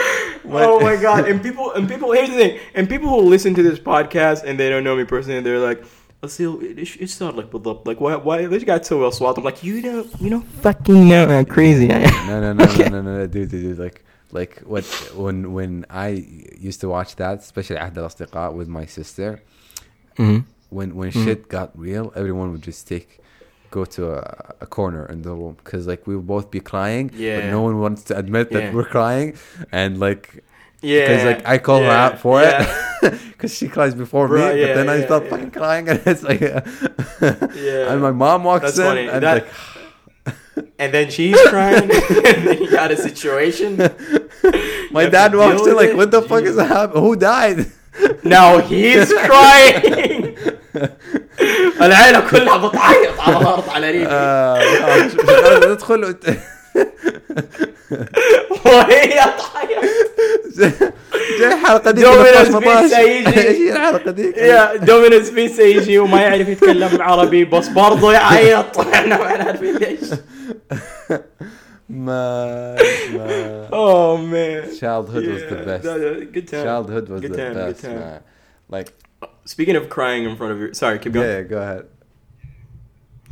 oh 0.74 0.80
my 0.80 0.96
god! 0.96 1.28
And 1.28 1.42
people, 1.44 1.72
and 1.74 1.88
people. 1.88 2.12
Here's 2.14 2.30
the 2.30 2.36
thing: 2.36 2.60
and 2.74 2.90
people 2.90 3.10
who 3.10 3.30
listen 3.30 3.54
to 3.54 3.62
this 3.62 3.78
podcast 3.78 4.44
and 4.44 4.60
they 4.60 4.70
don't 4.70 4.84
know 4.84 4.96
me 4.96 5.04
personally, 5.04 5.42
they're 5.42 5.60
like. 5.60 5.84
Asil, 6.24 6.60
it, 6.64 6.80
it's 7.00 7.20
not 7.20 7.38
like 7.38 7.52
build. 7.52 7.86
Like 7.86 8.02
why? 8.02 8.16
Why 8.16 8.48
this 8.48 8.64
guy 8.64 8.82
so 8.82 9.02
well 9.02 9.12
swathed?" 9.12 9.38
I'm 9.38 9.44
like 9.44 9.64
you 9.64 9.84
don't, 9.84 10.20
you 10.20 10.32
know, 10.32 10.42
fucking 10.66 11.08
know 11.08 11.28
how 11.28 11.44
crazy 11.44 11.92
I 11.92 12.00
am. 12.10 12.28
No, 12.28 12.42
no, 12.42 12.54
no, 12.54 12.64
okay. 12.66 12.90
no, 12.90 12.90
no, 12.90 13.02
no, 13.04 13.18
no, 13.20 13.28
dude, 13.28 13.52
dude, 13.52 13.62
dude, 13.62 13.78
like 13.78 14.04
like 14.33 14.61
what 14.73 14.85
when 15.15 15.53
when 15.53 15.85
I 15.91 16.09
used 16.69 16.81
to 16.83 16.89
watch 16.89 17.17
that 17.17 17.41
especially 17.41 17.77
عهد 17.77 17.95
الأصدقاء 17.95 18.55
with 18.55 18.69
my 18.69 18.87
sister 18.87 19.41
Mm-hmm. 20.19 20.41
when 20.71 20.89
when 20.95 21.11
Mm. 21.13 21.25
shit 21.25 21.49
got 21.49 21.69
real 21.79 22.13
everyone 22.15 22.53
would 22.53 22.63
just 22.63 22.87
take 22.89 23.09
go 23.71 23.85
to 23.97 24.03
a, 24.13 24.55
a 24.61 24.67
corner 24.67 25.05
in 25.07 25.23
the 25.23 25.31
room 25.33 25.55
because 25.65 25.87
like 25.87 26.07
we 26.07 26.15
would 26.17 26.27
both 26.27 26.51
be 26.51 26.61
crying 26.61 27.09
but 27.09 27.19
Yeah. 27.19 27.51
no 27.51 27.61
one 27.63 27.77
wants 27.81 28.03
to 28.09 28.13
admit 28.23 28.51
that 28.55 28.65
Yeah. 28.65 28.75
we're 28.77 28.91
crying 28.99 29.29
and 29.81 29.93
like 30.07 30.25
Yeah. 30.83 31.01
because 31.09 31.25
like 31.31 31.43
I 31.55 31.57
call 31.67 31.81
her 31.81 31.87
yeah, 31.97 32.05
out 32.05 32.15
for 32.25 32.37
yeah. 32.43 32.69
it 33.03 33.19
because 33.33 33.53
she 33.59 33.67
cries 33.69 33.95
before 34.05 34.29
me 34.29 34.35
Right, 34.41 34.49
but 34.53 34.59
yeah, 34.61 34.75
then 34.79 34.89
I 34.95 34.97
yeah, 34.99 35.07
start 35.09 35.23
yeah. 35.25 35.31
fucking 35.33 35.53
crying 35.61 35.85
and 35.91 35.99
it's 36.11 36.23
like 36.31 36.41
Yeah. 36.41 37.91
and 37.93 38.01
my 38.03 38.13
mom 38.13 38.45
walks 38.45 38.65
That's 38.65 38.79
in 38.79 38.85
funny. 38.85 39.07
and 39.09 39.23
That- 39.23 39.45
like 39.45 39.49
and 40.80 40.90
then 40.94 41.10
she's 41.10 41.40
crying, 41.54 41.90
and 42.30 42.40
then 42.48 42.58
you 42.62 42.70
got 42.72 42.92
a 42.92 42.98
situation. 42.98 43.78
my 44.92 45.06
to 45.06 45.12
dad 45.12 45.36
walks 45.36 45.66
in 45.68 45.76
like 45.76 45.94
what 46.00 46.10
the 46.12 46.22
fuck 46.22 46.44
is 46.44 46.56
Jesus. 46.56 46.68
happening 46.68 47.04
who 47.04 47.16
died 47.16 47.60
Now 48.24 48.60
he's 48.60 49.12
crying. 49.30 50.36
العيلة 51.82 52.20
كلها 52.30 52.58
بتعيط 52.68 53.20
على 53.20 53.38
الأرض 53.38 53.70
على 53.70 53.92
ريقي 53.92 54.12
آه، 54.12 55.68
ندخل 55.72 56.06
وت- 56.06 56.26
وهي 58.66 59.10
تعيط 59.10 59.84
جاي 61.40 61.54
الحلقة 61.54 61.92
دي 61.92 62.02
دومينوس 62.02 62.48
13 62.48 62.60
بيتزا 62.60 63.00
يجي. 63.02 63.48
إيش 63.48 63.72
الحلقة 63.76 64.12
دي؟ 64.12 64.34
يا 64.38 64.76
دومينوس 64.76 65.30
بيتزا 65.30 65.64
يجي 65.64 66.00
وما 66.00 66.22
يعرف 66.22 66.48
يتكلم 66.48 67.02
عربي 67.02 67.46
بس 67.46 67.68
برضه 67.68 68.14
يعيط 68.14 68.80
إحنا 68.80 69.18
ما 69.18 69.24
عارفين 69.26 69.76
ليش 69.78 70.00
Mas, 71.90 72.80
oh 73.72 74.18
man, 74.18 74.76
childhood 74.76 75.24
yeah. 75.24 75.34
was 75.34 75.44
the 75.44 75.56
best. 75.66 75.86
No, 75.86 75.98
no, 75.98 76.26
good 76.26 76.48
time. 76.48 76.64
Childhood 76.66 77.10
was 77.10 77.22
good 77.22 77.32
the 77.32 77.38
time, 77.38 77.54
best. 77.54 77.82
Good 77.82 77.88
time. 77.88 78.00
Man. 78.00 78.24
Like, 78.68 78.94
speaking 79.46 79.78
of 79.78 79.90
crying 79.90 80.26
in 80.26 80.36
front 80.36 80.52
of 80.52 80.60
your 80.60 80.74
sorry, 80.74 81.00
keep 81.00 81.14
going. 81.14 81.28
Yeah, 81.28 81.42
go 81.44 81.62
ahead. 81.62 81.88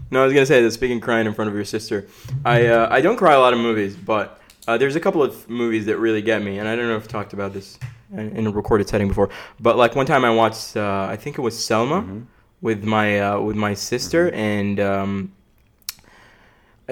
No, 0.10 0.22
I 0.22 0.26
was 0.26 0.34
gonna 0.34 0.46
say 0.46 0.62
that. 0.62 0.72
Speaking 0.72 0.98
of 0.98 1.04
crying 1.04 1.28
in 1.28 1.34
front 1.34 1.50
of 1.50 1.56
your 1.56 1.66
sister, 1.66 2.08
I 2.46 2.68
uh, 2.68 2.88
I 2.90 3.02
don't 3.02 3.18
cry 3.18 3.34
a 3.34 3.40
lot 3.40 3.52
of 3.52 3.60
movies, 3.60 3.96
but 3.98 4.40
uh, 4.68 4.78
there's 4.78 4.96
a 4.96 5.02
couple 5.02 5.22
of 5.22 5.50
movies 5.50 5.86
that 5.88 5.98
really 5.98 6.22
get 6.22 6.42
me, 6.42 6.60
and 6.60 6.68
I 6.68 6.78
don't 6.78 6.88
know 6.88 6.96
if 6.96 7.04
I've 7.04 7.08
talked 7.10 7.34
about 7.34 7.54
this 7.54 7.78
in 8.14 8.48
a 8.48 8.52
recorded 8.52 8.88
setting 8.88 9.10
before, 9.10 9.30
but 9.60 9.76
like 9.76 9.96
one 9.96 10.06
time 10.06 10.24
I 10.24 10.30
watched, 10.30 10.78
uh, 10.78 11.08
I 11.10 11.18
think 11.18 11.38
it 11.38 11.42
was 11.42 11.62
Selma 11.62 12.02
mm-hmm. 12.02 12.22
with 12.62 12.86
my 12.86 13.20
uh, 13.20 13.40
with 13.42 13.58
my 13.58 13.74
sister, 13.74 14.28
mm-hmm. 14.28 14.40
and 14.40 14.80
um, 14.80 15.34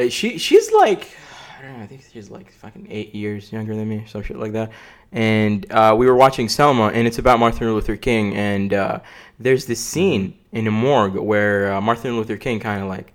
she 0.09 0.37
she's 0.37 0.71
like 0.71 1.15
I 1.63 1.67
don't 1.67 1.77
know, 1.77 1.83
I 1.83 1.87
think 1.87 2.03
she's 2.11 2.29
like 2.29 2.51
fucking 2.51 2.87
eight 2.89 3.15
years 3.15 3.51
younger 3.51 3.75
than 3.75 3.87
me, 3.87 3.97
or 3.99 4.07
some 4.07 4.21
shit 4.21 4.37
like 4.37 4.51
that. 4.51 4.71
And 5.13 5.71
uh, 5.71 5.95
we 5.97 6.07
were 6.07 6.15
watching 6.15 6.49
Selma, 6.49 6.87
and 6.87 7.07
it's 7.07 7.19
about 7.19 7.39
Martin 7.39 7.73
Luther 7.73 7.95
King. 7.95 8.35
And 8.35 8.73
uh, 8.73 8.99
there's 9.39 9.65
this 9.65 9.79
scene 9.79 10.37
in 10.51 10.65
the 10.65 10.71
morgue 10.71 11.15
where 11.15 11.73
uh, 11.73 11.79
Martin 11.79 12.17
Luther 12.17 12.35
King 12.35 12.59
kind 12.59 12.81
of 12.81 12.89
like 12.89 13.13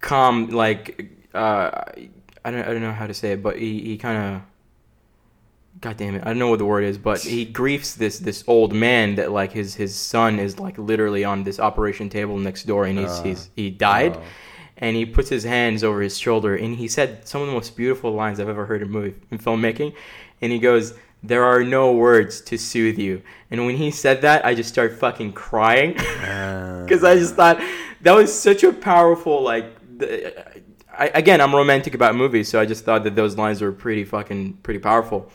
calm, 0.00 0.48
like 0.48 1.10
uh, 1.34 1.82
I 2.44 2.50
don't 2.50 2.62
I 2.62 2.72
don't 2.72 2.82
know 2.82 2.92
how 2.92 3.06
to 3.06 3.14
say 3.14 3.32
it, 3.32 3.42
but 3.42 3.58
he, 3.58 3.80
he 3.80 3.98
kind 3.98 4.36
of 4.36 4.42
God 5.80 5.98
damn 5.98 6.14
it, 6.14 6.22
I 6.22 6.26
don't 6.28 6.38
know 6.38 6.48
what 6.48 6.60
the 6.60 6.64
word 6.64 6.84
is, 6.84 6.96
but 6.96 7.20
he 7.20 7.44
griefs 7.44 7.94
this 7.94 8.18
this 8.18 8.44
old 8.46 8.72
man 8.72 9.16
that 9.16 9.32
like 9.32 9.52
his 9.52 9.74
his 9.74 9.94
son 9.94 10.38
is 10.38 10.58
like 10.58 10.78
literally 10.78 11.24
on 11.24 11.42
this 11.42 11.60
operation 11.60 12.08
table 12.08 12.38
next 12.38 12.62
door, 12.62 12.86
and 12.86 12.98
he's 12.98 13.10
Uh, 13.10 13.22
he's 13.24 13.50
he 13.56 13.70
died 13.70 14.16
oh. 14.16 14.22
And 14.76 14.96
he 14.96 15.06
puts 15.06 15.28
his 15.28 15.44
hands 15.44 15.84
over 15.84 16.00
his 16.00 16.18
shoulder 16.18 16.56
and 16.56 16.76
he 16.76 16.88
said 16.88 17.26
some 17.26 17.40
of 17.40 17.46
the 17.46 17.52
most 17.52 17.76
beautiful 17.76 18.12
lines 18.12 18.40
I've 18.40 18.48
ever 18.48 18.66
heard 18.66 18.82
in 18.82 18.90
movie 18.90 19.14
in 19.30 19.38
filmmaking. 19.38 19.94
And 20.40 20.52
he 20.52 20.58
goes, 20.58 20.94
"There 21.22 21.44
are 21.44 21.62
no 21.62 21.92
words 21.92 22.40
to 22.42 22.58
soothe 22.58 22.98
you." 22.98 23.22
And 23.50 23.66
when 23.66 23.76
he 23.76 23.90
said 23.90 24.22
that, 24.22 24.44
I 24.44 24.54
just 24.54 24.68
started 24.68 24.98
fucking 24.98 25.32
crying 25.32 25.92
because 25.94 27.04
I 27.04 27.14
just 27.14 27.34
thought 27.34 27.60
that 28.02 28.12
was 28.12 28.32
such 28.32 28.64
a 28.64 28.72
powerful 28.72 29.42
like. 29.42 29.66
The, 29.98 30.62
I, 30.96 31.08
again, 31.08 31.40
I'm 31.40 31.54
romantic 31.54 31.94
about 31.94 32.14
movies, 32.14 32.48
so 32.48 32.60
I 32.60 32.66
just 32.66 32.84
thought 32.84 33.02
that 33.02 33.16
those 33.16 33.36
lines 33.36 33.60
were 33.60 33.72
pretty 33.72 34.04
fucking 34.04 34.54
pretty 34.62 34.80
powerful. 34.80 35.30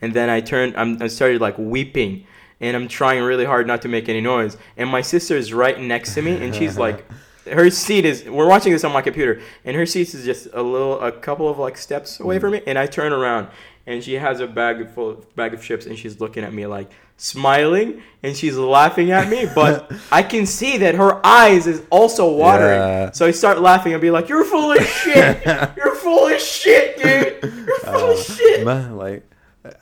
And 0.00 0.12
then 0.14 0.28
I 0.28 0.40
turned, 0.40 0.74
I'm, 0.76 1.00
I 1.00 1.06
started 1.06 1.40
like 1.40 1.56
weeping, 1.58 2.26
and 2.60 2.76
I'm 2.76 2.88
trying 2.88 3.22
really 3.22 3.44
hard 3.44 3.66
not 3.66 3.82
to 3.82 3.88
make 3.88 4.08
any 4.08 4.20
noise. 4.20 4.56
And 4.76 4.90
my 4.90 5.00
sister 5.00 5.36
is 5.36 5.52
right 5.52 5.78
next 5.78 6.14
to 6.14 6.22
me, 6.22 6.44
and 6.44 6.54
she's 6.54 6.76
like, 6.76 7.06
her 7.50 7.70
seat 7.70 8.04
is. 8.04 8.24
We're 8.24 8.48
watching 8.48 8.72
this 8.72 8.84
on 8.84 8.92
my 8.92 9.02
computer, 9.02 9.40
and 9.64 9.76
her 9.76 9.86
seat 9.86 10.14
is 10.14 10.24
just 10.24 10.48
a 10.52 10.62
little, 10.62 11.00
a 11.00 11.12
couple 11.12 11.48
of 11.48 11.58
like 11.58 11.76
steps 11.76 12.20
away 12.20 12.38
from 12.38 12.50
mm. 12.50 12.60
me. 12.60 12.62
And 12.66 12.78
I 12.78 12.86
turn 12.86 13.12
around, 13.12 13.48
and 13.86 14.02
she 14.02 14.14
has 14.14 14.40
a 14.40 14.46
bag 14.46 14.88
full 14.90 15.10
of 15.10 15.36
bag 15.36 15.54
of 15.54 15.62
chips, 15.62 15.86
and 15.86 15.98
she's 15.98 16.20
looking 16.20 16.44
at 16.44 16.52
me 16.52 16.66
like 16.66 16.90
smiling, 17.16 18.02
and 18.22 18.36
she's 18.36 18.56
laughing 18.56 19.10
at 19.10 19.28
me. 19.28 19.46
But 19.54 19.92
I 20.12 20.22
can 20.22 20.46
see 20.46 20.78
that 20.78 20.94
her 20.94 21.24
eyes 21.24 21.66
is 21.66 21.82
also 21.90 22.30
watering. 22.32 22.80
Yeah. 22.80 23.10
So 23.12 23.26
I 23.26 23.30
start 23.30 23.60
laughing 23.60 23.92
and 23.92 24.00
be 24.00 24.10
like, 24.10 24.28
"You're 24.28 24.44
full 24.44 24.72
of 24.72 24.84
shit. 24.84 25.44
You're 25.76 25.94
full 25.96 26.28
of 26.28 26.40
shit, 26.40 26.96
dude. 26.96 27.52
You're 27.66 27.78
full 27.80 28.10
of 28.12 28.18
uh, 28.18 28.22
shit." 28.22 28.64
man, 28.64 28.96
like 28.96 29.28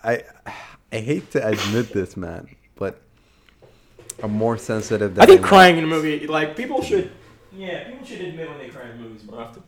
I 0.03 0.25
I 0.93 0.99
hate 0.99 1.31
to 1.33 1.47
admit 1.47 1.93
this, 1.93 2.17
man, 2.17 2.49
but 2.77 3.01
I'm 4.23 4.33
more 4.33 4.59
sensitive. 4.59 5.15
Than 5.15 5.23
I 5.23 5.27
think 5.27 5.43
crying 5.43 5.79
in 5.79 5.85
a 5.85 5.87
movie, 5.87 6.27
like 6.27 6.57
people 6.57 6.83
should, 6.83 7.11
yeah, 7.57 7.89
people 7.91 8.07
should 8.07 8.21
admit 8.21 8.49
when 8.49 8.59
they 8.59 8.69
cry 8.69 8.89
in 8.91 9.01
movies 9.01 9.25
more 9.25 9.41
often. 9.41 9.63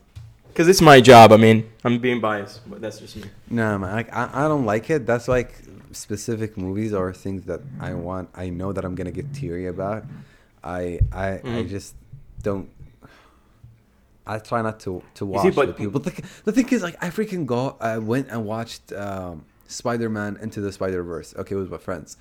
Because 0.47 0.67
it's 0.67 0.81
my 0.81 1.01
job. 1.01 1.31
I 1.31 1.37
mean, 1.37 1.67
I'm 1.83 1.97
being 1.99 2.21
biased, 2.21 2.61
but 2.69 2.79
that's 2.79 2.99
just 2.99 3.15
me. 3.15 3.23
No, 3.49 3.77
man, 3.79 3.91
like 3.95 4.13
I, 4.13 4.29
I 4.45 4.47
don't 4.47 4.65
like 4.65 4.89
it. 4.89 5.05
That's 5.05 5.27
like 5.27 5.55
specific 5.91 6.57
movies 6.57 6.93
or 6.93 7.11
things 7.13 7.43
that 7.45 7.61
I 7.79 7.93
want. 7.95 8.29
I 8.35 8.49
know 8.49 8.71
that 8.71 8.85
I'm 8.85 8.93
gonna 8.95 9.11
get 9.11 9.33
teary 9.33 9.65
about. 9.67 10.05
I 10.63 10.99
I 11.11 11.27
I 11.33 11.39
Mhm. 11.39 11.69
just 11.69 11.95
don't. 12.43 12.69
I 14.25 14.37
try 14.39 14.61
not 14.61 14.79
to 14.81 15.01
to 15.15 15.25
see, 15.25 15.25
watch 15.25 15.55
but- 15.55 15.67
with 15.67 15.77
people. 15.77 15.99
The, 15.99 16.11
the 16.45 16.51
thing 16.51 16.69
is, 16.69 16.81
like, 16.83 16.97
I 17.03 17.09
freaking 17.09 17.45
go. 17.45 17.75
I 17.81 17.97
went 17.97 18.29
and 18.29 18.45
watched 18.45 18.93
um, 18.93 19.43
Spider 19.67 20.07
Man 20.09 20.37
Into 20.41 20.61
the 20.61 20.71
Spider 20.71 21.03
Verse. 21.03 21.33
Okay, 21.35 21.55
with 21.55 21.69
my 21.71 21.77
friends, 21.77 22.15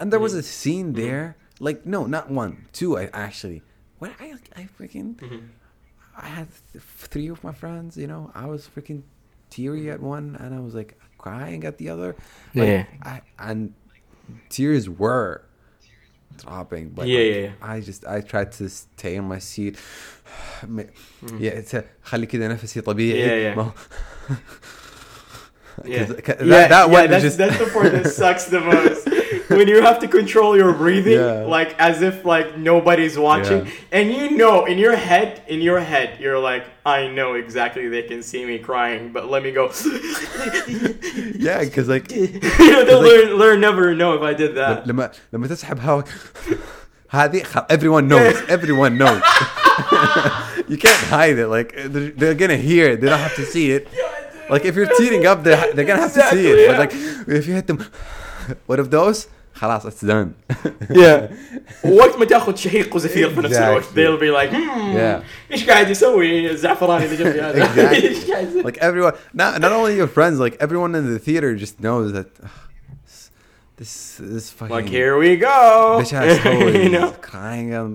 and 0.00 0.12
there 0.12 0.18
was 0.20 0.34
Mhm. 0.34 0.38
a 0.38 0.42
scene 0.42 0.92
there. 0.94 1.36
Like, 1.60 1.86
no, 1.86 2.06
not 2.06 2.30
one, 2.30 2.66
two. 2.72 2.98
I 2.98 3.10
actually 3.12 3.62
When 3.99 4.11
I 4.19 4.33
I 4.55 4.67
freaking 4.79 5.09
I 6.17 6.27
had 6.37 6.47
th- 6.73 6.83
three 7.11 7.27
of 7.29 7.43
my 7.43 7.53
friends, 7.53 7.91
you 7.97 8.07
know, 8.07 8.31
I 8.35 8.45
was 8.53 8.67
freaking 8.73 9.01
teary 9.49 9.89
at 9.91 9.99
one 10.01 10.27
and 10.41 10.49
I 10.55 10.59
was 10.59 10.73
like 10.73 10.91
crying 11.17 11.63
at 11.69 11.77
the 11.77 11.87
other. 11.89 12.15
Like, 12.55 12.67
Yeah. 12.67 12.85
I, 13.03 13.21
and 13.39 13.73
tears 14.49 14.89
were 14.89 15.43
dropping. 16.37 16.89
But 16.89 17.07
Yeah, 17.07 17.19
like, 17.19 17.27
yeah, 17.35 17.41
yeah. 17.41 17.51
I 17.73 17.79
just, 17.89 18.01
I 18.05 18.21
tried 18.21 18.51
to 18.53 18.69
stay 18.69 19.17
on 19.17 19.25
my 19.35 19.39
seat. 19.39 19.75
Ma- 20.67 20.83
Mhm. 21.25 21.39
yeah, 21.39 21.51
it's 21.61 21.73
a 21.73 21.83
خلي 22.03 22.25
كده 22.25 22.47
نفسي 22.47 22.81
طبيعي. 22.81 23.19
Yeah, 23.27 23.53
yeah. 23.53 23.57
ما 23.57 23.63
هو- 23.63 24.35
Yeah. 25.85 26.05
'Cause- 26.05 26.21
'cause 26.21 26.35
yeah, 26.41 26.67
that, 26.67 26.69
that 26.69 26.87
yeah, 26.89 26.93
one 26.93 27.03
is 27.05 27.09
that's, 27.11 27.23
just 27.23 27.37
that's 27.37 27.57
the 27.57 27.65
part 27.75 27.91
that 27.91 28.07
sucks 28.07 28.45
the 28.45 28.59
most. 28.59 28.94
when 29.47 29.67
you 29.67 29.81
have 29.81 29.99
to 29.99 30.07
control 30.07 30.55
your 30.57 30.73
breathing, 30.73 31.19
Yeah. 31.19 31.45
like 31.57 31.75
as 31.79 32.01
if 32.01 32.25
like 32.25 32.57
nobody's 32.57 33.17
watching, 33.17 33.65
Yeah. 33.65 33.71
and 33.97 34.05
you 34.13 34.31
know 34.41 34.65
in 34.65 34.77
your 34.77 34.95
head, 34.95 35.41
in 35.47 35.59
your 35.61 35.79
head, 35.79 36.19
you're 36.19 36.39
like, 36.39 36.65
I 36.85 37.07
know 37.07 37.33
exactly 37.35 37.87
they 37.89 38.03
can 38.03 38.21
see 38.23 38.45
me 38.45 38.57
crying, 38.59 39.11
but 39.13 39.29
let 39.29 39.41
me 39.43 39.51
go. 39.51 39.71
yeah, 41.47 41.59
because 41.63 41.87
like 41.89 42.11
you 42.11 42.27
know, 42.71 42.85
they'll 42.85 43.01
like- 43.01 43.11
learn, 43.11 43.29
learn 43.43 43.59
never 43.61 43.93
know 43.95 44.13
if 44.13 44.21
I 44.21 44.33
did 44.33 44.55
that. 44.55 44.85
لما 44.87 45.11
لما 45.33 45.47
تسحب 45.47 45.79
هواك 45.79 46.05
هذه 47.11 47.43
خ- 47.43 47.65
everyone 47.69 48.07
knows 48.07 48.35
everyone 48.47 48.97
knows 48.97 49.21
you 50.67 50.77
can't 50.77 51.03
hide 51.09 51.37
it 51.37 51.47
like 51.47 51.69
they're, 51.93 52.11
they're 52.11 52.33
gonna 52.35 52.55
hear 52.57 52.91
it 52.91 53.01
they 53.01 53.07
don't 53.09 53.19
have 53.19 53.35
to 53.35 53.45
see 53.45 53.71
it 53.71 53.87
like 54.49 54.63
if 54.65 54.75
you're 54.75 54.87
tearing 54.97 55.25
up 55.25 55.43
they're, 55.43 55.73
they're 55.73 55.85
gonna 55.85 55.99
have 56.07 56.13
to 56.13 56.23
see 56.31 56.47
it 56.47 56.67
but 56.69 56.79
like 56.79 56.93
if 57.37 57.47
you 57.47 57.53
hit 57.53 57.67
them 57.67 57.79
one 58.65 58.79
of 58.79 58.89
those 58.91 59.27
خلاص 59.55 59.85
it's 59.87 60.03
done 60.07 60.27
Yeah. 60.89 61.21
وقت 61.85 62.17
ما 62.19 62.25
تاخذ 62.25 62.55
شهيق 62.55 62.95
وزفير 62.95 63.29
في 63.29 63.39
نفس 63.41 63.55
الوقت 63.57 63.83
Exactly. 63.83 63.95
they'll 63.95 64.19
be 64.21 64.31
like 64.31 64.49
hmm, 64.51 64.95
Yeah. 64.97 65.51
ايش 65.51 65.69
قاعد 65.69 65.89
يسوي 65.89 66.51
الزعفراني 66.51 67.05
اللي 67.05 67.15
جنبي 67.17 67.41
هذا 67.41 67.65
Exactly. 67.65 68.03
ايش 68.03 68.31
قاعد 68.31 68.47
يسوي 68.47 68.63
like 68.63 68.75
everyone 68.77 69.13
not 69.37 69.61
not 69.61 69.71
only 69.71 69.95
your 70.01 70.07
friends 70.17 70.39
like 70.39 70.55
everyone 70.61 70.95
in 70.95 71.13
the 71.13 71.19
theater 71.19 71.55
just 71.65 71.75
knows 71.83 72.11
that 72.13 72.27
ugh, 72.43 72.49
s- 73.07 73.29
This 73.79 73.93
this 74.35 74.47
fucking 74.57 74.75
Like 74.77 74.89
here 74.99 75.13
we 75.23 75.31
go. 75.49 75.59
bitch 76.01 76.13
ass 76.19 76.37
toys 76.45 76.75
you 76.85 76.91
know? 76.97 77.09
crying 77.31 77.69
on. 77.79 77.89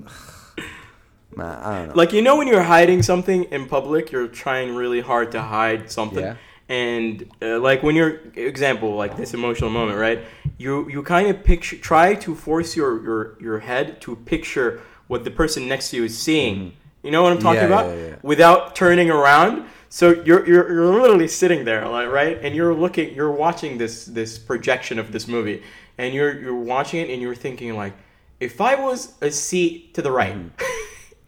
Man, 1.38 1.54
I 1.68 1.70
don't 1.78 1.88
know. 1.88 1.94
Like 2.02 2.10
you 2.16 2.22
know 2.26 2.36
when 2.40 2.48
you're 2.52 2.68
hiding 2.76 3.00
something 3.12 3.40
in 3.56 3.60
public, 3.76 4.04
you're 4.12 4.30
trying 4.44 4.68
really 4.82 5.02
hard 5.10 5.28
to 5.36 5.40
hide 5.56 5.82
something. 5.98 6.24
Yeah. 6.28 6.36
And 6.71 7.13
uh, 7.41 7.59
like 7.59 7.83
when 7.83 7.95
you're 7.99 8.13
example 8.35 8.95
like 9.03 9.13
this 9.17 9.33
emotional 9.33 9.69
moment, 9.69 9.97
right? 9.99 10.19
You 10.57 10.73
you 10.93 11.03
kind 11.03 11.27
of 11.27 11.43
picture 11.43 11.77
try 11.91 12.07
to 12.25 12.35
force 12.35 12.69
your 12.79 12.91
your 13.07 13.19
your 13.45 13.59
head 13.69 13.85
to 14.03 14.15
picture 14.15 14.69
what 15.09 15.23
the 15.27 15.31
person 15.31 15.67
next 15.67 15.89
to 15.89 15.97
you 15.97 16.03
is 16.05 16.17
seeing. 16.17 16.57
You 17.03 17.11
know 17.11 17.23
what 17.23 17.33
I'm 17.33 17.39
talking 17.39 17.67
Mm-hmm. 17.67 17.71
Yeah, 17.71 17.81
about? 17.81 17.97
yeah, 17.97 18.07
yeah. 18.09 18.15
Without 18.23 18.75
turning 18.75 19.09
around. 19.09 19.53
So 19.89 20.05
you're, 20.27 20.43
you're 20.47 20.67
you're 20.73 21.01
literally 21.01 21.27
sitting 21.27 21.65
there, 21.65 21.85
like 21.97 22.07
right, 22.07 22.39
and 22.41 22.55
you're 22.55 22.73
looking, 22.73 23.13
you're 23.13 23.35
watching 23.45 23.77
this 23.77 24.05
this 24.05 24.39
projection 24.39 24.97
of 24.99 25.11
this 25.11 25.27
movie, 25.27 25.63
and 25.97 26.13
you're 26.15 26.33
you're 26.39 26.55
watching 26.73 27.01
it, 27.01 27.09
and 27.11 27.21
you're 27.21 27.35
thinking 27.35 27.75
like, 27.83 27.93
if 28.39 28.61
I 28.61 28.75
was 28.75 28.99
a 29.21 29.29
seat 29.31 29.93
to 29.95 30.01
the 30.01 30.11
right, 30.21 30.35
Mm-hmm. 30.35 30.70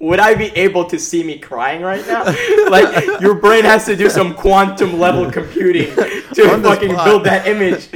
Would 0.04 0.20
I 0.20 0.36
be 0.36 0.48
able 0.48 0.84
to 0.86 1.00
see 1.00 1.24
me 1.24 1.40
crying 1.40 1.82
right 1.82 2.06
now? 2.06 2.26
like 2.70 3.22
your 3.22 3.36
brain 3.36 3.64
has 3.64 3.86
to 3.86 3.96
do 3.96 4.10
some 4.10 4.34
quantum 4.34 5.00
level 5.00 5.32
computing 5.32 5.96
to 5.96 6.60
fucking 6.62 6.92
spot. 6.92 7.06
build 7.06 7.24
that 7.24 7.48
image. 7.48 7.88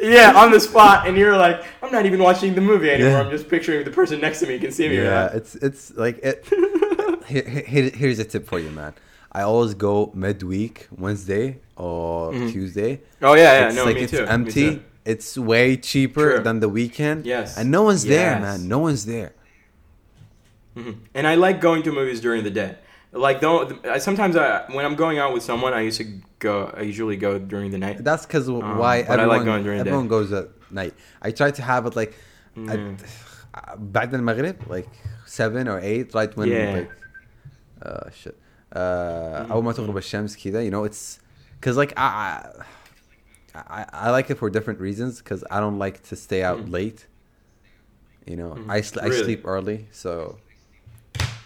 Yeah, 0.00 0.32
on 0.34 0.50
the 0.50 0.58
spot, 0.58 1.06
and 1.06 1.16
you're 1.16 1.36
like, 1.36 1.64
I'm 1.80 1.92
not 1.92 2.06
even 2.06 2.20
watching 2.20 2.54
the 2.56 2.60
movie 2.60 2.90
anymore. 2.90 3.12
Yeah. 3.12 3.20
I'm 3.20 3.30
just 3.30 3.48
picturing 3.48 3.84
the 3.84 3.92
person 3.92 4.20
next 4.20 4.40
to 4.40 4.46
me 4.46 4.58
can 4.58 4.72
see 4.72 4.88
me. 4.88 4.96
yeah, 4.96 5.26
right 5.26 5.34
it's 5.36 5.54
it's 5.54 5.96
like 5.96 6.18
it. 6.24 6.44
here, 7.28 7.48
here, 7.48 7.90
here's 7.90 8.18
a 8.18 8.24
tip 8.24 8.46
for 8.46 8.58
you, 8.58 8.70
man. 8.70 8.92
I 9.30 9.42
always 9.42 9.74
go 9.74 10.10
midweek, 10.12 10.88
Wednesday 10.90 11.60
or 11.76 12.32
mm-hmm. 12.32 12.50
Tuesday. 12.50 13.00
Oh 13.22 13.34
yeah, 13.34 13.42
yeah, 13.42 13.66
it's 13.68 13.76
no, 13.76 13.84
like 13.84 13.94
me 13.94 14.02
it's 14.02 14.12
too. 14.12 14.22
me 14.22 14.28
empty. 14.28 14.70
too. 14.76 14.82
It's 15.04 15.38
way 15.38 15.76
cheaper 15.76 16.34
True. 16.34 16.42
than 16.42 16.60
the 16.60 16.68
weekend. 16.68 17.26
Yes. 17.26 17.58
and 17.58 17.70
no 17.70 17.82
one's 17.82 18.04
there, 18.04 18.40
man. 18.40 18.66
No 18.66 18.80
one's 18.80 19.06
there. 19.06 19.33
Mhm. 20.77 20.95
And 21.15 21.25
I 21.27 21.35
like 21.35 21.57
going 21.61 21.81
to 21.83 21.91
movies 21.91 22.19
during 22.21 22.43
the 22.43 22.51
day. 22.61 22.71
Like 23.11 23.41
don't 23.41 23.85
I, 23.87 23.97
sometimes 23.97 24.35
I 24.35 24.65
when 24.75 24.83
I'm 24.87 24.95
going 24.95 25.17
out 25.23 25.31
with 25.33 25.43
someone, 25.43 25.73
I 25.73 25.81
used 25.81 25.97
to 26.03 26.07
go. 26.47 26.71
I 26.77 26.81
usually 26.83 27.17
go 27.17 27.31
during 27.39 27.71
the 27.71 27.77
night. 27.85 27.97
That's 28.09 28.25
because 28.27 28.47
Um, 28.47 28.77
why 28.77 28.95
but 29.03 29.19
I 29.19 29.25
like 29.25 29.41
everyone, 29.41 29.45
going 29.51 29.63
during 29.63 29.77
the 29.79 29.83
day. 29.85 29.89
everyone 29.89 30.07
goes 30.17 30.31
at 30.31 30.47
night. 30.81 30.93
I 31.21 31.31
try 31.31 31.49
to 31.59 31.61
have 31.71 31.83
it 31.89 31.95
like 32.01 32.13
at, 32.73 32.79
Mm. 32.79 32.97
بعد 33.91 34.13
المغرب 34.13 34.55
like 34.69 34.87
seven 35.25 35.67
or 35.67 35.79
eight 35.79 36.13
right 36.13 36.31
when 36.37 36.47
Yeah. 36.49 36.73
like 36.77 36.91
uh 37.81 38.09
shit 38.11 38.35
uh 38.75 39.47
أول 39.51 39.63
ما 39.63 39.71
تغرب 39.73 39.97
الشمس 39.97 40.37
كذا 40.37 40.63
you 40.63 40.69
know 40.71 40.83
it's 40.83 41.19
because 41.59 41.75
like 41.77 41.93
I, 41.97 42.07
I 43.55 43.59
I 43.79 43.85
I 44.05 44.09
like 44.11 44.29
it 44.29 44.37
for 44.37 44.49
different 44.49 44.79
reasons 44.79 45.17
because 45.21 45.43
I 45.49 45.59
don't 45.59 45.79
like 45.79 45.97
to 46.09 46.15
stay 46.15 46.41
out 46.43 46.59
Mm. 46.65 46.71
late. 46.77 46.99
You 48.29 48.35
know, 48.41 48.51
Mm. 48.55 48.69
I 48.69 48.81
sl- 48.81 49.01
I 49.01 49.07
Really? 49.07 49.23
sleep 49.23 49.41
early, 49.53 49.79
so 50.03 50.11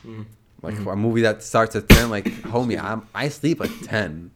Mm. 0.08 0.24
like 0.62 0.74
Mhm. 0.74 0.92
a 0.92 0.96
movie 0.96 1.20
that 1.22 1.42
starts 1.42 1.76
at 1.76 1.88
ten, 1.88 2.08
like 2.10 2.24
homie, 2.24 2.82
I'm 2.82 3.02
I 3.14 3.28
sleep 3.28 3.60
at 3.60 3.70
ten 3.84 4.30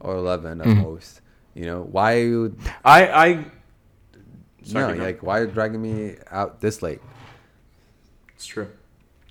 or 0.00 0.16
eleven 0.16 0.60
at 0.60 0.66
Mhm. 0.66 0.82
most. 0.82 1.20
You 1.54 1.66
know, 1.66 1.82
why 1.82 2.14
are 2.14 2.24
you 2.26 2.56
I 2.84 3.06
I 3.26 3.44
Sorry, 4.64 4.96
no. 4.98 5.04
like 5.04 5.22
why 5.22 5.38
are 5.40 5.44
you 5.44 5.50
dragging 5.50 5.82
me 5.82 6.16
out 6.30 6.60
this 6.60 6.82
late? 6.82 7.00
It's 8.34 8.46
true. 8.46 8.68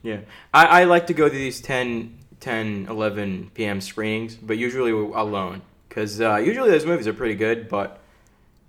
Yeah. 0.04 0.22
I, 0.54 0.82
I 0.82 0.84
like 0.86 1.08
to 1.08 1.14
go 1.14 1.28
to 1.30 1.34
these 1.36 1.62
10, 1.62 2.18
10, 2.40 2.88
11 2.90 3.52
p.m. 3.54 3.82
screenings, 3.82 4.36
but 4.36 4.58
usually 4.58 4.92
alone. 4.92 5.62
Because 5.88 6.20
uh, 6.22 6.38
usually 6.38 6.70
those 6.72 6.86
movies 6.86 7.08
are 7.08 7.14
pretty 7.14 7.36
good, 7.36 7.70
but 7.70 8.01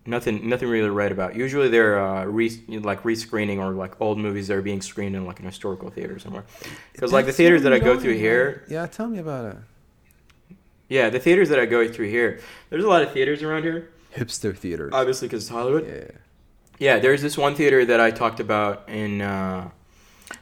nothing 0.06 0.48
nothing 0.48 0.70
really 0.70 0.88
to 0.88 0.92
write 0.92 1.12
about. 1.12 1.36
Usually 1.36 1.68
they're 1.70 2.00
uh, 2.04 2.26
re- 2.26 2.64
like 2.92 3.04
rescreening 3.04 3.58
or 3.60 3.74
like 3.74 4.00
old 4.00 4.18
movies 4.18 4.48
that 4.48 4.56
are 4.58 4.62
being 4.62 4.82
screened 4.82 5.16
in 5.16 5.26
like 5.26 5.40
an 5.40 5.46
historical 5.46 5.90
theater 5.90 6.18
somewhere. 6.20 6.46
Because 6.94 7.12
like 7.12 7.26
the 7.26 7.28
That's 7.28 7.38
theaters 7.38 7.62
what 7.64 7.70
that 7.72 7.74
I 7.74 7.78
I'm 7.78 7.82
go 7.84 7.94
going, 7.94 8.00
through 8.00 8.14
man. 8.14 8.20
here, 8.22 8.64
Yeah, 8.70 8.86
tell 8.88 9.08
me 9.08 9.20
about 9.20 9.44
it. 9.52 9.58
yeah, 10.90 11.10
the 11.10 11.20
theaters 11.20 11.50
that 11.50 11.60
I 11.60 11.66
go 11.66 11.88
through 11.88 12.10
here, 12.10 12.40
there's 12.70 12.84
a 12.84 12.88
lot 12.88 13.02
of 13.02 13.12
theaters 13.12 13.44
around 13.44 13.64
here. 13.64 13.90
Hipster 14.16 14.56
theaters. 14.58 14.92
Obviously, 14.94 15.28
because 15.28 15.44
it's 15.44 15.52
Hollywood. 15.52 15.86
Yeah. 15.88 16.18
Yeah, 16.80 17.00
there's 17.00 17.22
this 17.24 17.38
one 17.38 17.56
theater 17.56 17.84
that 17.86 18.00
I 18.00 18.12
talked 18.12 18.40
about 18.40 18.88
in 18.88 19.22
uh, 19.22 19.70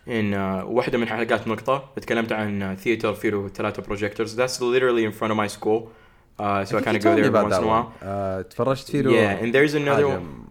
in 0.06 0.34
uh, 0.34 0.64
واحدة 0.66 0.98
من 0.98 1.08
حلقات 1.08 1.48
نقطة 1.48 1.90
اتكلمت 1.98 2.32
عن 2.32 2.78
theater 2.78 3.14
فيه 3.14 3.48
ثلاثة 3.48 3.82
projectors. 3.84 4.36
That's 4.36 4.62
literally 4.62 5.06
in 5.06 5.12
front 5.12 5.32
of 5.32 5.38
my 5.38 5.48
school. 5.48 5.92
Uh, 6.41 6.65
so 6.65 6.77
I, 6.77 6.81
I 6.81 6.83
kind 6.87 6.97
of 6.97 7.03
go 7.03 7.15
there 7.17 7.25
every 7.25 7.43
once 7.47 7.57
in 7.57 7.65
a 7.65 7.73
while. 7.75 7.87
Uh, 8.01 8.43
Yeah, 9.21 9.41
and 9.41 9.49
there's 9.55 9.75
another 9.75 10.07
one. 10.09 10.47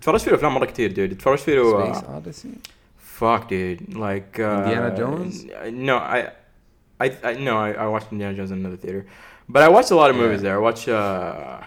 تفرجت 0.00 0.24
فيه 0.24 0.34
افلام 0.34 0.54
مره 0.54 0.66
dude 0.66 1.16
تفرجت 1.18 1.40
فيه 1.42 1.62
uh, 1.62 1.94
Space 1.94 2.04
Odyssey 2.04 2.58
Fuck 2.96 3.48
dude 3.48 3.94
like 3.94 4.40
uh, 4.40 4.62
Indiana 4.64 4.96
Jones 4.96 5.44
No 5.70 5.96
I 5.96 6.30
I, 7.04 7.06
I 7.22 7.32
no 7.34 7.58
I, 7.58 7.72
I 7.72 7.86
watched 7.86 8.10
Indiana 8.12 8.34
Jones 8.34 8.50
in 8.50 8.58
another 8.58 8.78
theater 8.84 9.02
but 9.48 9.62
I 9.62 9.68
watched 9.68 9.90
a 9.90 9.98
lot 10.02 10.08
of 10.10 10.16
movies 10.16 10.40
yeah. 10.40 10.46
there 10.46 10.56
I 10.60 10.62
watched 10.68 10.88
uh 10.88 11.60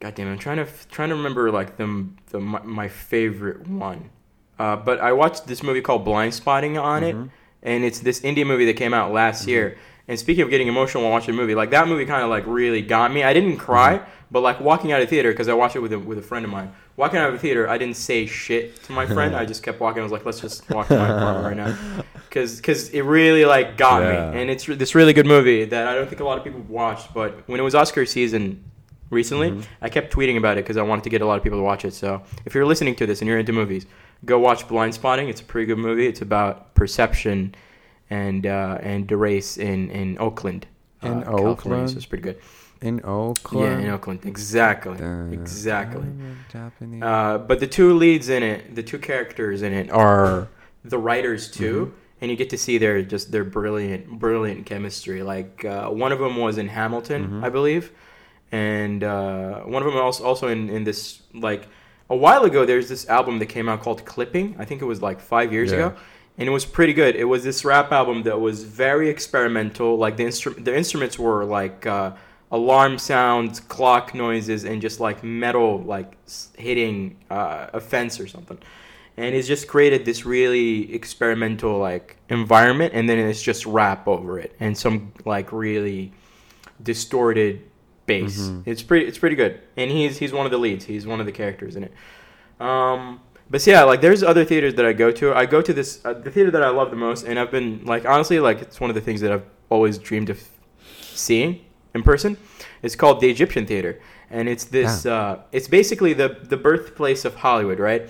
God 0.00 0.14
damn, 0.14 0.28
I'm 0.28 0.38
trying 0.38 0.58
to 0.58 0.66
trying 0.90 1.08
to 1.08 1.16
remember 1.16 1.50
like 1.50 1.76
the 1.76 2.06
the 2.30 2.40
my, 2.40 2.62
my 2.62 2.88
favorite 2.88 3.66
one. 3.66 4.10
Uh, 4.58 4.76
but 4.76 5.00
I 5.00 5.12
watched 5.12 5.46
this 5.46 5.62
movie 5.62 5.80
called 5.80 6.04
Blindspotting 6.04 6.80
on 6.80 7.02
mm-hmm. 7.02 7.22
it, 7.24 7.30
and 7.62 7.84
it's 7.84 8.00
this 8.00 8.22
Indian 8.22 8.46
movie 8.46 8.66
that 8.66 8.74
came 8.74 8.94
out 8.94 9.12
last 9.12 9.42
mm-hmm. 9.42 9.50
year. 9.50 9.78
And 10.08 10.18
speaking 10.18 10.42
of 10.42 10.50
getting 10.50 10.68
emotional 10.68 11.02
while 11.04 11.12
watching 11.12 11.34
a 11.34 11.36
movie, 11.36 11.54
like 11.54 11.70
that 11.70 11.86
movie 11.86 12.06
kind 12.06 12.22
of 12.22 12.30
like 12.30 12.44
really 12.46 12.80
got 12.82 13.12
me. 13.12 13.22
I 13.22 13.32
didn't 13.34 13.58
cry, 13.58 13.98
Mm-hmm. 13.98 14.10
but 14.30 14.40
like 14.40 14.58
walking 14.60 14.90
out 14.92 15.02
of 15.02 15.08
theater 15.08 15.30
because 15.32 15.48
I 15.48 15.52
watched 15.54 15.76
it 15.76 15.80
with 15.80 15.92
a, 15.92 15.98
with 15.98 16.18
a 16.18 16.22
friend 16.22 16.44
of 16.44 16.50
mine. 16.50 16.72
Walking 16.96 17.18
out 17.18 17.28
of 17.28 17.34
the 17.34 17.38
theater, 17.38 17.68
I 17.68 17.76
didn't 17.78 17.96
say 17.96 18.26
shit 18.26 18.82
to 18.84 18.92
my 18.92 19.06
friend. 19.06 19.36
I 19.36 19.44
just 19.44 19.62
kept 19.62 19.78
walking. 19.80 20.00
I 20.00 20.02
was 20.02 20.10
like, 20.12 20.24
let's 20.26 20.40
just 20.40 20.68
walk 20.70 20.88
to 20.88 20.96
my 20.98 21.08
apartment 21.08 21.46
right 21.46 21.56
now, 21.56 22.02
because 22.28 22.88
it 22.90 23.02
really 23.02 23.44
like 23.44 23.76
got 23.76 24.02
Yeah. 24.02 24.30
me. 24.32 24.40
And 24.40 24.50
it's 24.50 24.66
re- 24.68 24.74
this 24.74 24.94
really 24.94 25.12
good 25.12 25.26
movie 25.26 25.64
that 25.66 25.86
I 25.86 25.94
don't 25.94 26.08
think 26.08 26.20
a 26.20 26.24
lot 26.24 26.38
of 26.38 26.44
people 26.44 26.60
watched. 26.62 27.12
But 27.14 27.46
when 27.46 27.60
it 27.60 27.62
was 27.62 27.74
Oscar 27.76 28.04
season 28.06 28.64
recently, 29.10 29.50
Mhm. 29.52 29.64
I 29.82 29.88
kept 29.90 30.12
tweeting 30.12 30.36
about 30.38 30.56
it 30.58 30.64
because 30.64 30.76
I 30.76 30.82
wanted 30.82 31.04
to 31.04 31.10
get 31.10 31.20
a 31.22 31.26
lot 31.26 31.36
of 31.36 31.42
people 31.44 31.58
to 31.58 31.62
watch 31.62 31.84
it. 31.84 31.94
So 31.94 32.22
if 32.44 32.54
you're 32.54 32.66
listening 32.66 32.94
to 32.96 33.06
this 33.06 33.20
and 33.20 33.28
you're 33.28 33.38
into 33.38 33.52
movies, 33.52 33.86
go 34.24 34.38
watch 34.38 34.66
Blindspotting. 34.66 35.28
It's 35.28 35.40
a 35.40 35.44
pretty 35.44 35.66
good 35.66 35.78
movie. 35.78 36.06
It's 36.06 36.20
about 36.22 36.74
perception 36.74 37.54
and 38.10 38.46
uh, 38.46 38.78
and 38.82 39.08
the 39.08 39.16
race 39.16 39.56
in 39.58 39.90
in 39.90 40.16
Oakland, 40.18 40.66
uh, 41.02 41.08
In 41.08 41.22
California. 41.22 41.48
Oakland? 41.50 41.90
So 41.90 41.96
it's 41.96 42.06
pretty 42.06 42.22
good. 42.24 42.38
In 42.80 43.00
Oakland. 43.04 43.66
Yeah, 43.66 43.78
in 43.86 43.90
Oakland. 43.90 44.20
Exactly. 44.24 44.98
Uh, 45.02 45.26
exactly. 45.32 46.06
Uh, 47.02 47.38
but 47.38 47.58
the 47.58 47.66
two 47.66 47.92
leads 47.94 48.28
in 48.28 48.42
it, 48.42 48.74
the 48.76 48.82
two 48.84 48.98
characters 48.98 49.62
in 49.62 49.72
it, 49.72 49.90
are 49.90 50.46
the 50.84 50.98
writers 50.98 51.50
too, 51.50 51.86
Mm-hmm. 51.86 52.20
and 52.20 52.30
you 52.30 52.36
get 52.36 52.50
to 52.50 52.58
see 52.58 52.78
their 52.78 53.02
just 53.02 53.32
their 53.32 53.44
brilliant, 53.44 54.08
brilliant 54.20 54.64
chemistry. 54.64 55.22
Like 55.22 55.64
uh, 55.64 55.88
one 55.90 56.12
of 56.12 56.18
them 56.20 56.36
was 56.36 56.56
in 56.56 56.68
Hamilton, 56.68 57.28
Mhm. 57.28 57.44
I 57.44 57.48
believe, 57.48 57.90
and 58.52 59.02
uh, 59.04 59.60
one 59.74 59.82
of 59.82 59.88
them 59.92 60.00
also 60.00 60.24
also 60.24 60.46
in 60.48 60.70
in 60.70 60.84
this 60.84 61.22
like 61.34 61.66
a 62.10 62.16
while 62.16 62.44
ago. 62.44 62.64
There's 62.64 62.88
this 62.88 63.08
album 63.08 63.38
that 63.40 63.46
came 63.46 63.68
out 63.68 63.80
called 63.82 64.04
Clipping. 64.04 64.54
I 64.58 64.64
think 64.64 64.82
it 64.82 64.86
was 64.86 65.02
like 65.02 65.20
five 65.20 65.52
years 65.52 65.70
Yeah. 65.70 65.76
ago. 65.78 65.88
And 66.38 66.46
it 66.46 66.52
was 66.52 66.64
pretty 66.64 66.92
good. 66.92 67.16
It 67.16 67.24
was 67.24 67.42
this 67.42 67.64
rap 67.64 67.90
album 67.92 68.22
that 68.22 68.40
was 68.40 68.62
very 68.62 69.08
experimental. 69.08 69.98
Like 69.98 70.16
the 70.16 70.24
instru- 70.24 70.64
the 70.64 70.74
instruments 70.76 71.18
were 71.18 71.44
like 71.44 71.84
uh, 71.84 72.12
alarm 72.52 72.98
sounds, 72.98 73.58
clock 73.58 74.14
noises, 74.14 74.64
and 74.64 74.80
just 74.80 75.00
like 75.00 75.24
metal 75.24 75.82
like 75.82 76.16
hitting 76.56 77.16
uh, 77.28 77.66
a 77.74 77.80
fence 77.80 78.20
or 78.20 78.28
something. 78.28 78.58
And 79.16 79.34
it's 79.34 79.48
just 79.48 79.66
created 79.66 80.04
this 80.04 80.24
really 80.24 80.94
experimental 80.94 81.76
like 81.78 82.16
environment, 82.28 82.92
and 82.94 83.08
then 83.08 83.18
it's 83.18 83.42
just 83.42 83.66
rap 83.66 84.06
over 84.06 84.38
it 84.38 84.54
and 84.60 84.78
some 84.78 85.12
like 85.24 85.50
really 85.50 86.12
distorted 86.80 87.62
bass. 88.06 88.38
Mhm. 88.48 88.62
It's 88.64 88.82
pretty 88.82 89.06
it's 89.06 89.18
pretty 89.18 89.34
good. 89.36 89.60
And 89.76 89.90
he's 89.90 90.18
he's 90.18 90.32
one 90.32 90.46
of 90.46 90.52
the 90.52 90.58
leads. 90.58 90.84
He's 90.84 91.04
one 91.06 91.18
of 91.18 91.26
the 91.26 91.32
characters 91.32 91.74
in 91.74 91.82
it. 91.84 91.92
Um, 92.60 93.20
but 93.50 93.66
yeah, 93.66 93.82
like 93.84 94.00
there's 94.00 94.22
other 94.22 94.44
theaters 94.44 94.74
that 94.74 94.84
I 94.84 94.92
go 94.92 95.10
to. 95.10 95.34
I 95.34 95.46
go 95.46 95.62
to 95.62 95.72
this 95.72 96.00
uh, 96.04 96.12
the 96.12 96.30
theater 96.30 96.50
that 96.50 96.62
I 96.62 96.68
love 96.68 96.90
the 96.90 96.96
most, 96.96 97.24
and 97.26 97.38
I've 97.38 97.50
been 97.50 97.84
like 97.84 98.04
honestly 98.04 98.40
like 98.40 98.60
it's 98.62 98.80
one 98.80 98.90
of 98.90 98.94
the 98.94 99.00
things 99.00 99.20
that 99.20 99.32
I've 99.32 99.44
always 99.70 99.98
dreamed 99.98 100.30
of 100.30 100.42
seeing 101.00 101.64
in 101.94 102.02
person. 102.02 102.36
It's 102.82 102.94
called 102.94 103.20
the 103.20 103.28
Egyptian 103.30 103.66
Theater, 103.66 104.00
and 104.30 104.48
it's 104.48 104.64
this. 104.64 105.04
Uh, 105.06 105.40
it's 105.52 105.68
basically 105.68 106.12
the 106.12 106.38
the 106.42 106.56
birthplace 106.56 107.24
of 107.24 107.36
Hollywood, 107.36 107.78
right? 107.78 108.08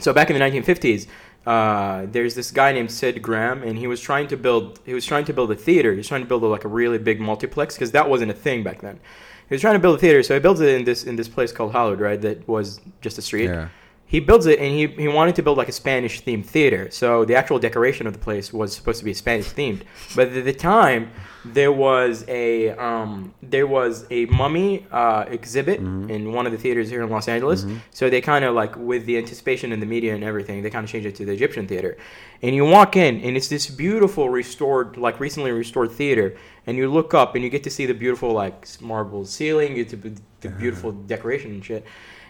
So 0.00 0.12
back 0.12 0.30
in 0.30 0.38
the 0.38 0.42
1950s, 0.44 1.06
uh, 1.46 2.06
there's 2.10 2.34
this 2.34 2.50
guy 2.50 2.72
named 2.72 2.90
Sid 2.90 3.20
Grauman, 3.22 3.66
and 3.66 3.78
he 3.78 3.86
was 3.86 4.00
trying 4.00 4.28
to 4.28 4.36
build. 4.36 4.80
He 4.84 4.94
was 4.94 5.04
trying 5.04 5.24
to 5.26 5.32
build 5.32 5.50
a 5.50 5.56
theater. 5.56 5.90
He 5.92 5.98
was 5.98 6.08
trying 6.08 6.22
to 6.22 6.28
build 6.28 6.42
a, 6.42 6.46
like 6.46 6.64
a 6.64 6.68
really 6.68 6.98
big 6.98 7.20
multiplex 7.20 7.74
because 7.74 7.92
that 7.92 8.08
wasn't 8.08 8.30
a 8.30 8.34
thing 8.34 8.62
back 8.62 8.80
then. 8.80 9.00
He 9.48 9.54
was 9.54 9.60
trying 9.60 9.74
to 9.74 9.80
build 9.80 9.96
a 9.96 9.98
theater, 9.98 10.22
so 10.22 10.34
he 10.34 10.40
built 10.40 10.60
it 10.60 10.68
in 10.68 10.84
this 10.84 11.04
in 11.04 11.16
this 11.16 11.28
place 11.28 11.52
called 11.52 11.72
Hollywood, 11.72 12.00
right? 12.00 12.20
That 12.20 12.46
was 12.48 12.80
just 13.00 13.18
a 13.18 13.22
street. 13.22 13.46
yeah. 13.50 13.68
He 14.12 14.20
builds 14.20 14.44
it 14.44 14.58
and 14.58 14.70
he, 14.74 14.88
he 14.88 15.08
wanted 15.08 15.34
to 15.36 15.42
build 15.42 15.56
like 15.56 15.70
a 15.70 15.72
Spanish 15.72 16.22
themed 16.22 16.44
theater. 16.44 16.90
So 16.90 17.24
the 17.24 17.34
actual 17.34 17.58
decoration 17.58 18.06
of 18.06 18.12
the 18.12 18.18
place 18.18 18.52
was 18.52 18.76
supposed 18.76 18.98
to 18.98 19.06
be 19.06 19.14
Spanish 19.14 19.46
themed. 19.46 19.84
But 20.14 20.28
at 20.28 20.44
the 20.44 20.52
time, 20.52 21.12
there 21.46 21.72
was 21.72 22.22
a 22.28 22.72
um, 22.72 23.32
there 23.42 23.66
was 23.66 24.04
a 24.10 24.26
mummy 24.26 24.86
uh, 24.92 25.24
exhibit 25.28 25.80
in 25.80 26.30
one 26.30 26.44
of 26.44 26.52
the 26.52 26.58
theaters 26.58 26.90
here 26.90 27.02
in 27.02 27.08
Los 27.08 27.26
Angeles. 27.26 27.64
So 27.90 28.10
they 28.10 28.20
kind 28.20 28.44
of 28.44 28.54
like 28.54 28.76
with 28.76 29.06
the 29.06 29.16
anticipation 29.16 29.72
in 29.72 29.80
the 29.80 29.86
media 29.86 30.14
and 30.14 30.22
everything, 30.22 30.62
they 30.62 30.68
kind 30.68 30.84
of 30.84 30.90
changed 30.90 31.06
it 31.06 31.14
to 31.16 31.24
the 31.24 31.32
Egyptian 31.32 31.66
theater. 31.66 31.96
And 32.42 32.54
you 32.54 32.66
walk 32.66 32.96
in 32.96 33.18
and 33.22 33.34
it's 33.34 33.48
this 33.48 33.66
beautiful 33.70 34.28
restored 34.28 34.98
like 34.98 35.20
recently 35.20 35.52
restored 35.52 35.90
theater. 35.90 36.36
And 36.66 36.76
you 36.76 36.92
look 36.92 37.14
up 37.14 37.34
and 37.34 37.42
you 37.42 37.48
get 37.48 37.64
to 37.64 37.70
see 37.70 37.86
the 37.86 37.94
beautiful 37.94 38.30
like 38.32 38.68
marble 38.82 39.24
ceiling, 39.24 39.74
you 39.74 39.84
get 39.84 40.02
to 40.02 40.14
the 40.42 40.50
beautiful 40.50 40.92
decoration 40.92 41.52
and 41.52 41.64
shit 41.64 41.86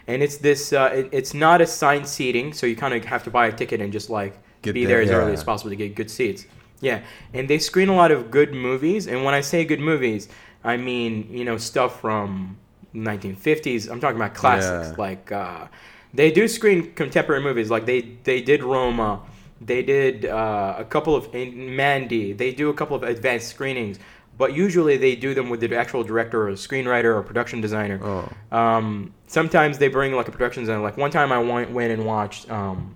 and 0.07 0.21
it's 0.23 0.37
this 0.37 0.73
uh, 0.73 0.91
it, 0.93 1.09
it's 1.11 1.33
not 1.33 1.61
assigned 1.61 2.07
seating 2.07 2.53
so 2.53 2.65
you 2.65 2.75
kind 2.75 2.93
of 2.93 3.03
have 3.05 3.23
to 3.23 3.29
buy 3.31 3.47
a 3.47 3.51
ticket 3.51 3.81
and 3.81 3.91
just 3.93 4.09
like 4.09 4.37
Get 4.61 4.73
be 4.73 4.85
there, 4.85 4.97
there, 4.97 5.03
as 5.03 5.11
early 5.11 5.33
as 5.33 5.43
possible 5.43 5.69
to 5.69 5.75
get 5.75 5.95
good 5.95 6.09
seats. 6.09 6.45
Yeah. 6.81 7.01
And 7.33 7.49
they 7.49 7.59
screen 7.59 7.89
a 7.89 7.95
lot 7.95 8.11
of 8.11 8.31
good 8.31 8.53
movies 8.53 9.07
and 9.07 9.23
when 9.23 9.33
i 9.33 9.41
say 9.41 9.63
good 9.65 9.79
movies 9.79 10.27
i 10.63 10.75
mean 10.77 11.27
you 11.31 11.45
know 11.45 11.57
stuff 11.57 12.01
from 12.01 12.57
1950s 12.95 13.89
i'm 13.89 13.99
talking 13.99 14.17
about 14.17 14.33
classics 14.33 14.89
Yeah. 14.89 14.95
like 15.01 15.31
uh, 15.31 15.67
they 16.13 16.31
do 16.31 16.47
screen 16.47 16.93
contemporary 16.93 17.41
movies. 17.41 17.71
Like 17.71 17.85
they 17.85 18.01
they 18.23 18.41
did 18.41 18.63
roma. 18.63 19.21
They 19.59 19.81
did 19.81 20.25
uh, 20.25 20.75
a 20.77 20.85
couple 20.85 21.15
of 21.15 21.33
in 21.33 21.75
mandy. 21.75 22.33
They 22.33 22.51
do 22.51 22.69
a 22.69 22.73
couple 22.73 22.95
of 22.95 23.03
advanced 23.03 23.47
screenings 23.47 23.97
but 24.37 24.53
usually 24.53 24.97
they 24.97 25.15
do 25.15 25.33
them 25.33 25.49
with 25.49 25.59
the 25.59 25.75
actual 25.75 26.03
director 26.03 26.47
or 26.47 26.51
screenwriter 26.53 27.15
or 27.15 27.21
production 27.23 27.61
designer 27.61 27.99
Oh. 28.03 28.29
um, 28.57 29.13
sometimes 29.27 29.77
they 29.77 29.87
bring 29.87 30.13
like 30.13 30.27
a 30.27 30.31
production 30.31 30.63
designer. 30.63 30.81
Like 30.81 30.97
one 30.97 31.11
time 31.11 31.31
I 31.31 31.39
went, 31.39 31.71
went 31.71 31.91
and 31.91 32.05
watched 32.05 32.49
um, 32.49 32.95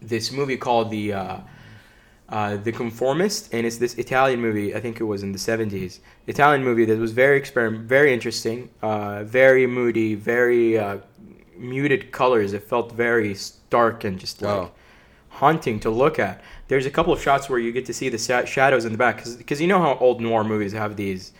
this 0.00 0.30
movie 0.32 0.56
called 0.56 0.90
the 0.90 1.12
uh, 1.12 1.36
uh, 2.28 2.56
the 2.56 2.72
Conformist, 2.72 3.52
and 3.52 3.66
it's 3.66 3.76
this 3.76 3.94
Italian 3.94 4.40
movie. 4.40 4.74
I 4.74 4.80
think 4.80 4.98
it 4.98 5.04
was 5.04 5.22
in 5.22 5.32
the 5.32 5.38
seventies. 5.38 6.00
Italian 6.26 6.64
movie 6.64 6.84
that 6.86 6.98
was 6.98 7.12
very 7.12 7.36
experiment, 7.36 7.84
very 7.86 8.12
interesting, 8.12 8.70
uh, 8.82 9.24
very 9.24 9.66
moody, 9.66 10.14
very 10.14 10.78
uh, 10.78 10.98
muted 11.56 12.10
colors. 12.12 12.52
It 12.52 12.62
felt 12.62 12.92
very 12.92 13.34
stark 13.34 14.04
and 14.04 14.18
just 14.18 14.40
like 14.42 14.70
haunting 15.28 15.78
to 15.80 15.90
look 15.90 16.18
at. 16.18 16.40
There's 16.68 16.86
a 16.86 16.90
couple 16.90 17.12
of 17.12 17.20
shots 17.20 17.48
where 17.48 17.58
you 17.58 17.72
get 17.72 17.86
to 17.86 17.94
see 17.94 18.08
the 18.08 18.18
sa- 18.18 18.44
shadows 18.44 18.84
in 18.84 18.92
the 18.92 18.98
back 18.98 19.24
because 19.38 19.60
you 19.60 19.66
know 19.66 19.78
how 19.78 19.96
old 20.00 20.20
noir 20.20 20.44
movies 20.44 20.72
have 20.72 20.96
these 20.96 21.32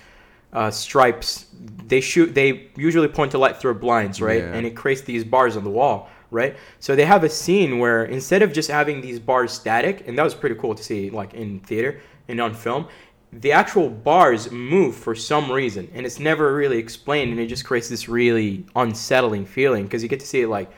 uh, 0.52 0.70
stripes. 0.70 1.46
They 1.86 2.00
shoot. 2.00 2.34
They 2.34 2.70
usually 2.76 3.08
point 3.08 3.32
to 3.32 3.38
light 3.38 3.56
through 3.56 3.74
blinds, 3.74 4.20
right? 4.20 4.42
Yeah. 4.42 4.54
And 4.54 4.66
it 4.66 4.76
creates 4.76 5.02
these 5.02 5.24
bars 5.24 5.56
on 5.56 5.64
the 5.64 5.70
wall, 5.70 6.08
right? 6.30 6.56
So 6.78 6.94
they 6.94 7.04
have 7.04 7.24
a 7.24 7.28
scene 7.28 7.78
where 7.78 8.04
instead 8.04 8.42
of 8.42 8.52
just 8.52 8.70
having 8.70 9.00
these 9.00 9.18
bars 9.18 9.52
static, 9.52 10.06
and 10.06 10.18
that 10.18 10.22
was 10.22 10.34
pretty 10.34 10.54
cool 10.56 10.74
to 10.74 10.82
see, 10.82 11.10
like 11.10 11.34
in 11.34 11.60
theater 11.60 12.00
and 12.28 12.40
on 12.40 12.54
film. 12.54 12.88
The 13.32 13.50
actual 13.50 13.90
bars 13.90 14.52
move 14.52 14.94
for 14.94 15.16
some 15.16 15.50
reason, 15.50 15.90
and 15.92 16.06
it's 16.06 16.20
never 16.20 16.54
really 16.54 16.78
explained, 16.78 17.32
and 17.32 17.40
it 17.40 17.48
just 17.48 17.64
creates 17.64 17.88
this 17.88 18.08
really 18.08 18.64
unsettling 18.76 19.44
feeling 19.44 19.82
because 19.82 20.04
you 20.04 20.08
get 20.08 20.20
to 20.20 20.26
see 20.26 20.42
it 20.42 20.48
like 20.48 20.70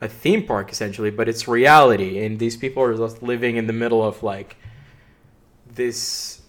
a 0.00 0.08
theme 0.08 0.46
park 0.46 0.70
essentially, 0.70 1.10
but 1.10 1.28
it's 1.28 1.48
reality, 1.48 2.24
and 2.24 2.38
these 2.38 2.56
people 2.56 2.82
are 2.82 2.96
just 2.96 3.22
living 3.22 3.56
in 3.56 3.66
the 3.66 3.72
middle 3.72 4.02
of 4.02 4.22
like 4.22 4.56
this 5.66 6.42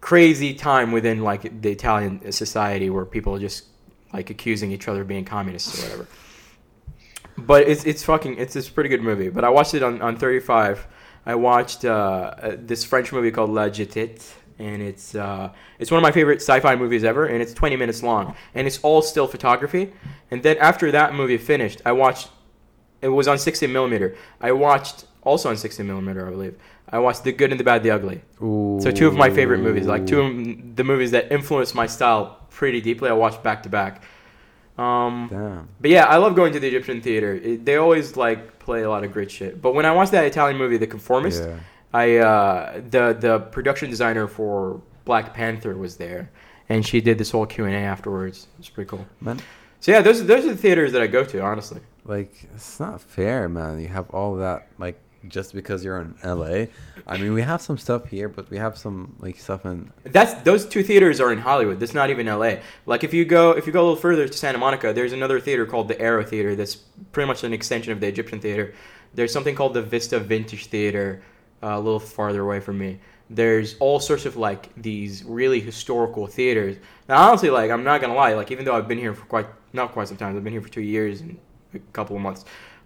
crazy 0.00 0.52
time 0.54 0.92
within 0.92 1.22
like 1.22 1.62
the 1.62 1.70
Italian 1.70 2.30
society 2.30 2.90
where 2.90 3.04
people 3.04 3.34
are 3.34 3.38
just 3.38 3.64
like 4.12 4.30
accusing 4.30 4.70
each 4.70 4.86
other 4.86 5.00
of 5.02 5.08
being 5.08 5.24
communists 5.24 5.78
or 5.78 5.82
whatever. 5.82 6.08
But 7.36 7.68
it's 7.68 7.84
it's 7.84 8.02
fucking 8.04 8.38
it's 8.38 8.54
this 8.54 8.68
pretty 8.68 8.88
good 8.88 9.02
movie. 9.02 9.28
But 9.28 9.44
I 9.44 9.50
watched 9.50 9.74
it 9.74 9.82
on 9.82 10.00
on 10.00 10.16
35. 10.16 10.86
I 11.26 11.34
watched 11.34 11.84
uh, 11.84 11.88
uh, 11.90 12.56
this 12.58 12.84
French 12.84 13.12
movie 13.12 13.30
called 13.30 13.50
La 13.50 13.68
Jetée, 13.68 14.22
and 14.58 14.82
it's 14.82 15.14
uh, 15.14 15.52
it's 15.78 15.90
one 15.90 15.98
of 15.98 16.02
my 16.02 16.12
favorite 16.12 16.36
sci-fi 16.40 16.76
movies 16.76 17.04
ever, 17.04 17.26
and 17.26 17.42
it's 17.42 17.52
20 17.54 17.76
minutes 17.76 18.02
long, 18.02 18.34
and 18.54 18.66
it's 18.66 18.78
all 18.82 19.02
still 19.02 19.26
photography. 19.26 19.92
And 20.30 20.42
then 20.42 20.56
after 20.58 20.90
that 20.92 21.14
movie 21.14 21.38
finished, 21.38 21.82
I 21.84 21.92
watched. 21.92 22.28
It 23.02 23.08
was 23.08 23.28
on 23.28 23.38
60 23.38 23.66
millimeter. 23.66 24.16
I 24.40 24.52
watched 24.52 25.04
also 25.22 25.50
on 25.50 25.56
60 25.56 25.82
millimeter, 25.82 26.26
I 26.26 26.30
believe. 26.30 26.56
I 26.88 26.98
watched 26.98 27.24
The 27.24 27.32
Good 27.32 27.50
and 27.50 27.58
the 27.60 27.64
Bad, 27.64 27.82
the 27.82 27.90
Ugly. 27.90 28.22
So 28.38 28.90
two 28.90 29.06
of 29.06 29.14
my 29.14 29.28
favorite 29.30 29.58
movies, 29.58 29.86
like 29.86 30.06
two 30.06 30.20
of 30.20 30.76
the 30.76 30.84
movies 30.84 31.10
that 31.10 31.30
influenced 31.32 31.74
my 31.74 31.86
style 31.86 32.46
pretty 32.50 32.80
deeply. 32.80 33.10
I 33.10 33.12
watched 33.14 33.42
back 33.42 33.62
to 33.64 33.68
back. 33.68 34.02
Um, 34.76 35.28
Damn. 35.30 35.68
but 35.80 35.90
yeah, 35.90 36.04
I 36.06 36.16
love 36.16 36.34
going 36.34 36.52
to 36.52 36.60
the 36.60 36.66
Egyptian 36.68 37.00
theater. 37.00 37.34
It, 37.34 37.64
they 37.64 37.76
always 37.76 38.16
like 38.16 38.58
play 38.58 38.82
a 38.82 38.90
lot 38.90 39.04
of 39.04 39.12
great 39.12 39.30
shit. 39.30 39.60
But 39.62 39.74
when 39.74 39.86
I 39.86 39.92
watched 39.92 40.12
that 40.12 40.24
Italian 40.24 40.56
movie, 40.58 40.76
The 40.78 40.86
Conformist, 40.86 41.44
Yeah. 41.44 41.56
I 41.94 42.16
uh, 42.16 42.80
the 42.90 43.16
the 43.18 43.38
production 43.38 43.88
designer 43.88 44.26
for 44.26 44.82
Black 45.04 45.32
Panther 45.32 45.76
was 45.78 45.96
there, 45.96 46.28
and 46.68 46.84
she 46.84 47.00
did 47.00 47.18
this 47.18 47.30
whole 47.30 47.46
Q 47.46 47.66
and 47.66 47.74
A 47.74 47.78
afterwards. 47.78 48.48
It's 48.58 48.68
pretty 48.68 48.90
cool. 48.90 49.06
Man, 49.20 49.38
So 49.78 49.92
yeah, 49.92 50.02
those 50.02 50.26
those 50.26 50.44
are 50.44 50.48
the 50.48 50.56
theaters 50.56 50.90
that 50.92 51.02
I 51.02 51.06
go 51.06 51.24
to. 51.24 51.40
Honestly, 51.40 51.80
like 52.04 52.32
it's 52.52 52.80
not 52.80 53.00
fair, 53.00 53.48
man. 53.48 53.80
You 53.80 53.88
have 53.88 54.10
all 54.10 54.34
that 54.36 54.66
like 54.76 55.00
just 55.28 55.54
because 55.54 55.84
you're 55.84 56.00
in 56.00 56.16
LA. 56.24 56.66
I 57.06 57.16
mean, 57.16 57.32
we 57.32 57.42
have 57.42 57.62
some 57.62 57.78
stuff 57.78 58.08
here, 58.08 58.28
but 58.28 58.50
we 58.50 58.58
have 58.58 58.76
some 58.76 59.14
like 59.20 59.38
stuff 59.38 59.64
in 59.64 59.92
that's 60.02 60.34
those 60.42 60.66
two 60.66 60.82
theaters 60.82 61.20
are 61.20 61.32
in 61.32 61.38
Hollywood. 61.38 61.78
That's 61.78 61.94
not 61.94 62.10
even 62.10 62.26
L.A. 62.26 62.60
Like 62.86 63.04
if 63.04 63.14
you 63.14 63.24
go 63.24 63.52
if 63.52 63.68
you 63.68 63.72
go 63.72 63.80
a 63.80 63.84
little 63.84 63.96
further 63.96 64.26
to 64.26 64.32
Santa 64.36 64.58
Monica, 64.58 64.92
there's 64.92 65.12
another 65.12 65.38
theater 65.38 65.64
called 65.64 65.86
the 65.86 66.00
Aero 66.00 66.24
Theater. 66.24 66.56
That's 66.56 66.74
pretty 67.12 67.28
much 67.28 67.44
an 67.44 67.52
extension 67.52 67.92
of 67.92 68.00
the 68.00 68.08
Egyptian 68.08 68.40
theater. 68.40 68.74
There's 69.14 69.32
something 69.32 69.54
called 69.54 69.74
the 69.74 69.82
Vista 69.82 70.18
Vintage 70.18 70.66
Theater, 70.66 71.22
uh, 71.64 71.78
a 71.78 71.80
little 71.80 72.00
farther 72.00 72.42
away 72.42 72.60
from 72.60 72.78
me. 72.78 72.98
There's 73.30 73.76
all 73.78 74.00
sorts 74.00 74.26
of 74.26 74.36
like 74.36 74.68
these 74.76 75.24
really 75.24 75.60
historical 75.60 76.26
theaters. 76.26 76.76
Now, 77.08 77.28
honestly, 77.28 77.50
like 77.50 77.70
I'm 77.70 77.82
not 77.82 78.00
gonna 78.00 78.14
lie, 78.14 78.34
like 78.34 78.50
even 78.50 78.64
though 78.64 78.76
I've 78.76 78.86
been 78.86 78.98
here 78.98 79.14
for 79.14 79.24
quite 79.26 79.46
not 79.72 79.92
quite 79.92 80.08
some 80.08 80.18
time, 80.18 80.36
I've 80.36 80.44
been 80.44 80.52
here 80.52 80.62
for 80.62 80.68
two 80.68 80.82
years 80.82 81.20
and 81.22 81.38
a 81.72 81.78
couple 81.92 82.14
of 82.16 82.22
months. 82.22 82.44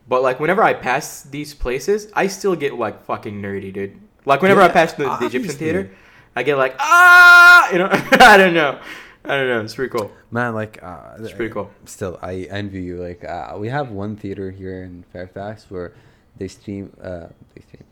But 0.08 0.22
like 0.22 0.38
whenever 0.40 0.62
I 0.62 0.74
pass 0.74 1.22
these 1.22 1.52
places, 1.54 2.10
I 2.14 2.28
still 2.28 2.54
get 2.54 2.74
like 2.74 3.04
fucking 3.04 3.42
nerdy, 3.42 3.72
dude. 3.72 3.98
Like 4.24 4.40
whenever 4.40 4.62
I 4.62 4.68
pass 4.68 4.92
the, 4.92 5.04
the 5.18 5.26
Egyptian 5.26 5.54
theater, 5.54 5.90
I 6.36 6.44
get 6.44 6.56
like 6.56 6.76
ah, 6.78 7.70
you 7.72 7.78
know. 7.78 7.88
I 7.92 8.36
don't 8.36 8.54
know. 8.54 8.80
I 9.24 9.36
don't 9.36 9.48
know. 9.48 9.60
It's 9.60 9.74
pretty 9.74 9.90
cool. 9.90 10.10
man. 10.30 10.54
Like 10.54 10.82
uh, 10.82 11.16
It's 11.18 11.32
pretty 11.32 11.52
cool. 11.52 11.70
Still, 11.84 12.18
I 12.22 12.46
envy 12.48 12.82
you. 12.82 12.96
Like 13.02 13.24
uh, 13.24 13.56
we 13.58 13.68
have 13.68 13.90
one 13.90 14.16
theater 14.16 14.50
here 14.50 14.84
in 14.84 15.04
Fairfax 15.12 15.66
where 15.68 15.92
they 16.38 16.48
stream, 16.48 16.92
uh, 17.02 17.26
they 17.54 17.62
stream, 17.62 17.84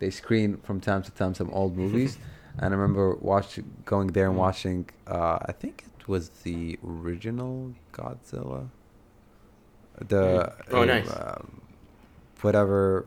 they 0.00 0.10
screen 0.10 0.56
from 0.58 0.80
time 0.80 1.02
to 1.04 1.10
time 1.12 1.34
some 1.34 1.50
old 1.50 1.76
movies, 1.76 2.18
and 2.58 2.74
I 2.74 2.76
remember 2.76 3.14
watching, 3.20 3.70
going 3.84 4.08
there 4.08 4.26
and 4.26 4.36
watching. 4.36 4.88
Uh, 5.06 5.38
I 5.46 5.52
think 5.52 5.84
it 6.00 6.08
was 6.08 6.28
the 6.42 6.78
original 6.84 7.72
Godzilla. 7.92 8.68
The 10.08 10.52
Oh, 10.72 10.84
nice. 10.84 11.08
um, 11.14 11.60
whatever. 12.40 13.06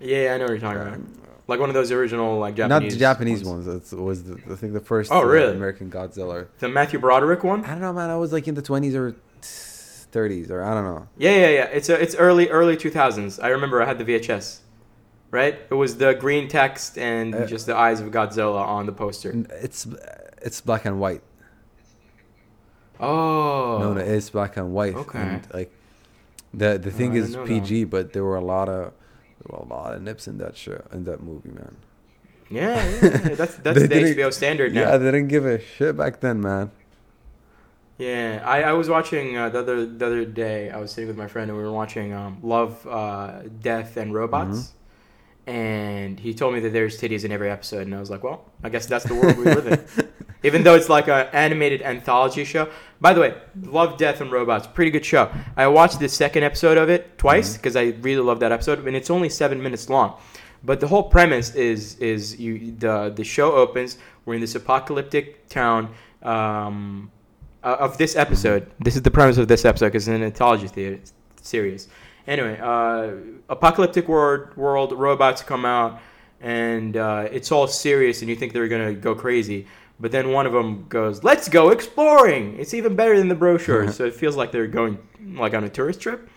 Yeah, 0.00 0.32
I 0.34 0.38
know 0.38 0.44
what 0.44 0.50
you're 0.52 0.60
talking 0.60 0.80
about. 0.80 1.00
Like 1.48 1.58
one 1.58 1.68
of 1.68 1.74
those 1.74 1.90
original 1.90 2.38
like 2.38 2.54
Japanese. 2.54 2.82
not 2.82 2.90
the 2.90 2.96
Japanese 2.96 3.44
ones. 3.44 3.66
It 3.92 3.98
was 3.98 4.22
the, 4.22 4.40
I 4.50 4.54
think 4.54 4.72
the 4.72 4.80
first. 4.80 5.10
Oh, 5.10 5.20
uh, 5.20 5.24
really? 5.24 5.52
American 5.52 5.90
Godzilla. 5.90 6.46
The 6.60 6.68
Matthew 6.68 7.00
Broderick 7.00 7.42
one. 7.42 7.64
I 7.64 7.70
don't 7.72 7.80
know, 7.80 7.92
man. 7.92 8.08
I 8.08 8.16
was 8.16 8.32
like 8.32 8.46
in 8.46 8.54
the 8.54 8.62
twenties 8.62 8.94
or 8.94 9.16
thirties, 9.42 10.48
or 10.48 10.62
I 10.62 10.74
don't 10.74 10.84
know. 10.84 11.08
Yeah, 11.18 11.34
yeah, 11.34 11.48
yeah. 11.48 11.64
It's 11.64 11.88
a, 11.88 12.00
it's 12.00 12.14
early 12.14 12.48
early 12.50 12.76
2000s. 12.76 13.42
I 13.42 13.48
remember 13.48 13.82
I 13.82 13.86
had 13.86 13.98
the 13.98 14.04
VHS. 14.04 14.60
Right? 15.30 15.54
It 15.70 15.74
was 15.74 15.96
the 15.96 16.14
green 16.14 16.48
text 16.48 16.98
and 16.98 17.34
Uh, 17.34 17.46
just 17.46 17.66
the 17.66 17.76
eyes 17.76 18.00
of 18.00 18.08
Godzilla 18.10 18.62
on 18.62 18.86
the 18.86 18.92
poster. 18.92 19.32
It's 19.62 19.86
it's 20.42 20.60
black 20.60 20.84
and 20.84 20.98
white. 21.00 21.22
Oh. 22.98 23.78
No, 23.80 23.92
no, 23.94 24.00
it's 24.00 24.30
black 24.30 24.56
and 24.56 24.72
white. 24.72 24.94
Okay. 24.94 25.18
And 25.18 25.46
like 25.54 25.72
the 26.52 26.78
the 26.78 26.90
thing 26.90 27.14
is 27.14 27.36
PG, 27.44 27.84
but 27.84 28.12
there 28.12 28.24
were 28.24 28.36
a 28.36 28.44
lot 28.44 28.68
of 28.68 28.92
there 29.38 29.48
were 29.50 29.64
a 29.64 29.68
lot 29.68 29.94
of 29.94 30.02
nips 30.02 30.26
in 30.28 30.38
that 30.38 30.56
show 30.56 30.82
in 30.92 31.04
that 31.04 31.22
movie, 31.22 31.50
man. 31.50 31.76
Yeah, 32.50 32.74
yeah, 32.84 33.00
yeah. 33.02 33.34
That's 33.36 33.54
that's 33.56 33.82
the 33.82 33.88
HBO 33.88 34.32
standard 34.32 34.74
now. 34.74 34.80
Yeah, 34.80 34.96
they 34.98 35.12
didn't 35.12 35.28
give 35.28 35.46
a 35.46 35.60
shit 35.60 35.96
back 35.96 36.20
then, 36.20 36.40
man. 36.40 36.72
Yeah, 37.98 38.42
I, 38.44 38.62
I 38.62 38.72
was 38.72 38.88
watching 38.88 39.36
uh, 39.36 39.50
the 39.50 39.60
other 39.60 39.86
the 39.86 40.06
other 40.06 40.24
day. 40.24 40.70
I 40.70 40.78
was 40.78 40.90
sitting 40.90 41.06
with 41.08 41.16
my 41.18 41.28
friend 41.28 41.50
and 41.50 41.56
we 41.56 41.62
were 41.64 41.72
watching 41.72 42.12
um, 42.12 42.38
Love, 42.42 42.86
uh, 42.86 43.42
Death, 43.60 43.96
and 43.96 44.12
Robots. 44.12 44.72
And 45.50 46.20
he 46.20 46.32
told 46.32 46.54
me 46.54 46.60
that 46.60 46.72
there's 46.72 47.00
titties 47.00 47.24
in 47.24 47.32
every 47.32 47.50
episode, 47.50 47.84
and 47.88 47.92
I 47.92 47.98
was 47.98 48.08
like, 48.08 48.22
"Well, 48.22 48.44
I 48.62 48.68
guess 48.68 48.86
that's 48.86 49.04
the 49.04 49.16
world 49.16 49.36
we 49.36 49.46
live 49.46 49.66
in." 49.66 50.06
Even 50.44 50.62
though 50.62 50.76
it's 50.76 50.88
like 50.88 51.08
an 51.08 51.26
animated 51.32 51.82
anthology 51.82 52.44
show. 52.44 52.68
By 53.00 53.12
the 53.12 53.20
way, 53.20 53.34
Love, 53.62 53.98
Death, 53.98 54.20
and 54.20 54.30
Robots, 54.30 54.68
pretty 54.68 54.92
good 54.92 55.04
show. 55.04 55.28
I 55.56 55.66
watched 55.66 55.98
the 55.98 56.08
second 56.08 56.44
episode 56.44 56.78
of 56.78 56.88
it 56.88 57.18
twice 57.18 57.56
because 57.56 57.74
I 57.74 57.94
really 58.00 58.22
love 58.22 58.38
that 58.40 58.52
episode, 58.52 58.86
and 58.86 58.94
it's 58.96 59.10
only 59.10 59.28
seven 59.28 59.60
minutes 59.60 59.90
long. 59.90 60.18
But 60.62 60.78
the 60.78 60.86
whole 60.86 61.02
premise 61.02 61.52
is 61.56 61.96
is 61.96 62.38
you 62.38 62.70
the 62.78 63.12
the 63.14 63.24
show 63.24 63.52
opens. 63.52 63.98
We're 64.24 64.34
in 64.34 64.40
this 64.40 64.54
apocalyptic 64.54 65.48
town. 65.48 65.92
Um, 66.22 67.10
uh, 67.62 67.76
of 67.80 67.98
this 67.98 68.16
episode. 68.16 68.70
This 68.78 68.96
is 68.96 69.02
the 69.02 69.10
premise 69.10 69.36
of 69.36 69.48
this 69.48 69.64
episode 69.64 69.86
because 69.88 70.08
it's 70.08 70.14
an 70.14 70.22
anthology 70.22 70.68
theater 70.68 71.00
serious. 71.42 71.88
Anyway, 72.26 72.58
uh, 72.60 73.12
apocalyptic 73.48 74.08
world, 74.08 74.56
world, 74.56 74.92
robots 74.92 75.42
come 75.42 75.64
out, 75.64 76.00
and 76.40 76.96
uh, 76.96 77.28
it's 77.30 77.50
all 77.52 77.66
serious, 77.66 78.20
and 78.20 78.28
you 78.28 78.36
think 78.36 78.52
they're 78.52 78.68
gonna 78.68 78.94
go 78.94 79.14
crazy. 79.14 79.66
But 79.98 80.12
then 80.12 80.30
one 80.30 80.46
of 80.46 80.52
them 80.52 80.86
goes, 80.88 81.22
"Let's 81.22 81.48
go 81.48 81.70
exploring." 81.70 82.58
It's 82.58 82.72
even 82.72 82.96
better 82.96 83.18
than 83.18 83.28
the 83.28 83.34
brochure, 83.34 83.92
so 83.92 84.04
it 84.04 84.14
feels 84.14 84.36
like 84.36 84.52
they're 84.52 84.66
going 84.66 84.98
like 85.34 85.54
on 85.54 85.64
a 85.64 85.68
tourist 85.68 86.00
trip. 86.00 86.28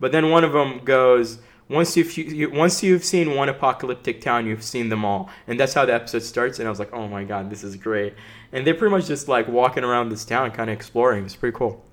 But 0.00 0.12
then 0.12 0.30
one 0.30 0.44
of 0.44 0.52
them 0.52 0.80
goes, 0.84 1.38
"Once 1.68 1.96
you've 1.96 2.16
you, 2.16 2.50
once 2.50 2.82
you've 2.82 3.04
seen 3.04 3.34
one 3.34 3.48
apocalyptic 3.48 4.20
town, 4.20 4.46
you've 4.46 4.62
seen 4.62 4.88
them 4.88 5.04
all," 5.04 5.28
and 5.46 5.60
that's 5.60 5.74
how 5.74 5.84
the 5.84 5.94
episode 5.94 6.22
starts. 6.22 6.58
And 6.58 6.66
I 6.66 6.70
was 6.70 6.78
like, 6.78 6.92
"Oh 6.92 7.06
my 7.06 7.24
god, 7.24 7.50
this 7.50 7.62
is 7.62 7.76
great!" 7.76 8.14
And 8.52 8.66
they're 8.66 8.74
pretty 8.74 8.92
much 8.92 9.06
just 9.06 9.28
like 9.28 9.46
walking 9.48 9.84
around 9.84 10.08
this 10.08 10.24
town, 10.24 10.50
kind 10.50 10.70
of 10.70 10.74
exploring. 10.74 11.24
It's 11.24 11.36
pretty 11.36 11.56
cool. 11.56 11.84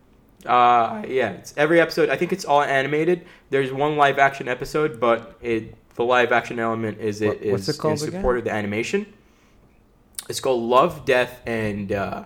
Uh, 0.46 1.04
yeah, 1.08 1.32
it's 1.32 1.54
every 1.58 1.82
episode. 1.82 2.10
I 2.10 2.16
think 2.16 2.32
it's 2.32 2.46
all 2.46 2.62
animated. 2.62 3.26
There's 3.50 3.72
one 3.74 3.98
live 3.98 4.18
action 4.20 4.48
episode, 4.48 5.00
but 5.00 5.36
it 5.42 5.76
the 5.96 6.04
live 6.06 6.32
action 6.32 6.60
element 6.60 7.00
is 7.00 7.22
it 7.22 7.42
is 7.42 7.68
it 7.68 7.76
in 7.76 8.08
again? 8.10 8.22
of 8.38 8.44
the 8.46 8.52
animation. 8.52 9.06
It's 10.30 10.40
called 10.40 10.64
Love, 10.64 11.06
Death, 11.06 11.42
and 11.46 11.92
uh, 11.92 12.24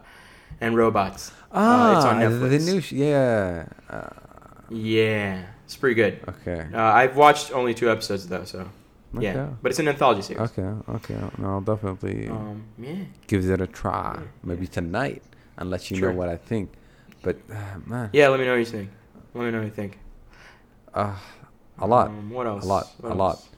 and 0.61 0.75
Robots. 0.77 1.31
Ah, 1.51 1.93
uh, 1.93 1.97
it's 1.97 2.05
on 2.05 2.19
the 2.19 2.25
Netflix. 2.57 2.65
new. 2.73 2.81
Sh- 2.81 2.91
yeah. 2.91 3.65
Uh, 3.89 4.09
Yeah, 4.69 5.45
it's 5.65 5.75
pretty 5.75 5.95
good. 5.95 6.19
okay. 6.27 6.67
Uh, 6.73 6.81
I've 6.81 7.15
watched 7.15 7.51
only 7.51 7.73
two 7.73 7.89
episodes 7.89 8.27
though, 8.27 8.43
so 8.45 8.69
yeah, 9.17 9.49
but 9.61 9.71
it's 9.71 9.79
an 9.79 9.87
anthology 9.87 10.21
series. 10.21 10.51
Okay. 10.51 10.69
Okay. 10.89 11.15
No, 11.37 11.47
I'll 11.49 11.61
definitely 11.61 12.27
Um, 12.29 12.63
yeah. 12.77 12.95
give 13.27 13.47
it 13.49 13.61
a 13.61 13.67
try. 13.67 14.19
Maybe 14.43 14.67
tonight 14.67 15.23
and 15.57 15.69
let 15.69 15.89
you 15.89 15.97
Sure. 15.97 16.11
know 16.11 16.17
what 16.17 16.29
I 16.29 16.37
think. 16.37 16.69
But 17.22 17.36
uh, 17.50 17.54
man, 17.86 18.10
Yeah, 18.12 18.28
let 18.28 18.38
me 18.40 18.46
know 18.46 18.52
what 18.52 18.60
you 18.60 18.64
think. 18.76 18.88
Let 19.34 19.44
me 19.44 19.50
know 19.50 19.58
what 19.58 19.66
you 19.66 19.70
think. 19.82 19.98
uh, 20.94 21.14
a 21.78 21.86
lot. 21.86 22.08
Um, 22.08 22.30
what 22.30 22.46
else? 22.46 22.64
A 22.64 22.68
lot, 22.68 22.86
What 23.00 23.12
a 23.12 23.14
lot. 23.14 23.30
else? 23.36 23.48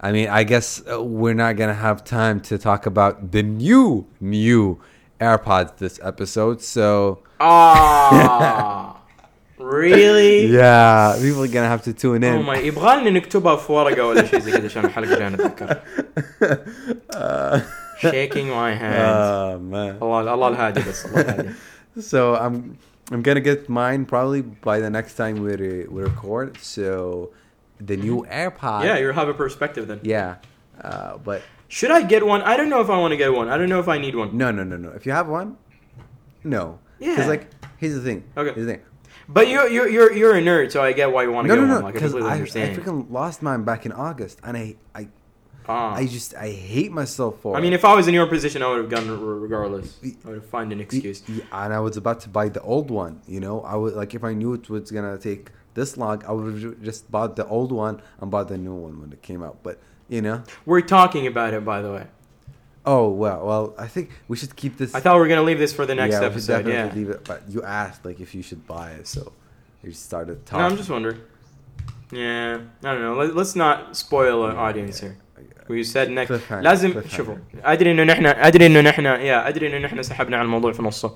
I 0.00 0.12
mean, 0.12 0.28
I 0.28 0.42
guess 0.44 0.82
uh, 0.90 1.02
we're 1.02 1.34
not 1.44 1.56
gonna 1.56 1.74
have 1.88 2.04
time 2.04 2.40
to 2.48 2.56
talk 2.58 2.86
about 2.86 3.32
the 3.32 3.42
new, 3.42 4.06
new 4.20 4.80
AirPods 5.20 5.76
this 5.76 6.00
episode. 6.02 6.62
So 6.62 7.18
Ah, 7.40 8.96
really? 9.58 10.46
yeah, 10.46 11.16
people 11.20 11.42
are 11.44 11.48
gonna 11.56 11.68
have 11.68 11.82
to 11.88 11.92
tune 11.92 12.24
Oh 12.24 12.28
in. 12.40 12.44
my 12.44 12.56
يبغى 12.58 13.00
لنا 13.00 13.10
نكتبها 13.10 13.56
في 13.56 13.72
ورقة 13.72 14.06
ولا 14.06 14.24
شيء 14.26 14.38
زي 14.40 14.52
كذا 14.52 14.64
عشان 14.64 14.84
الحلقة 14.84 15.12
الجاية 15.12 15.28
نتذكر. 15.28 15.80
uh, 17.14 17.60
Shaking 18.00 18.48
my 18.48 18.72
hand. 18.74 19.04
oh 19.04 19.58
man. 19.58 19.96
الله 20.02 20.34
الله 20.34 20.48
الهادي 20.48 20.80
بس 20.80 21.06
الله 21.06 21.20
الهادي. 21.20 21.48
So 22.00 22.34
I'm 22.36 22.76
I'm 23.11 23.21
gonna 23.21 23.41
get 23.41 23.69
mine 23.69 24.05
probably 24.05 24.41
by 24.41 24.79
the 24.79 24.89
next 24.89 25.15
time 25.15 25.41
we 25.41 25.55
re- 25.55 25.85
we 25.87 26.01
record. 26.01 26.57
So 26.61 27.31
the 27.79 27.97
new 27.97 28.25
AirPod. 28.29 28.83
Yeah, 28.83 28.97
you'll 28.97 29.13
have 29.13 29.29
a 29.29 29.33
perspective 29.33 29.87
then. 29.87 29.99
Yeah. 30.03 30.37
Uh, 30.81 31.17
but 31.17 31.41
Should 31.67 31.91
I 31.91 32.01
get 32.01 32.25
one? 32.25 32.41
I 32.41 32.57
don't 32.57 32.69
know 32.69 32.81
if 32.81 32.89
I 32.89 32.97
want 32.97 33.11
to 33.11 33.17
get 33.17 33.33
one. 33.33 33.47
I 33.49 33.57
don't 33.57 33.69
know 33.69 33.79
if 33.79 33.87
I 33.87 33.97
need 33.97 34.15
one. 34.15 34.35
no, 34.37 34.51
no, 34.51 34.63
no, 34.63 34.75
no. 34.77 34.89
If 34.89 35.05
you 35.05 35.11
have 35.11 35.27
one, 35.27 35.57
no. 36.43 36.79
Yeah. 36.99 37.11
Because 37.11 37.27
like, 37.27 37.47
here's 37.77 37.93
the 37.95 38.01
thing. 38.01 38.23
Okay. 38.37 38.53
Here's 38.53 38.65
the 38.65 38.73
thing. 38.73 38.81
But 39.27 39.47
you 39.47 39.67
you're 39.69 39.89
you're 39.89 40.13
you're 40.13 40.35
a 40.37 40.41
nerd, 40.41 40.71
so 40.71 40.83
I 40.83 40.93
get 40.93 41.11
why 41.11 41.23
you 41.23 41.31
want 41.31 41.47
to 41.47 41.55
No, 41.55 41.61
get 41.61 41.67
no, 41.67 41.73
one. 41.73 41.81
no. 41.81 41.85
Like 41.87 41.95
I 41.95 41.99
Because 41.99 42.15
I, 42.15 42.35
I 42.35 42.75
freaking 42.75 43.09
lost 43.11 43.41
mine 43.41 43.63
back 43.63 43.85
in 43.85 43.91
August, 43.91 44.39
and 44.43 44.55
I, 44.55 44.75
I, 44.93 45.07
Ah. 45.67 45.95
I 45.95 46.05
just, 46.05 46.35
I 46.35 46.49
hate 46.49 46.91
myself 46.91 47.39
for. 47.41 47.55
I 47.57 47.61
mean, 47.61 47.73
it. 47.73 47.77
if 47.77 47.85
I 47.85 47.93
was 47.95 48.07
in 48.07 48.13
your 48.13 48.27
position, 48.27 48.61
I 48.61 48.67
would 48.69 48.77
have 48.79 48.89
gone 48.89 49.07
regardless. 49.41 49.97
I 50.03 50.27
would 50.27 50.35
have 50.35 50.45
found 50.45 50.71
an 50.71 50.79
excuse. 50.79 51.23
And 51.51 51.73
I 51.73 51.79
was 51.79 51.97
about 51.97 52.19
to 52.21 52.29
buy 52.29 52.49
the 52.49 52.61
old 52.61 52.91
one. 52.91 53.21
You 53.27 53.39
know, 53.39 53.61
I 53.61 53.75
would 53.75 53.93
like 53.95 54.13
if 54.13 54.23
I 54.23 54.33
knew 54.33 54.53
it 54.53 54.69
was 54.69 54.91
gonna 54.91 55.17
take 55.17 55.49
this 55.73 55.97
long, 55.97 56.23
I 56.27 56.31
would 56.31 56.61
have 56.63 56.81
just 56.83 57.09
bought 57.11 57.35
the 57.35 57.45
old 57.47 57.71
one 57.71 58.01
and 58.21 58.29
bought 58.31 58.47
the 58.47 58.57
new 58.57 58.73
one 58.75 59.01
when 59.01 59.11
it 59.11 59.21
came 59.21 59.41
out. 59.43 59.57
But 59.63 59.79
you 60.07 60.21
know, 60.21 60.43
We're 60.65 60.81
talking 60.81 61.25
about 61.27 61.53
it, 61.53 61.65
by 61.65 61.81
the 61.81 61.91
way. 61.91 62.07
oh 62.85 63.09
well, 63.09 63.45
well, 63.45 63.73
I 63.77 63.87
think 63.87 64.11
we 64.27 64.37
should 64.37 64.55
keep 64.55 64.77
this. 64.77 64.93
I 64.93 64.99
thought 64.99 65.15
we 65.15 65.21
were 65.21 65.27
gonna 65.27 65.41
leave 65.43 65.59
this 65.59 65.73
for 65.73 65.85
the 65.87 65.95
next 65.95 66.13
yeah, 66.13 66.21
episode. 66.29 66.57
definitely 66.63 66.89
Yeah. 67.01 67.07
leave 67.07 67.09
it. 67.15 67.23
But 67.25 67.49
you 67.49 67.63
asked 67.63 68.05
like 68.05 68.19
if 68.19 68.35
you 68.35 68.43
should 68.43 68.67
buy 68.67 68.91
it, 68.91 69.07
so 69.07 69.33
you 69.83 69.91
started 69.93 70.37
No, 70.37 70.43
talking. 70.45 70.65
I'm 70.65 70.77
just 70.77 70.89
wondering. 70.89 71.19
Yeah, 72.11 72.59
I 72.83 72.91
don't 72.93 73.01
know. 73.01 73.15
Let, 73.15 73.35
let's 73.35 73.55
not 73.55 73.97
spoil 73.97 74.43
our 74.43 74.55
audience 74.55 74.99
here. 74.99 75.17
Next 75.69 76.27
Cliffhanger, 76.29 76.51
لازم. 76.61 76.93
شوفوا 77.09 77.35
أدري 77.63 77.91
إنه 77.91 78.03
نحن 78.03 78.25
أدري 78.25 78.65
إنه 78.65 78.81
نحن 78.81 79.05
يا 79.05 79.47
أدري 79.47 79.67
إنه 79.67 79.77
نحن 79.87 80.03
سحبنا 80.03 80.37
على 80.37 80.45
الموضوع 80.45 80.71
في 80.73 80.83
نصه 80.83 81.13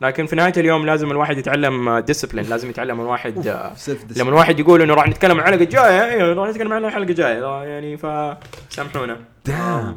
لكن 0.00 0.26
في 0.26 0.36
نهاية 0.36 0.52
اليوم 0.56 0.86
لازم 0.86 1.10
الواحد 1.10 1.38
يتعلم 1.38 1.98
ديسبلين 1.98 2.44
لازم 2.44 2.70
يتعلم 2.70 3.00
الواحد 3.00 3.46
آه، 3.46 3.72
لما 4.16 4.28
الواحد 4.28 4.60
يقول 4.60 4.82
إنه 4.82 4.94
راح 4.94 5.08
نتكلم 5.08 5.40
عن 5.40 5.48
الحلقة 5.48 5.62
الجايه 5.64 6.04
أيوه 6.04 6.32
راح 6.34 6.48
نتكلم 6.48 6.72
عن 6.72 6.84
الحلقة 6.84 7.02
الجاية 7.10 7.44
آه، 7.44 7.64
يعني 7.64 7.96
فسامحونا 7.96 9.16
Damn. 9.48 9.50
Um, 9.52 9.94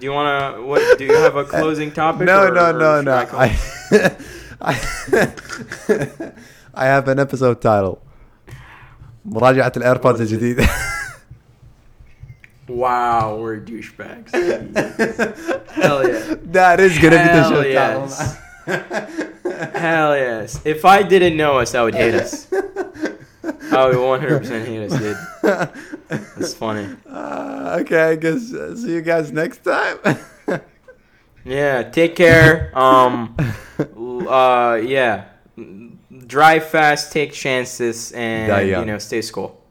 do 0.00 0.04
you 0.06 0.12
wanna 0.18 0.38
what 0.70 0.98
do 0.98 1.04
you 1.04 1.14
have 1.26 1.36
a 1.36 1.44
closing 1.44 1.90
topic 2.00 2.26
no, 2.26 2.38
or- 2.46 2.50
no, 2.50 2.64
or 2.68 2.72
no, 2.72 2.90
should 2.96 3.06
no. 3.06 3.38
I, 3.44 3.48
I, 4.70 4.74
I 6.82 6.86
have 6.94 7.06
an 7.08 7.18
episode 7.26 7.60
title. 7.62 7.96
مراجعة 9.24 9.72
الايربودز 9.76 10.20
الجديدة. 10.20 10.64
wow 12.68 13.36
we're 13.36 13.60
douchebags 13.60 14.30
hell 15.70 16.06
yeah 16.08 16.34
that 16.44 16.80
is 16.80 16.98
gonna 16.98 17.10
be 17.10 17.24
the 17.24 17.24
Hell 17.24 17.50
show 17.50 17.60
yes. 17.62 18.38
title. 18.38 18.44
Hell 19.74 20.16
yes. 20.16 20.60
If 20.64 20.84
I 20.84 21.02
didn't 21.02 21.36
know 21.36 21.58
us, 21.58 21.74
I 21.74 21.82
would 21.82 21.94
hate 21.94 22.14
us. 22.14 22.50
I 22.52 23.86
would 23.86 23.96
100% 23.96 24.64
hate 24.64 24.90
us, 24.90 24.98
dude. 24.98 25.16
That's 26.38 26.54
funny. 26.64 26.88
Uh, 27.08 27.78
okay, 27.80 28.02
I 28.12 28.16
guess 28.16 28.52
uh, 28.54 28.74
see 28.76 28.92
you 28.94 29.02
guys 29.02 29.32
next 29.32 29.58
time. 29.64 29.98
Yeah, 31.44 31.82
take 31.82 32.16
care. 32.16 32.72
Um, 32.78 33.36
uh, 34.26 34.80
yeah. 34.82 35.26
Drive 36.26 36.64
fast, 36.68 37.12
take 37.12 37.32
chances, 37.32 38.12
and, 38.12 38.48
Die 38.48 38.60
young. 38.62 38.80
you 38.80 38.86
know, 38.92 38.98
stay 38.98 39.20
school. 39.20 39.63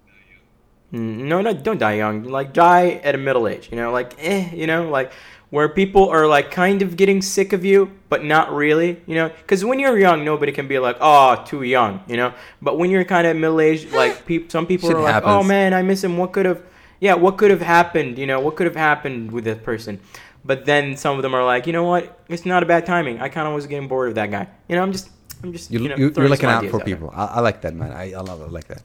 Mm, 0.93 1.23
No, 1.25 1.41
no, 1.41 1.53
don't 1.53 1.79
die 1.79 1.93
young. 1.95 2.23
Like, 2.23 2.53
die 2.53 3.01
at 3.03 3.15
a 3.15 3.17
middle 3.17 3.47
age, 3.47 3.69
you 3.71 3.77
know, 3.77 3.91
like, 3.91 4.13
eh, 4.19 4.49
you 4.53 4.67
know, 4.67 4.89
like, 4.89 5.11
where 5.49 5.69
people 5.69 6.09
are, 6.09 6.25
like, 6.27 6.49
kind 6.51 6.81
of 6.81 6.95
getting 6.97 7.21
sick 7.21 7.53
of 7.53 7.63
you, 7.65 7.91
but 8.09 8.23
not 8.23 8.51
really, 8.51 9.01
you 9.05 9.15
know? 9.15 9.29
Because 9.29 9.63
when 9.65 9.79
you're 9.79 9.97
young, 9.99 10.23
nobody 10.25 10.51
can 10.51 10.67
be 10.67 10.79
like, 10.79 10.97
oh, 11.01 11.43
too 11.45 11.61
young, 11.63 12.01
you 12.07 12.17
know? 12.17 12.33
But 12.61 12.77
when 12.79 12.89
you're 12.89 13.03
kind 13.05 13.27
of 13.27 13.35
middle 13.37 13.59
aged, 13.61 13.91
like, 14.01 14.25
peop 14.25 14.51
some 14.51 14.65
people 14.65 14.89
Shit 14.89 14.97
are 14.97 15.01
like, 15.01 15.23
oh, 15.23 15.43
man, 15.43 15.73
I 15.73 15.81
miss 15.83 16.03
him. 16.03 16.17
What 16.17 16.31
could 16.31 16.45
have, 16.45 16.61
yeah, 16.99 17.13
what 17.15 17.37
could 17.37 17.51
have 17.51 17.61
happened, 17.61 18.17
you 18.17 18.25
know? 18.25 18.39
What 18.39 18.55
could 18.55 18.65
have 18.65 18.75
happened 18.75 19.31
with 19.31 19.43
that 19.45 19.63
person? 19.63 19.99
But 20.45 20.65
then 20.65 20.97
some 20.97 21.15
of 21.15 21.21
them 21.21 21.33
are 21.33 21.45
like, 21.45 21.67
you 21.67 21.73
know 21.73 21.83
what? 21.85 22.19
It's 22.29 22.45
not 22.45 22.63
a 22.63 22.65
bad 22.65 22.85
timing. 22.85 23.19
I 23.21 23.29
kind 23.29 23.47
of 23.47 23.53
was 23.53 23.65
getting 23.67 23.87
bored 23.87 24.09
of 24.09 24.15
that 24.15 24.29
guy. 24.29 24.47
You 24.67 24.75
know, 24.75 24.81
I'm 24.83 24.91
just, 24.91 25.09
I'm 25.43 25.53
just, 25.53 25.71
You, 25.71 25.79
you 25.79 25.89
know, 25.89 25.95
you, 25.95 26.09
throwing 26.11 26.25
you're 26.27 26.29
looking 26.35 26.49
out 26.49 26.65
for 26.65 26.77
there. 26.79 26.85
people. 26.85 27.11
I, 27.15 27.25
I 27.25 27.39
like 27.41 27.61
that, 27.61 27.73
man. 27.75 27.91
I, 27.93 28.11
I 28.13 28.19
love 28.21 28.41
it. 28.41 28.45
I 28.45 28.49
like 28.49 28.67
that. 28.67 28.83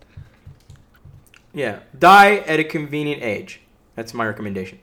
Yeah, 1.55 1.80
die 1.99 2.36
at 2.36 2.61
a 2.61 2.64
convenient 2.64 3.22
age. 3.22 3.61
That's 3.94 4.14
my 4.14 4.26
recommendation. 4.26 4.78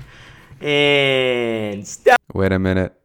And 0.61 1.87
stop. 1.87 2.19
Wait 2.33 2.51
a 2.51 2.59
minute. 2.59 2.95